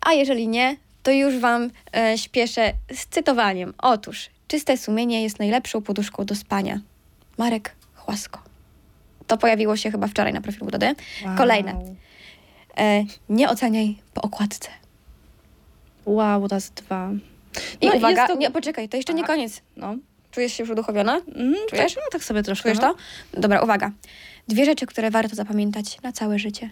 a 0.02 0.14
jeżeli 0.14 0.48
nie, 0.48 0.78
to 1.04 1.12
już 1.12 1.38
wam 1.40 1.70
e, 1.96 2.18
śpieszę 2.18 2.74
z 2.94 3.06
cytowaniem. 3.08 3.74
Otóż, 3.78 4.30
czyste 4.48 4.78
sumienie 4.78 5.24
jest 5.24 5.40
najlepszą 5.40 5.82
poduszką 5.82 6.26
do 6.26 6.36
spania. 6.36 6.80
Marek 7.38 7.76
Chłasko. 7.96 8.40
To 9.28 9.38
pojawiło 9.38 9.78
się 9.78 9.92
chyba 9.92 10.08
wczoraj 10.08 10.34
na 10.34 10.42
profilu 10.42 10.72
Dody. 10.72 10.96
Kolejne. 11.38 11.82
E, 12.78 13.04
nie 13.30 13.50
oceniaj 13.50 13.96
po 14.14 14.22
okładce. 14.22 14.70
Wow, 16.06 16.48
raz, 16.48 16.70
dwa. 16.70 17.12
I 17.82 17.88
No, 17.88 17.94
uwaga, 17.94 18.22
jest 18.22 18.34
to- 18.34 18.40
nie, 18.40 18.52
poczekaj, 18.52 18.90
to 18.90 18.98
jeszcze 18.98 19.14
nie 19.14 19.24
A. 19.24 19.28
koniec. 19.28 19.62
No. 19.78 19.96
Czujesz 20.32 20.54
się 20.54 20.64
już 20.64 20.70
uduchowiona? 20.70 21.22
Mm, 21.36 21.54
Czujesz? 21.70 21.94
Tak, 21.94 22.04
no, 22.04 22.10
tak 22.12 22.24
sobie 22.24 22.44
troszkę. 22.44 22.64
Czujesz 22.64 22.80
no. 22.80 22.96
to? 23.34 23.42
Dobra, 23.42 23.62
uwaga. 23.62 23.92
Dwie 24.48 24.66
rzeczy, 24.66 24.86
które 24.86 25.12
warto 25.12 25.36
zapamiętać 25.36 26.02
na 26.04 26.12
całe 26.12 26.40
życie. 26.40 26.70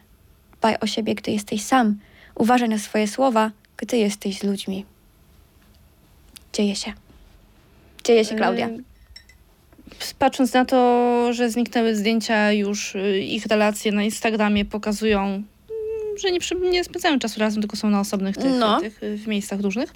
Dbaj 0.60 0.76
o 0.82 0.88
siebie, 0.88 1.16
gdy 1.16 1.32
jesteś 1.32 1.64
sam. 1.64 2.00
Uważaj 2.36 2.70
na 2.70 2.78
swoje 2.80 3.08
słowa, 3.08 3.52
gdy 3.78 3.98
jesteś 3.98 4.40
z 4.40 4.44
ludźmi. 4.44 4.86
Dzieje 6.54 6.76
się. 6.76 6.94
Dzieje 8.04 8.26
się, 8.26 8.36
Klaudia. 8.36 8.68
Y, 8.68 8.84
Patrząc 10.20 10.54
na 10.54 10.66
to, 10.66 11.28
że 11.34 11.50
zniknęły 11.50 11.96
zdjęcia 11.96 12.52
już, 12.52 12.96
y, 12.96 13.20
ich 13.20 13.46
relacje 13.46 13.92
na 13.92 14.04
Instagramie 14.04 14.66
pokazują, 14.66 15.44
że 16.22 16.32
nie, 16.32 16.40
przy- 16.40 16.56
nie 16.56 16.84
spędzają 16.84 17.20
czasu 17.20 17.40
razem, 17.40 17.62
tylko 17.62 17.78
są 17.78 17.90
na 17.90 18.00
osobnych 18.00 18.38
tych, 18.38 18.52
No. 18.60 18.80
tych 18.80 19.00
w 19.16 19.28
miejscach 19.28 19.60
różnych. 19.62 19.94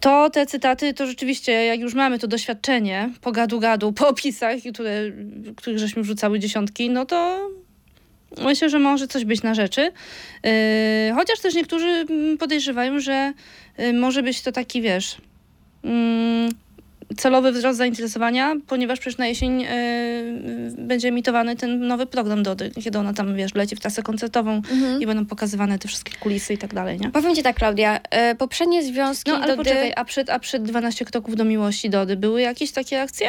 To 0.00 0.30
te 0.30 0.46
cytaty, 0.46 0.94
to 0.94 1.06
rzeczywiście, 1.06 1.52
jak 1.52 1.80
już 1.80 1.94
mamy 1.94 2.18
to 2.18 2.26
doświadczenie 2.28 3.10
po 3.20 3.32
gadu-gadu, 3.32 3.92
po 3.92 4.08
opisach, 4.08 4.56
które, 4.72 5.02
których 5.56 5.78
żeśmy 5.78 6.02
wrzucały 6.02 6.38
dziesiątki, 6.38 6.90
no 6.90 7.06
to 7.06 7.48
myślę, 8.38 8.70
że 8.70 8.78
może 8.78 9.08
coś 9.08 9.24
być 9.24 9.42
na 9.42 9.54
rzeczy. 9.54 9.80
Yy, 9.80 10.50
chociaż 11.14 11.40
też 11.40 11.54
niektórzy 11.54 12.06
podejrzewają, 12.38 13.00
że 13.00 13.32
y, 13.80 13.92
może 13.92 14.22
być 14.22 14.42
to 14.42 14.52
taki, 14.52 14.82
wiesz, 14.82 15.16
mm, 15.84 16.50
celowy 17.16 17.52
wzrost 17.52 17.78
zainteresowania, 17.78 18.54
ponieważ 18.66 18.98
przecież 19.00 19.18
na 19.18 19.26
jesień 19.26 19.64
y, 19.64 19.68
będzie 20.78 21.08
emitowany 21.08 21.56
ten 21.56 21.86
nowy 21.86 22.06
program 22.06 22.42
Dody, 22.42 22.70
kiedy 22.82 22.98
ona 22.98 23.12
tam, 23.12 23.34
wiesz, 23.36 23.54
leci 23.54 23.76
w 23.76 23.80
trasę 23.80 24.02
koncertową 24.02 24.52
Mhm. 24.54 25.00
i 25.02 25.06
będą 25.06 25.26
pokazywane 25.26 25.78
te 25.78 25.88
wszystkie 25.88 26.12
kulisy 26.20 26.54
i 26.54 26.58
tak 26.58 26.74
dalej, 26.74 26.98
nie? 27.00 27.10
Powiem 27.10 27.34
ci 27.34 27.42
tak, 27.42 27.56
Klaudia. 27.56 28.00
E, 28.10 28.34
poprzednie 28.34 28.82
związki 28.82 29.30
No, 29.30 29.36
ale 29.36 29.46
Dody... 29.46 29.56
poczekaj, 29.70 29.92
a 29.96 30.04
przed, 30.04 30.30
a 30.30 30.38
przed 30.38 30.62
12 30.62 31.04
kroków 31.04 31.36
do 31.36 31.44
miłości 31.44 31.90
Dody 31.90 32.16
były 32.16 32.40
jakieś 32.40 32.70
takie 32.72 33.02
akcje? 33.02 33.28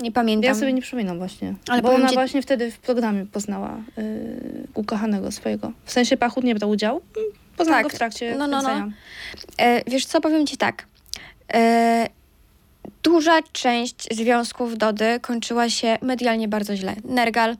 Nie 0.00 0.12
pamiętam. 0.12 0.44
Ja 0.48 0.54
sobie 0.54 0.72
nie 0.72 0.82
przypominam 0.82 1.18
właśnie. 1.18 1.54
Ale 1.68 1.82
bo 1.82 1.94
ona 1.94 2.08
ci- 2.08 2.14
właśnie 2.14 2.42
wtedy 2.42 2.70
w 2.70 2.78
programie 2.78 3.26
poznała 3.26 3.76
y, 3.98 4.68
ukochanego 4.74 5.32
swojego. 5.32 5.72
W 5.84 5.92
sensie 5.92 6.16
Pachut 6.16 6.44
nie 6.44 6.54
brał 6.54 6.70
udziału, 6.70 7.00
poznała 7.56 7.78
Tak. 7.78 7.90
go 7.90 7.96
w 7.96 7.98
trakcie 7.98 8.34
No, 8.38 8.46
no, 8.46 8.62
no. 8.62 8.88
E, 9.58 9.82
wiesz 9.90 10.06
co, 10.06 10.20
powiem 10.20 10.46
ci 10.46 10.56
tak. 10.56 10.86
E, 11.54 12.06
duża 13.02 13.42
część 13.52 14.14
związków 14.14 14.78
Dody 14.78 15.20
kończyła 15.20 15.70
się 15.70 15.98
medialnie 16.02 16.48
bardzo 16.48 16.76
źle. 16.76 16.94
Nergal, 17.04 17.56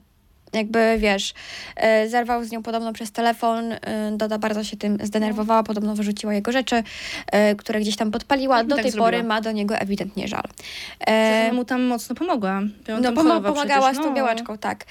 jakby 0.53 0.95
wiesz, 0.97 1.33
e, 1.75 2.09
zerwał 2.09 2.43
z 2.43 2.51
nią 2.51 2.63
podobno 2.63 2.93
przez 2.93 3.11
telefon. 3.11 3.71
E, 3.71 3.77
Doda 4.17 4.37
bardzo 4.37 4.63
się 4.63 4.77
tym 4.77 4.97
zdenerwowała, 5.03 5.63
podobno 5.63 5.95
wyrzuciła 5.95 6.33
jego 6.33 6.51
rzeczy, 6.51 6.83
e, 7.31 7.55
które 7.55 7.79
gdzieś 7.79 7.95
tam 7.95 8.11
podpaliła. 8.11 8.57
Tak, 8.57 8.67
Do 8.67 8.75
tak 8.75 8.83
tej 8.83 8.91
zrobiła. 8.91 9.07
pory 9.07 9.23
ma 9.23 9.41
do 9.41 9.51
niego 9.51 9.75
ewidentnie 9.75 10.27
żal. 10.27 10.43
E, 11.07 11.53
mu 11.53 11.65
tam 11.65 11.83
mocno 11.83 12.15
pomogła. 12.15 12.61
No, 12.87 13.11
pomo- 13.11 13.41
pomagała 13.41 13.81
przecież, 13.81 13.97
z 13.97 14.03
tą 14.03 14.09
no. 14.09 14.15
białaczką, 14.15 14.57
tak. 14.57 14.85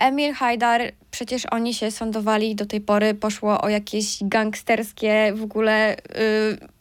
Emil 0.00 0.34
Hajdar, 0.34 0.82
przecież 1.10 1.46
oni 1.46 1.74
się 1.74 1.90
sądowali 1.90 2.54
do 2.54 2.66
tej 2.66 2.80
pory, 2.80 3.14
poszło 3.14 3.60
o 3.60 3.68
jakieś 3.68 4.18
gangsterskie 4.22 5.32
w 5.34 5.42
ogóle... 5.42 5.96
Y, 5.96 6.77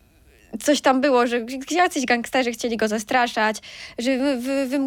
Coś 0.63 0.82
tam 0.82 1.02
było, 1.02 1.28
że 1.28 1.46
jacyś 1.72 2.06
gangsterzy 2.06 2.52
chcieli 2.52 2.78
go 2.78 2.88
zastraszać, 2.88 3.58
że 4.00 4.17
wy, 4.17 4.67
wy, 4.67 4.80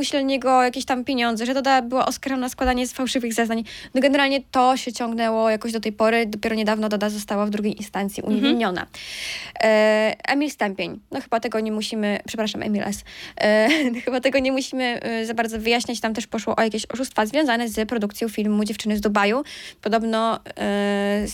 jakieś 0.63 0.85
tam 0.85 1.05
pieniądze, 1.05 1.47
że 1.47 1.55
Doda 1.55 1.83
była 1.83 2.07
oskarżona 2.07 2.41
na 2.41 2.49
składanie 2.49 2.87
fałszywych 2.87 3.35
zeznań. 3.35 3.65
No 3.95 4.01
generalnie 4.01 4.41
to 4.51 4.77
się 4.77 4.93
ciągnęło 4.93 5.51
jakoś 5.51 5.73
do 5.73 5.81
tej 5.81 5.93
pory. 5.93 6.27
Dopiero 6.27 6.57
niedawno 6.57 6.89
Doda 6.89 7.11
została 7.11 7.47
w 7.47 7.51
drugiej 7.51 7.77
instancji 7.77 8.23
uniewinniona. 8.23 8.87
E, 9.63 10.15
Emil 10.29 10.51
Stępień. 10.51 11.01
No 11.11 11.21
chyba 11.21 11.41
tego 11.41 11.61
nie 11.61 11.73
musimy, 11.73 12.21
przepraszam, 12.27 12.63
Emil 12.63 12.83
S. 12.83 13.05
E, 13.41 13.69
chyba 14.05 14.21
tego 14.21 14.39
nie 14.39 14.53
musimy 14.53 15.03
e, 15.03 15.27
za 15.27 15.35
bardzo 15.35 15.59
wyjaśniać. 15.59 16.01
Tam 16.01 16.15
też 16.15 16.27
poszło 16.27 16.57
o 16.57 16.63
jakieś 16.63 16.87
oszustwa 16.87 17.27
związane 17.27 17.69
z 17.69 17.89
produkcją 17.89 18.29
filmu 18.29 18.65
Dziewczyny 18.65 18.97
z 18.97 19.01
Dubaju. 19.01 19.43
Podobno 19.83 20.41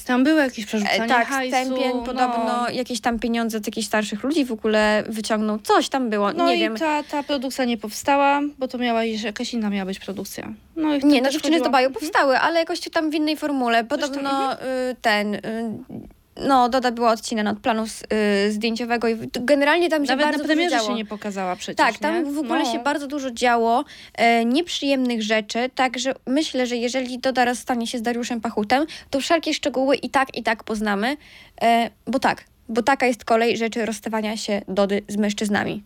Tam 0.06 0.24
były 0.24 0.40
jakieś 0.40 0.66
przerzucanie 0.66 1.08
tak, 1.08 1.28
hajsu. 1.28 1.56
Stępień 1.56 1.92
podobno 2.06 2.44
no. 2.46 2.70
jakieś 2.70 3.00
tam 3.00 3.18
pieniądze 3.18 3.58
od 3.58 3.66
jakichś 3.66 3.86
starszych 3.86 4.24
ludzi 4.26 4.44
w 4.44 4.52
ogóle 4.52 5.04
wyciągnął. 5.08 5.58
Coś 5.58 5.88
tam 5.88 6.10
było, 6.10 6.32
No 6.32 6.46
nie 6.46 6.56
i 6.56 6.60
wiem. 6.60 6.76
Ta, 6.76 7.02
ta 7.02 7.22
produkcja 7.22 7.64
nie 7.64 7.76
powstała, 7.78 8.40
bo 8.58 8.68
to 8.68 8.78
miała 8.78 9.04
iść- 9.04 9.24
jakaś 9.24 9.54
inna 9.54 9.70
miała 9.70 9.86
być 9.86 9.98
produkcja. 9.98 10.52
No 10.76 10.94
i 10.94 11.04
Nie, 11.04 11.22
no 11.22 11.30
dziewczyny 11.30 11.58
z 11.60 11.62
Dubaju 11.62 11.90
powstały, 11.90 12.38
ale 12.38 12.58
jakoś 12.60 12.80
tam 12.80 13.10
w 13.10 13.14
innej 13.14 13.36
formule. 13.36 13.84
Podobno 13.84 14.52
y, 14.54 14.56
ten... 15.02 15.34
Y, 15.34 15.40
no, 16.48 16.68
Doda 16.68 16.90
była 16.90 17.10
odcinana 17.10 17.50
od 17.50 17.58
planu 17.60 17.82
s- 17.82 18.02
y, 18.46 18.52
zdjęciowego 18.52 19.08
i 19.08 19.16
generalnie 19.32 19.88
tam 19.90 20.06
się 20.06 20.16
Nawet 20.16 20.26
bardzo 20.26 20.44
na 20.44 20.54
dużo 20.54 20.70
działo. 20.70 20.88
się 20.88 20.94
nie 20.94 21.04
pokazała 21.04 21.56
przecież, 21.56 21.76
Tak, 21.76 21.98
tam 21.98 22.14
nie? 22.24 22.32
w 22.32 22.38
ogóle 22.38 22.62
no. 22.64 22.72
się 22.72 22.78
bardzo 22.78 23.06
dużo 23.06 23.30
działo 23.30 23.84
e, 24.14 24.44
nieprzyjemnych 24.44 25.22
rzeczy, 25.22 25.70
także 25.74 26.14
myślę, 26.26 26.66
że 26.66 26.76
jeżeli 26.76 27.18
Doda 27.18 27.44
rozstanie 27.44 27.86
się 27.86 27.98
z 27.98 28.02
Dariuszem 28.02 28.40
Pachutem, 28.40 28.86
to 29.10 29.20
wszelkie 29.20 29.54
szczegóły 29.54 29.96
i 29.96 30.10
tak, 30.10 30.36
i 30.36 30.42
tak 30.42 30.64
poznamy, 30.64 31.16
e, 31.62 31.90
bo 32.06 32.18
tak, 32.18 32.44
bo 32.68 32.82
taka 32.82 33.06
jest 33.06 33.24
kolej 33.24 33.56
rzeczy 33.56 33.86
rozstawania 33.86 34.36
się 34.36 34.62
Dody 34.68 35.02
z 35.08 35.16
mężczyznami. 35.16 35.82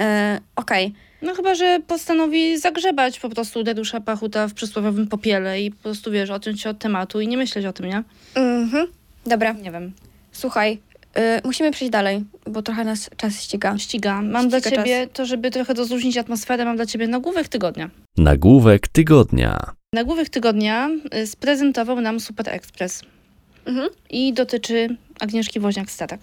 E, 0.00 0.40
Okej, 0.56 0.94
No 1.22 1.34
chyba, 1.34 1.54
że 1.54 1.80
postanowi 1.86 2.58
zagrzebać 2.58 3.20
po 3.20 3.28
prostu 3.28 3.62
Dedusza 3.62 4.00
Pachuta 4.00 4.48
w 4.48 4.54
przysłowiowym 4.54 5.06
popiele 5.06 5.62
i 5.62 5.70
po 5.70 5.82
prostu, 5.82 6.10
wiesz, 6.10 6.30
odciąć 6.30 6.62
się 6.62 6.70
od 6.70 6.78
tematu 6.78 7.20
i 7.20 7.28
nie 7.28 7.36
myśleć 7.36 7.66
o 7.66 7.72
tym, 7.72 7.86
nie? 7.86 8.02
mhm. 8.34 8.86
dobra, 9.26 9.52
Nie 9.52 9.70
wiem. 9.70 9.92
słuchaj, 10.32 10.78
e, 11.14 11.40
musimy 11.44 11.70
przejść 11.70 11.92
dalej, 11.92 12.24
bo 12.46 12.62
trochę 12.62 12.84
nas 12.84 13.10
czas 13.16 13.42
ściga. 13.42 13.78
Ściga. 13.78 14.22
Mam 14.22 14.48
dla 14.48 14.60
Ściga 14.60 14.76
ciebie, 14.76 15.06
to 15.12 15.26
żeby 15.26 15.50
trochę 15.50 15.74
rozluźnić 15.74 16.16
atmosferę, 16.16 16.64
mam 16.64 16.76
dla 16.76 16.86
ciebie 16.86 17.08
nagłówek 17.08 17.48
tygodnia. 17.48 17.90
Nagłówek 18.16 18.88
tygodnia. 18.88 19.72
Nagłówek 19.94 20.28
tygodnia 20.28 20.88
y, 21.14 21.26
sprezentował 21.26 22.00
nam 22.00 22.20
Super 22.20 22.48
Express 22.48 23.02
Mhm. 23.68 23.88
i 24.10 24.32
dotyczy 24.32 24.96
Agnieszki 25.20 25.60
Woźniak-Starak. 25.60 26.18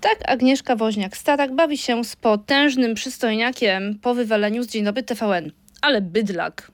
Tak, 0.00 0.18
Agnieszka 0.26 0.76
Woźniak-Starak 0.76 1.54
bawi 1.54 1.78
się 1.78 2.04
z 2.04 2.16
potężnym 2.16 2.94
przystojniakiem 2.94 3.98
po 4.02 4.14
wywaleniu 4.14 4.62
z 4.62 4.66
Dzień 4.66 4.84
Dobry 4.84 5.02
TVN. 5.02 5.52
Ale 5.82 6.00
bydlak. 6.00 6.70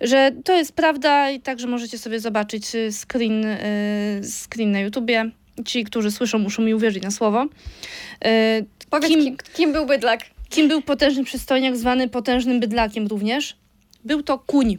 Że 0.00 0.32
to 0.44 0.52
jest 0.52 0.72
prawda 0.72 1.30
i 1.30 1.40
także 1.40 1.66
możecie 1.66 1.98
sobie 1.98 2.20
zobaczyć 2.20 2.74
y, 2.74 2.90
screen, 2.92 3.44
y, 3.44 4.20
screen 4.24 4.72
na 4.72 4.80
YouTubie. 4.80 5.30
Ci, 5.64 5.84
którzy 5.84 6.10
słyszą, 6.10 6.38
muszą 6.38 6.62
mi 6.62 6.74
uwierzyć 6.74 7.02
na 7.02 7.10
słowo. 7.10 7.44
Y, 7.44 8.66
Powiedz, 8.90 9.10
Kim- 9.10 9.24
kim, 9.24 9.36
kim 9.54 9.72
był 9.72 9.86
bydlak? 9.86 10.20
Kim 10.48 10.68
był 10.68 10.82
potężny 10.82 11.24
przystojniak, 11.24 11.76
zwany 11.76 12.08
potężnym 12.08 12.60
bydlakiem 12.60 13.06
również? 13.06 13.56
Był 14.04 14.22
to 14.22 14.38
kuń. 14.38 14.78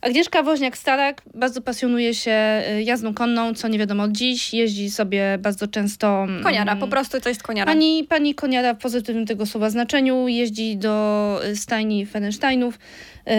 Agnieszka 0.00 0.42
Woźniak-Starak 0.42 1.14
bardzo 1.34 1.60
pasjonuje 1.62 2.14
się 2.14 2.62
y, 2.78 2.82
jazdą 2.82 3.14
konną, 3.14 3.54
co 3.54 3.68
nie 3.68 3.78
wiadomo 3.78 4.02
od 4.02 4.12
dziś. 4.12 4.54
Jeździ 4.54 4.90
sobie 4.90 5.38
bardzo 5.40 5.68
często... 5.68 6.22
mm, 6.22 6.42
Koniara, 6.42 6.76
po 6.76 6.88
prostu 6.88 7.20
to 7.20 7.28
jest 7.28 7.42
koniara. 7.42 7.72
Pani, 7.72 8.04
pani 8.04 8.34
Koniara 8.34 8.74
w 8.74 8.78
pozytywnym 8.78 9.26
tego 9.26 9.46
słowa 9.46 9.70
znaczeniu 9.70 10.28
jeździ 10.28 10.76
do 10.76 11.40
y, 11.46 11.56
stajni 11.56 12.06
Ferensteinów. 12.06 12.74
Y, 12.74 13.30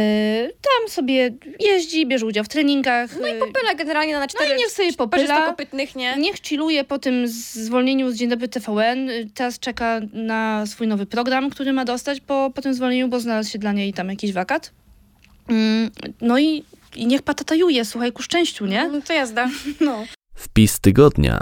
tam 0.62 0.90
sobie 0.90 1.30
jeździ, 1.60 2.06
bierze 2.08 2.26
udział 2.26 2.44
w 2.44 2.50
treningach. 2.50 3.10
No 3.22 3.28
i 3.28 3.34
popyla 3.40 3.74
generalnie 3.76 4.14
na 4.14 4.28
cztery 4.28 4.50
No 4.50 4.56
i 4.56 4.58
niech 4.58 4.72
sobie 4.72 4.94
popyla. 4.94 5.56
nie? 5.96 6.16
Niech 6.18 6.36
chilluje 6.36 6.84
po 6.84 7.00
tym 7.00 7.28
zwolnieniu 7.28 8.12
z 8.12 8.16
Dzień 8.16 8.30
Dobry 8.30 8.48
TVN. 8.48 9.10
Teraz 9.34 9.60
czeka 9.60 10.00
na 10.14 10.66
swój 10.66 10.88
nowy 10.88 11.06
program, 11.06 11.50
który 11.50 11.74
ma 11.74 11.86
dostać 11.86 12.20
po, 12.22 12.52
po 12.56 12.62
tym 12.62 12.74
zwolnieniu, 12.74 13.08
bo 13.08 13.20
znalazł 13.20 13.52
się 13.52 13.60
dla 13.60 13.72
niej 13.72 13.94
tam 13.94 14.10
jakiś 14.10 14.34
wakat. 14.34 14.72
Mm, 15.50 15.92
No 16.22 16.40
i, 16.40 16.64
i 16.96 17.08
niech 17.08 17.22
patatajuje, 17.22 17.86
słuchaj, 17.86 18.12
ku 18.12 18.22
szczęściu, 18.24 18.66
nie? 18.66 18.88
No 18.88 19.02
to 19.02 19.14
jazda. 19.14 19.50
No. 19.82 20.06
Wpis 20.36 20.80
tygodnia. 20.80 21.40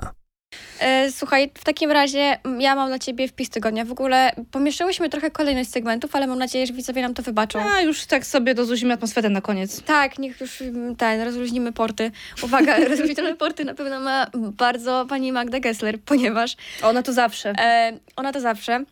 E, 0.80 1.12
słuchaj, 1.12 1.52
w 1.54 1.64
takim 1.64 1.92
razie 1.92 2.38
ja 2.60 2.76
mam 2.76 2.88
dla 2.88 3.00
ciebie 3.00 3.28
wpis 3.28 3.50
tygodnia. 3.50 3.86
W 3.86 3.92
ogóle 3.92 4.32
pomieszałyśmy 4.52 5.10
trochę 5.10 5.32
kolejność 5.32 5.70
segmentów, 5.70 6.16
ale 6.16 6.28
mam 6.28 6.40
nadzieję, 6.40 6.68
że 6.68 6.74
widzowie 6.74 7.02
nam 7.02 7.14
to 7.14 7.24
wybaczą. 7.24 7.60
A 7.60 7.82
już 7.82 8.06
tak 8.06 8.26
sobie 8.26 8.54
rozluźnimy 8.54 8.94
atmosferę 8.94 9.30
na 9.30 9.42
koniec. 9.42 9.82
Tak, 9.84 10.20
niech 10.20 10.42
już 10.42 10.62
mm, 10.62 10.96
ten, 10.96 11.22
rozluźnimy 11.22 11.74
porty. 11.74 12.12
Uwaga, 12.44 12.78
rozluźnione 12.90 13.36
porty 13.36 13.66
na 13.66 13.74
pewno 13.74 14.00
ma 14.00 14.28
bardzo 14.34 15.06
pani 15.10 15.32
Magda 15.32 15.60
Gessler, 15.60 16.00
ponieważ 16.02 16.56
Ona 16.82 17.04
to 17.04 17.14
zawsze. 17.14 17.50
e, 17.60 18.00
ona 18.16 18.32
to 18.34 18.40
zawsze, 18.42 18.84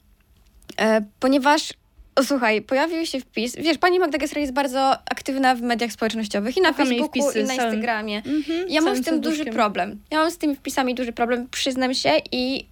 e, 0.80 1.02
ponieważ 1.20 1.74
o, 2.16 2.24
słuchaj, 2.24 2.62
pojawił 2.62 3.06
się 3.06 3.20
wpis, 3.20 3.56
wiesz, 3.56 3.78
pani 3.78 4.00
Magda 4.00 4.18
Gessler 4.18 4.42
jest 4.42 4.54
bardzo 4.54 4.92
aktywna 4.92 5.56
w 5.56 5.62
mediach 5.62 5.92
społecznościowych 5.92 6.58
i 6.58 6.62
na 6.62 6.70
Kocham 6.70 6.88
Facebooku 6.88 7.10
wpisy 7.10 7.40
i 7.40 7.44
na 7.44 7.54
Instagramie. 7.54 8.18
Mhm, 8.18 8.70
Ja 8.70 8.82
mam 8.82 8.96
z 8.96 9.02
tym 9.06 9.22
duży 9.22 9.46
problem. 9.46 10.00
Ja 10.12 10.18
mam 10.18 10.32
z 10.32 10.38
tymi 10.38 10.56
wpisami 10.56 10.96
duży 10.96 11.12
problem, 11.12 11.48
przyznam 11.52 11.94
się 11.94 12.12
i 12.32 12.56
yy, 12.56 12.66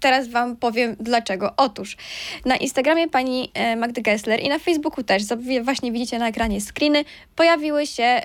teraz 0.00 0.28
wam 0.28 0.56
powiem 0.56 0.96
dlaczego. 1.00 1.52
Otóż 1.56 1.96
na 2.44 2.56
Instagramie 2.56 3.08
pani 3.08 3.50
e, 3.54 3.76
Magdy 3.76 4.02
Gessler 4.02 4.40
i 4.40 4.48
na 4.48 4.58
Facebooku 4.58 5.04
też, 5.04 5.24
co 5.24 5.36
właśnie 5.62 5.92
widzicie 5.92 6.18
na 6.18 6.28
ekranie 6.28 6.60
screeny, 6.60 7.04
pojawiły 7.36 7.86
się 7.86 8.20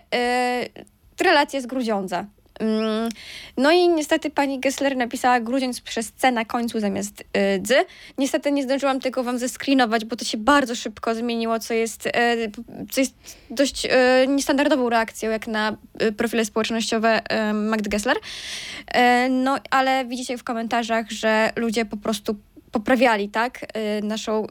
yy, 1.17 1.25
relacje 1.25 1.61
z 1.61 1.65
Grudziądza. 1.65 2.25
Mm, 2.59 3.09
No 3.57 3.71
i 3.71 3.87
niestety 3.87 4.29
pani 4.29 4.59
Gessler 4.59 4.97
napisała 4.97 5.39
Grudziądz 5.39 5.81
przez 5.81 6.11
C 6.11 6.31
na 6.31 6.45
końcu 6.45 6.79
zamiast 6.79 7.21
y, 7.21 7.59
dzy. 7.61 7.75
Niestety 8.17 8.51
nie 8.51 8.63
zdążyłam 8.63 8.99
tego 8.99 9.23
wam 9.23 9.37
zescreenować, 9.37 10.05
bo 10.05 10.15
to 10.15 10.25
się 10.25 10.37
bardzo 10.37 10.75
szybko 10.75 11.15
zmieniło, 11.15 11.59
co 11.59 11.73
jest, 11.73 12.05
y, 12.05 12.11
co 12.91 13.01
jest 13.01 13.13
dość 13.49 13.85
y, 13.85 13.89
niestandardową 14.27 14.89
reakcją 14.89 15.31
jak 15.31 15.47
na 15.47 15.77
profile 16.17 16.45
społecznościowe 16.45 17.21
Magdy 17.53 17.89
Gessler. 17.89 18.17
No 19.29 19.57
ale 19.69 20.05
widzicie 20.05 20.37
w 20.37 20.43
komentarzach, 20.43 21.11
że 21.11 21.51
ludzie 21.55 21.85
po 21.85 21.97
prostu 21.97 22.35
poprawiali, 22.73 23.29
tak, 23.29 23.63
y, 23.63 24.03
naszą 24.03 24.47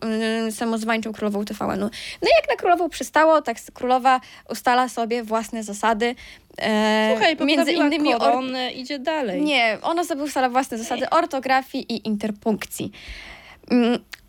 y, 0.49 0.53
samozwańczą 0.53 1.12
królową 1.12 1.45
TVN-u. 1.45 1.91
No 2.23 2.29
i 2.29 2.33
jak 2.41 2.49
na 2.49 2.57
królową 2.57 2.89
przystało, 2.89 3.43
tak 3.43 3.57
królowa 3.75 4.20
ustala 4.51 4.89
sobie 4.89 5.23
własne 5.23 5.62
zasady. 5.62 6.14
e, 6.59 7.11
Słuchaj, 7.12 7.37
między 7.47 7.73
innymi 7.73 8.14
or- 8.14 8.20
koronę, 8.20 8.73
idzie 8.73 8.99
dalej. 8.99 9.43
nie, 9.43 9.79
ona 9.83 10.05
sobie 10.05 10.23
ustala 10.23 10.49
własne 10.49 10.79
zasady 10.79 11.11
ortografii 11.11 11.93
i 11.93 12.07
interpunkcji. 12.09 12.93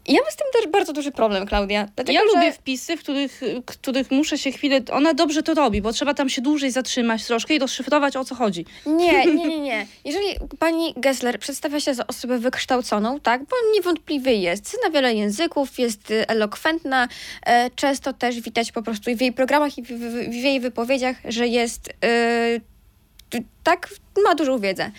Ja 0.08 0.22
mam 0.22 0.32
z 0.32 0.36
tym 0.36 0.47
też 0.54 0.72
bardzo 0.72 0.93
duży 0.93 1.12
problem, 1.12 1.45
Klaudia. 1.45 1.88
Dlatego, 1.95 2.12
ja 2.12 2.20
że... 2.20 2.36
lubię 2.36 2.51
wpisy, 2.51 2.97
w 2.97 2.99
których, 2.99 3.41
których 3.66 4.12
muszę 4.12 4.38
się 4.38 4.51
chwilę. 4.51 4.82
Ona 4.91 5.14
dobrze 5.14 5.43
to 5.43 5.54
robi, 5.54 5.82
bo 5.82 5.93
trzeba 5.93 6.14
tam 6.14 6.30
się 6.30 6.41
dłużej 6.41 6.72
zatrzymać 6.72 7.26
troszkę 7.26 7.56
i 7.56 7.60
rozszyfrować 7.60 8.18
o 8.18 8.26
co 8.26 8.36
chodzi. 8.36 8.66
Nie, 8.86 9.26
nie, 9.36 9.47
nie, 9.47 9.60
nie. 9.60 9.88
Jeżeli 10.06 10.28
pani 10.60 10.93
Gessler 10.97 11.39
przedstawia 11.39 11.80
się 11.80 11.93
za 11.93 12.08
osobę 12.08 12.38
wykształconą, 12.38 13.20
tak, 13.20 13.41
bo 13.43 13.56
niewątpliwie 13.76 14.36
jest, 14.36 14.70
zna 14.70 14.89
wiele 14.89 15.14
języków, 15.14 15.80
jest 15.80 16.12
y, 16.12 16.28
elokwentna, 16.28 17.08
e, 17.45 17.70
często 17.70 18.14
też 18.14 18.41
widać 18.41 18.72
po 18.72 18.82
prostu 18.82 19.10
i 19.10 19.16
w 19.16 19.22
jej 19.22 19.34
programach 19.34 19.78
i 19.78 19.84
w, 19.84 19.88
w, 19.88 20.30
w 20.30 20.34
jej 20.34 20.60
wypowiedziach, 20.60 21.16
że 21.26 21.47
jest 21.47 21.89
y, 21.89 23.41
tak, 23.64 23.89
ma 24.26 24.36
dużą 24.36 24.60
wiedzę. 24.60 24.91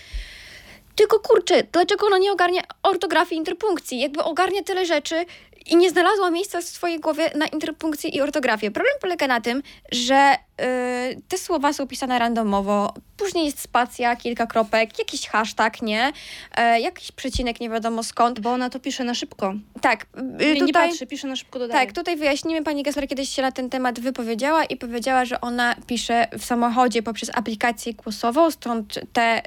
Tylko 0.95 1.20
kurczę, 1.20 1.62
dlaczego 1.72 2.07
ona 2.07 2.18
nie 2.18 2.32
ogarnia 2.32 2.62
ortografii 2.82 3.38
interpunkcji? 3.38 4.01
Jakby 4.01 4.22
ogarnia 4.22 4.62
tyle 4.62 4.86
rzeczy 4.86 5.24
i 5.66 5.76
nie 5.76 5.90
znalazła 5.90 6.30
miejsca 6.30 6.61
w 6.61 6.64
swojej 6.64 7.01
głowie 7.01 7.30
na 7.34 7.47
interpunkcję 7.47 8.11
i 8.11 8.20
ortografię. 8.20 8.70
Problem 8.70 8.95
polega 9.01 9.26
na 9.26 9.40
tym, 9.40 9.62
że 9.92 10.34
te 11.28 11.38
słowa 11.38 11.72
są 11.72 11.86
pisane 11.86 12.18
randomowo. 12.18 12.94
Później 13.16 13.44
jest 13.44 13.61
spacja, 13.61 14.16
kilka 14.16 14.46
kropek, 14.46 14.98
jakiś 14.98 15.28
hashtag, 15.28 15.82
nie? 15.82 16.12
E, 16.57 16.80
jakiś 16.80 17.12
przecinek, 17.12 17.61
nie 17.61 17.70
wiadomo 17.70 18.02
skąd. 18.02 18.40
Bo 18.40 18.52
ona 18.52 18.70
to 18.70 18.80
pisze 18.80 19.05
na 19.05 19.14
szybko. 19.14 19.55
Tak, 19.80 20.07
y, 20.18 20.22
Nie, 20.22 20.55
nie 20.55 20.61
tutaj... 20.61 20.88
patrzy, 20.88 21.07
pisze 21.07 21.28
na 21.28 21.36
szybko 21.36 21.59
dodaje. 21.59 21.86
Tak, 21.86 21.94
tutaj 21.94 22.16
wyjaśnimy, 22.16 22.62
pani 22.62 22.82
Gessler 22.82 23.09
kiedyś 23.09 23.28
się 23.28 23.42
na 23.42 23.52
ten 23.52 23.70
temat 23.70 24.00
wypowiedziała 24.00 24.64
i 24.64 24.76
powiedziała, 24.76 25.24
że 25.24 25.40
ona 25.40 25.76
pisze 25.86 26.26
w 26.38 26.44
samochodzie 26.44 27.02
poprzez 27.02 27.30
aplikację 27.34 27.94
głosową, 27.94 28.50
stąd 28.50 29.00
te 29.12 29.42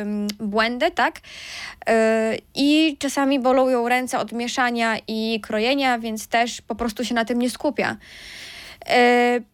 ym, 0.00 0.26
błędy, 0.38 0.90
tak? 0.90 1.20
Yy, 1.86 1.94
I 2.54 2.96
czasami 2.98 3.40
bolą 3.40 3.68
ją 3.68 3.88
ręce 3.88 4.18
od 4.18 4.32
mieszania 4.32 4.96
i 5.08 5.40
krojenia, 5.42 5.98
więc 5.98 6.28
też 6.28 6.60
po 6.62 6.74
prostu 6.74 7.04
się 7.04 7.14
na 7.14 7.24
tym 7.24 7.38
nie 7.38 7.50
skupia. 7.50 7.96
Yy, 8.88 9.53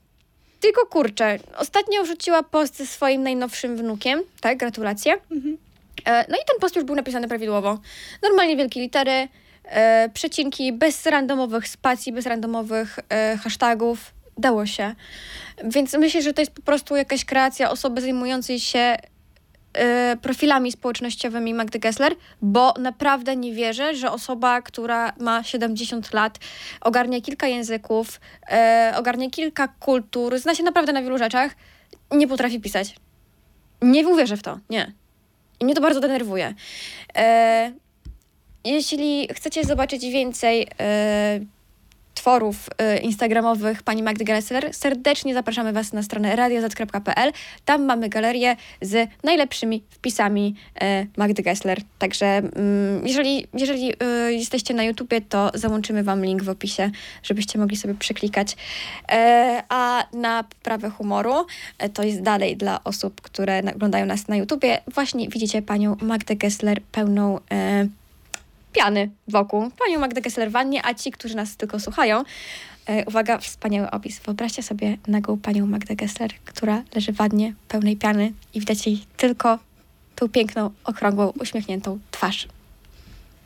tylko 0.60 0.86
kurczę, 0.86 1.38
ostatnio 1.56 2.02
wrzuciła 2.04 2.42
post 2.42 2.76
ze 2.76 2.86
swoim 2.86 3.22
najnowszym 3.22 3.76
wnukiem, 3.76 4.20
tak? 4.40 4.58
Gratulacje. 4.58 5.12
E, 6.04 6.24
No 6.28 6.36
i 6.36 6.40
ten 6.46 6.60
post 6.60 6.76
już 6.76 6.84
był 6.84 6.94
napisany 6.96 7.28
prawidłowo. 7.28 7.78
Normalnie 8.22 8.56
wielkie 8.56 8.80
litery, 8.80 9.28
e, 9.64 10.08
przecinki, 10.14 10.72
bez 10.72 11.06
randomowych 11.06 11.68
spacji, 11.68 12.12
bez 12.12 12.26
randomowych 12.26 12.98
e, 13.08 13.36
hashtagów. 13.36 14.14
Dało 14.38 14.66
się. 14.66 14.94
Więc 15.64 15.94
myślę, 15.94 16.22
że 16.22 16.32
to 16.32 16.42
jest 16.42 16.52
po 16.52 16.62
prostu 16.62 16.96
jakaś 16.96 17.24
kreacja 17.24 17.70
osoby 17.70 18.00
zajmującej 18.00 18.60
się 18.60 18.96
profilami 20.22 20.72
społecznościowymi 20.72 21.54
Magdy 21.54 21.78
Gessler, 21.78 22.14
bo 22.42 22.74
naprawdę 22.78 23.36
nie 23.36 23.52
wierzę, 23.52 23.94
że 23.94 24.12
osoba, 24.12 24.62
która 24.62 25.12
ma 25.20 25.42
70 25.42 26.12
lat, 26.12 26.38
ogarnia 26.80 27.20
kilka 27.20 27.46
języków, 27.46 28.20
e, 28.50 28.94
ogarnia 28.96 29.30
kilka 29.30 29.68
kultur, 29.68 30.38
zna 30.38 30.54
się 30.54 30.62
naprawdę 30.62 30.92
na 30.92 31.02
wielu 31.02 31.18
rzeczach, 31.18 31.54
nie 32.10 32.28
potrafi 32.28 32.60
pisać. 32.60 32.96
Nie 33.82 34.08
uwierzę 34.08 34.36
w 34.36 34.42
to, 34.42 34.58
nie. 34.70 34.92
I 35.60 35.64
mnie 35.64 35.74
to 35.74 35.80
bardzo 35.80 36.00
denerwuje. 36.00 36.54
E, 37.16 37.72
jeśli 38.64 39.28
chcecie 39.34 39.64
zobaczyć 39.64 40.02
więcej 40.02 40.68
e, 42.20 42.30
tworów 42.30 42.68
e, 42.78 42.98
instagramowych 42.98 43.82
pani 43.82 44.02
Magdy 44.02 44.24
Gessler, 44.24 44.74
serdecznie 44.74 45.34
zapraszamy 45.34 45.72
Was 45.72 45.92
na 45.92 46.02
stronę 46.02 46.36
radioz.pl. 46.36 47.32
Tam 47.64 47.84
mamy 47.84 48.08
galerię 48.08 48.56
z 48.82 49.10
najlepszymi 49.24 49.82
wpisami 49.90 50.54
e, 50.80 51.06
Magdy 51.16 51.42
Gessler. 51.42 51.80
Także 51.98 52.26
mm, 52.26 53.06
jeżeli, 53.06 53.46
jeżeli 53.54 53.92
e, 54.00 54.32
jesteście 54.32 54.74
na 54.74 54.84
YouTubie, 54.84 55.20
to 55.20 55.50
załączymy 55.54 56.02
Wam 56.02 56.24
link 56.24 56.42
w 56.42 56.48
opisie, 56.48 56.90
żebyście 57.22 57.58
mogli 57.58 57.76
sobie 57.76 57.94
przeklikać. 57.94 58.56
E, 59.12 59.62
a 59.68 60.04
na 60.12 60.42
poprawę 60.42 60.90
humoru, 60.90 61.46
e, 61.78 61.88
to 61.88 62.02
jest 62.02 62.22
dalej 62.22 62.56
dla 62.56 62.84
osób, 62.84 63.20
które 63.20 63.62
oglądają 63.74 64.06
nas 64.06 64.28
na 64.28 64.36
YouTubie, 64.36 64.80
właśnie 64.94 65.28
widzicie 65.28 65.62
panią 65.62 65.96
Magdę 66.02 66.36
Gessler 66.36 66.80
pełną 66.92 67.38
e, 67.50 67.99
piany 68.72 69.10
wokół. 69.28 69.70
Panią 69.70 70.00
Magdę 70.00 70.20
Gessler 70.20 70.50
wannie, 70.50 70.86
a 70.86 70.94
ci, 70.94 71.10
którzy 71.10 71.36
nas 71.36 71.56
tylko 71.56 71.80
słuchają, 71.80 72.22
e, 72.86 73.04
uwaga, 73.04 73.38
wspaniały 73.38 73.90
opis. 73.90 74.20
Wyobraźcie 74.20 74.62
sobie 74.62 74.96
nagą 75.06 75.38
panią 75.38 75.66
Magdę 75.66 75.96
Gessler, 75.96 76.30
która 76.44 76.82
leży 76.94 77.12
w 77.12 77.16
wannie 77.16 77.54
pełnej 77.68 77.96
piany 77.96 78.32
i 78.54 78.60
widać 78.60 78.86
jej 78.86 79.04
tylko 79.16 79.58
tą 80.16 80.28
piękną, 80.28 80.70
okrągłą, 80.84 81.32
uśmiechniętą 81.40 81.98
twarz. 82.10 82.48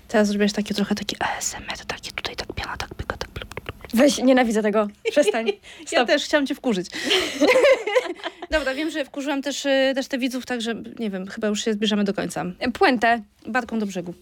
Teraz 0.09 0.29
zrobisz 0.29 0.53
takie 0.53 0.75
trochę 0.75 0.95
takie 0.95 1.17
ASMR, 1.23 1.87
takie 1.87 2.13
tutaj 2.13 2.37
tak 2.37 2.53
piana, 2.53 2.77
tak 2.77 2.95
pyka, 2.95 3.17
tak 3.17 3.31
blup, 3.31 3.55
blup. 3.55 3.75
Weź, 3.95 4.19
nienawidzę 4.19 4.63
tego. 4.63 4.89
Przestań. 5.11 5.47
Ja 5.81 5.87
Stop. 5.87 6.07
też 6.07 6.25
chciałam 6.25 6.47
cię 6.47 6.55
wkurzyć. 6.55 6.87
Dobra, 8.51 8.75
wiem, 8.75 8.91
że 8.91 9.05
wkurzyłam 9.05 9.43
też, 9.43 9.67
y, 9.67 9.93
też 9.95 10.09
te 10.09 10.19
widzów, 10.19 10.47
także 10.47 10.75
nie 10.99 11.11
wiem, 11.11 11.27
chyba 11.27 11.49
już 11.49 11.65
się 11.65 11.73
zbliżamy 11.73 12.05
do 12.05 12.15
końca. 12.15 12.45
Puentę. 12.73 13.23
Barką 13.47 13.79
do 13.79 13.87
brzegu. 13.87 14.15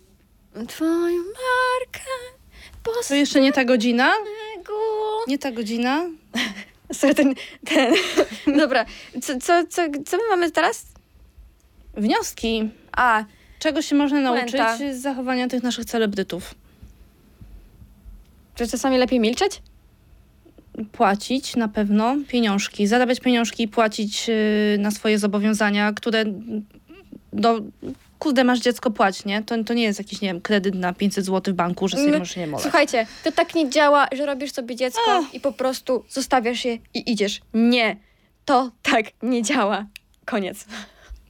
Twoją 0.69 1.17
markę 1.19 2.11
To 3.09 3.15
jeszcze 3.15 3.41
nie 3.41 3.53
ta 3.53 3.65
godzina? 3.65 4.13
Nie 5.29 5.39
ta 5.39 5.53
godzina? 5.53 6.07
Sorry, 6.93 7.15
ten, 7.15 7.35
ten. 7.65 7.95
Dobra, 8.59 8.85
co, 9.23 9.39
co, 9.41 9.67
co, 9.67 9.83
co 10.07 10.17
my 10.17 10.23
mamy 10.31 10.51
teraz? 10.51 10.87
Wnioski. 11.97 12.71
A, 12.93 13.25
Czego 13.59 13.83
się 13.83 13.97
można 13.97 14.21
nauczyć 14.21 14.51
Puenta. 14.51 14.77
z 14.77 15.01
zachowania 15.01 15.49
tych 15.49 15.63
naszych 15.63 15.85
celebrytów? 15.85 16.55
że 18.59 18.67
czasami 18.67 18.99
lepiej 18.99 19.21
milczeć? 19.21 19.63
płacić 20.93 21.57
na 21.57 21.69
pewno 21.69 22.17
pieniążki, 22.29 22.87
zarabiać 22.87 23.21
pieniążki 23.21 23.63
i 23.63 23.69
płacić 23.69 24.29
y, 24.29 24.77
na 24.79 24.91
swoje 24.91 25.19
zobowiązania, 25.19 25.93
które 25.93 26.25
do, 27.33 27.61
kurde, 28.23 28.45
masz 28.45 28.61
dziecko, 28.61 28.91
płać, 28.91 29.25
nie? 29.25 29.43
To, 29.43 29.65
to 29.65 29.75
nie 29.75 29.83
jest 29.83 29.99
jakiś, 29.99 30.21
nie 30.21 30.29
wiem, 30.29 30.41
kredyt 30.41 30.75
na 30.75 30.93
500 30.93 31.25
zł 31.25 31.55
w 31.55 31.57
banku, 31.57 31.89
że 31.89 31.97
sobie 31.97 32.11
My- 32.11 32.19
możesz 32.19 32.37
nie 32.37 32.47
mogę. 32.47 32.63
Słuchajcie, 32.63 33.07
to 33.25 33.33
tak 33.33 33.55
nie 33.55 33.71
działa, 33.71 34.09
że 34.13 34.27
robisz 34.27 34.53
sobie 34.53 34.77
dziecko 34.77 35.25
i 35.33 35.41
po 35.41 35.53
prostu 35.53 36.05
zostawiasz 36.09 36.65
je 36.65 36.79
i 36.95 37.13
idziesz. 37.13 37.41
Nie, 37.55 37.97
to 38.45 38.71
tak 38.83 39.07
nie 39.23 39.43
działa. 39.43 39.87
Koniec. 40.25 40.67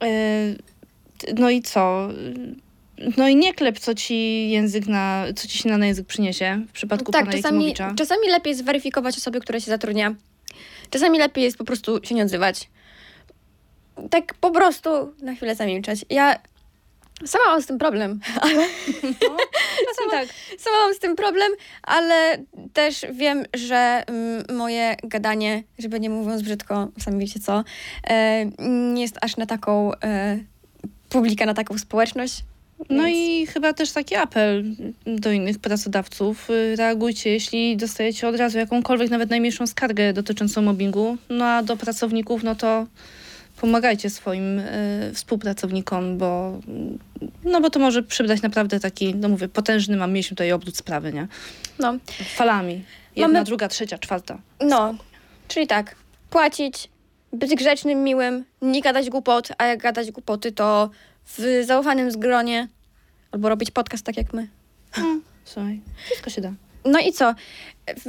Y, 0.03 0.57
no 1.37 1.49
i 1.49 1.61
co? 1.61 2.09
No 3.17 3.27
i 3.27 3.35
nie 3.35 3.53
klep, 3.53 3.79
co 3.79 3.95
ci 3.95 4.49
język 4.49 4.87
na, 4.87 5.25
co 5.35 5.47
ci 5.47 5.57
się 5.57 5.77
na 5.77 5.85
język 5.85 6.07
przyniesie 6.07 6.65
w 6.69 6.71
przypadku 6.71 7.11
tak, 7.11 7.25
pana 7.25 7.37
czasami, 7.37 7.73
czasami 7.95 8.27
lepiej 8.27 8.51
jest 8.51 8.61
zweryfikować 8.61 9.17
osoby, 9.17 9.39
które 9.39 9.61
się 9.61 9.71
zatrudnia. 9.71 10.15
Czasami 10.89 11.19
lepiej 11.19 11.43
jest 11.43 11.57
po 11.57 11.63
prostu 11.63 11.99
się 12.03 12.15
nie 12.15 12.23
odzywać. 12.23 12.69
Tak 14.09 14.33
po 14.33 14.51
prostu 14.51 14.89
na 15.21 15.35
chwilę 15.35 15.55
zamilczeć. 15.55 16.05
Ja 16.09 16.39
sama 17.25 17.45
mam 17.45 17.61
z 17.61 17.65
tym 17.65 17.77
problem, 17.77 18.19
ale 18.41 18.65
Czasem 19.85 20.09
tak. 20.11 20.27
sama 20.57 20.77
mam 20.85 20.93
z 20.93 20.99
tym 20.99 21.15
problem, 21.15 21.51
ale 21.83 22.37
też 22.73 23.05
wiem, 23.13 23.43
że 23.53 24.03
mm, 24.07 24.57
moje 24.57 24.95
gadanie, 25.03 25.63
żeby 25.79 25.99
nie 25.99 26.09
mówiąc 26.09 26.41
brzydko, 26.41 26.87
sami 26.99 27.19
wiecie 27.19 27.39
co, 27.39 27.63
e, 28.03 28.45
nie 28.93 29.01
jest 29.01 29.17
aż 29.21 29.37
na 29.37 29.45
taką 29.45 29.91
e, 29.93 30.39
publikę, 31.09 31.45
na 31.45 31.53
taką 31.53 31.77
społeczność. 31.77 32.43
No 32.89 33.03
Więc- 33.03 33.17
i 33.17 33.47
chyba 33.47 33.73
też 33.73 33.91
taki 33.91 34.15
apel 34.15 34.63
do 35.05 35.31
innych 35.31 35.59
pracodawców. 35.59 36.49
Y, 36.49 36.75
Reagujcie, 36.75 37.29
jeśli 37.29 37.77
dostajecie 37.77 38.27
od 38.27 38.35
razu 38.35 38.57
jakąkolwiek, 38.57 39.09
nawet 39.09 39.29
najmniejszą 39.29 39.67
skargę 39.67 40.13
dotyczącą 40.13 40.61
mobbingu. 40.61 41.17
No 41.29 41.45
a 41.45 41.63
do 41.63 41.77
pracowników, 41.77 42.43
no 42.43 42.55
to 42.55 42.85
pomagajcie 43.67 44.09
swoim 44.09 44.59
y, 44.59 45.11
współpracownikom, 45.13 46.17
bo, 46.17 46.59
no 47.43 47.61
bo 47.61 47.69
to 47.69 47.79
może 47.79 48.03
przybrać 48.03 48.41
naprawdę 48.41 48.79
taki, 48.79 49.15
no 49.15 49.29
mówię, 49.29 49.47
potężny, 49.47 49.97
mam 49.97 50.11
mieliśmy 50.11 50.35
tutaj 50.35 50.51
obrót 50.51 50.77
sprawy, 50.77 51.13
nie? 51.13 51.27
No, 51.79 51.93
Falami. 52.35 52.83
Jedna, 53.15 53.27
Mamy- 53.33 53.45
druga, 53.45 53.67
trzecia, 53.67 53.97
czwarta. 53.97 54.37
No, 54.61 54.95
czyli 55.47 55.67
tak, 55.67 55.95
płacić, 56.29 56.89
być 57.33 57.55
grzecznym, 57.55 58.03
miłym, 58.03 58.43
nie 58.61 58.81
gadać 58.81 59.09
głupot, 59.09 59.49
a 59.57 59.65
jak 59.65 59.79
gadać 59.81 60.11
głupoty, 60.11 60.51
to 60.51 60.89
w 61.25 61.63
zaufanym 61.65 62.11
zgronie, 62.11 62.67
albo 63.31 63.49
robić 63.49 63.71
podcast 63.71 64.05
tak 64.05 64.17
jak 64.17 64.33
my. 64.33 64.47
Słuchaj, 65.45 65.81
wszystko 66.05 66.29
się 66.29 66.41
da. 66.41 66.53
No 66.85 66.99
i 66.99 67.11
co? 67.13 67.35
W- 67.97 68.07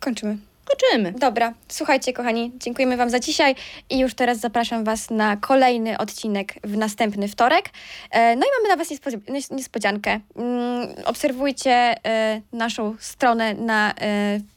Kończymy. 0.00 0.36
Kończymy. 0.64 1.12
Dobra, 1.12 1.54
słuchajcie 1.68 2.12
kochani, 2.12 2.52
dziękujemy 2.56 2.96
Wam 2.96 3.10
za 3.10 3.20
dzisiaj 3.20 3.54
i 3.90 3.98
już 3.98 4.14
teraz 4.14 4.38
zapraszam 4.38 4.84
Was 4.84 5.10
na 5.10 5.36
kolejny 5.36 5.98
odcinek 5.98 6.54
w 6.64 6.76
następny 6.76 7.28
wtorek. 7.28 7.70
E, 8.10 8.36
No 8.36 8.42
i 8.46 8.48
mamy 8.58 8.66
dla 8.68 8.76
Was 8.76 8.90
niespodzi- 8.90 9.32
nies- 9.32 9.54
niespodziankę. 9.56 10.20
Mm, 10.36 10.88
Obserwujcie 11.04 11.70
e, 12.06 12.40
naszą 12.52 12.96
stronę 13.00 13.54
na, 13.54 13.90
e, 13.90 13.94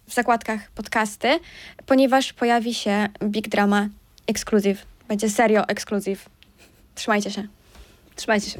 w 0.07 0.13
zakładkach 0.13 0.71
podcasty, 0.71 1.39
ponieważ 1.85 2.33
pojawi 2.33 2.73
się 2.73 3.07
Big 3.23 3.47
Drama 3.49 3.87
Exclusive. 4.27 4.85
Będzie 5.07 5.29
serio 5.29 5.67
Exclusive. 5.67 6.25
Trzymajcie 6.95 7.31
się. 7.31 7.47
Trzymajcie 8.15 8.49
się. 8.49 8.59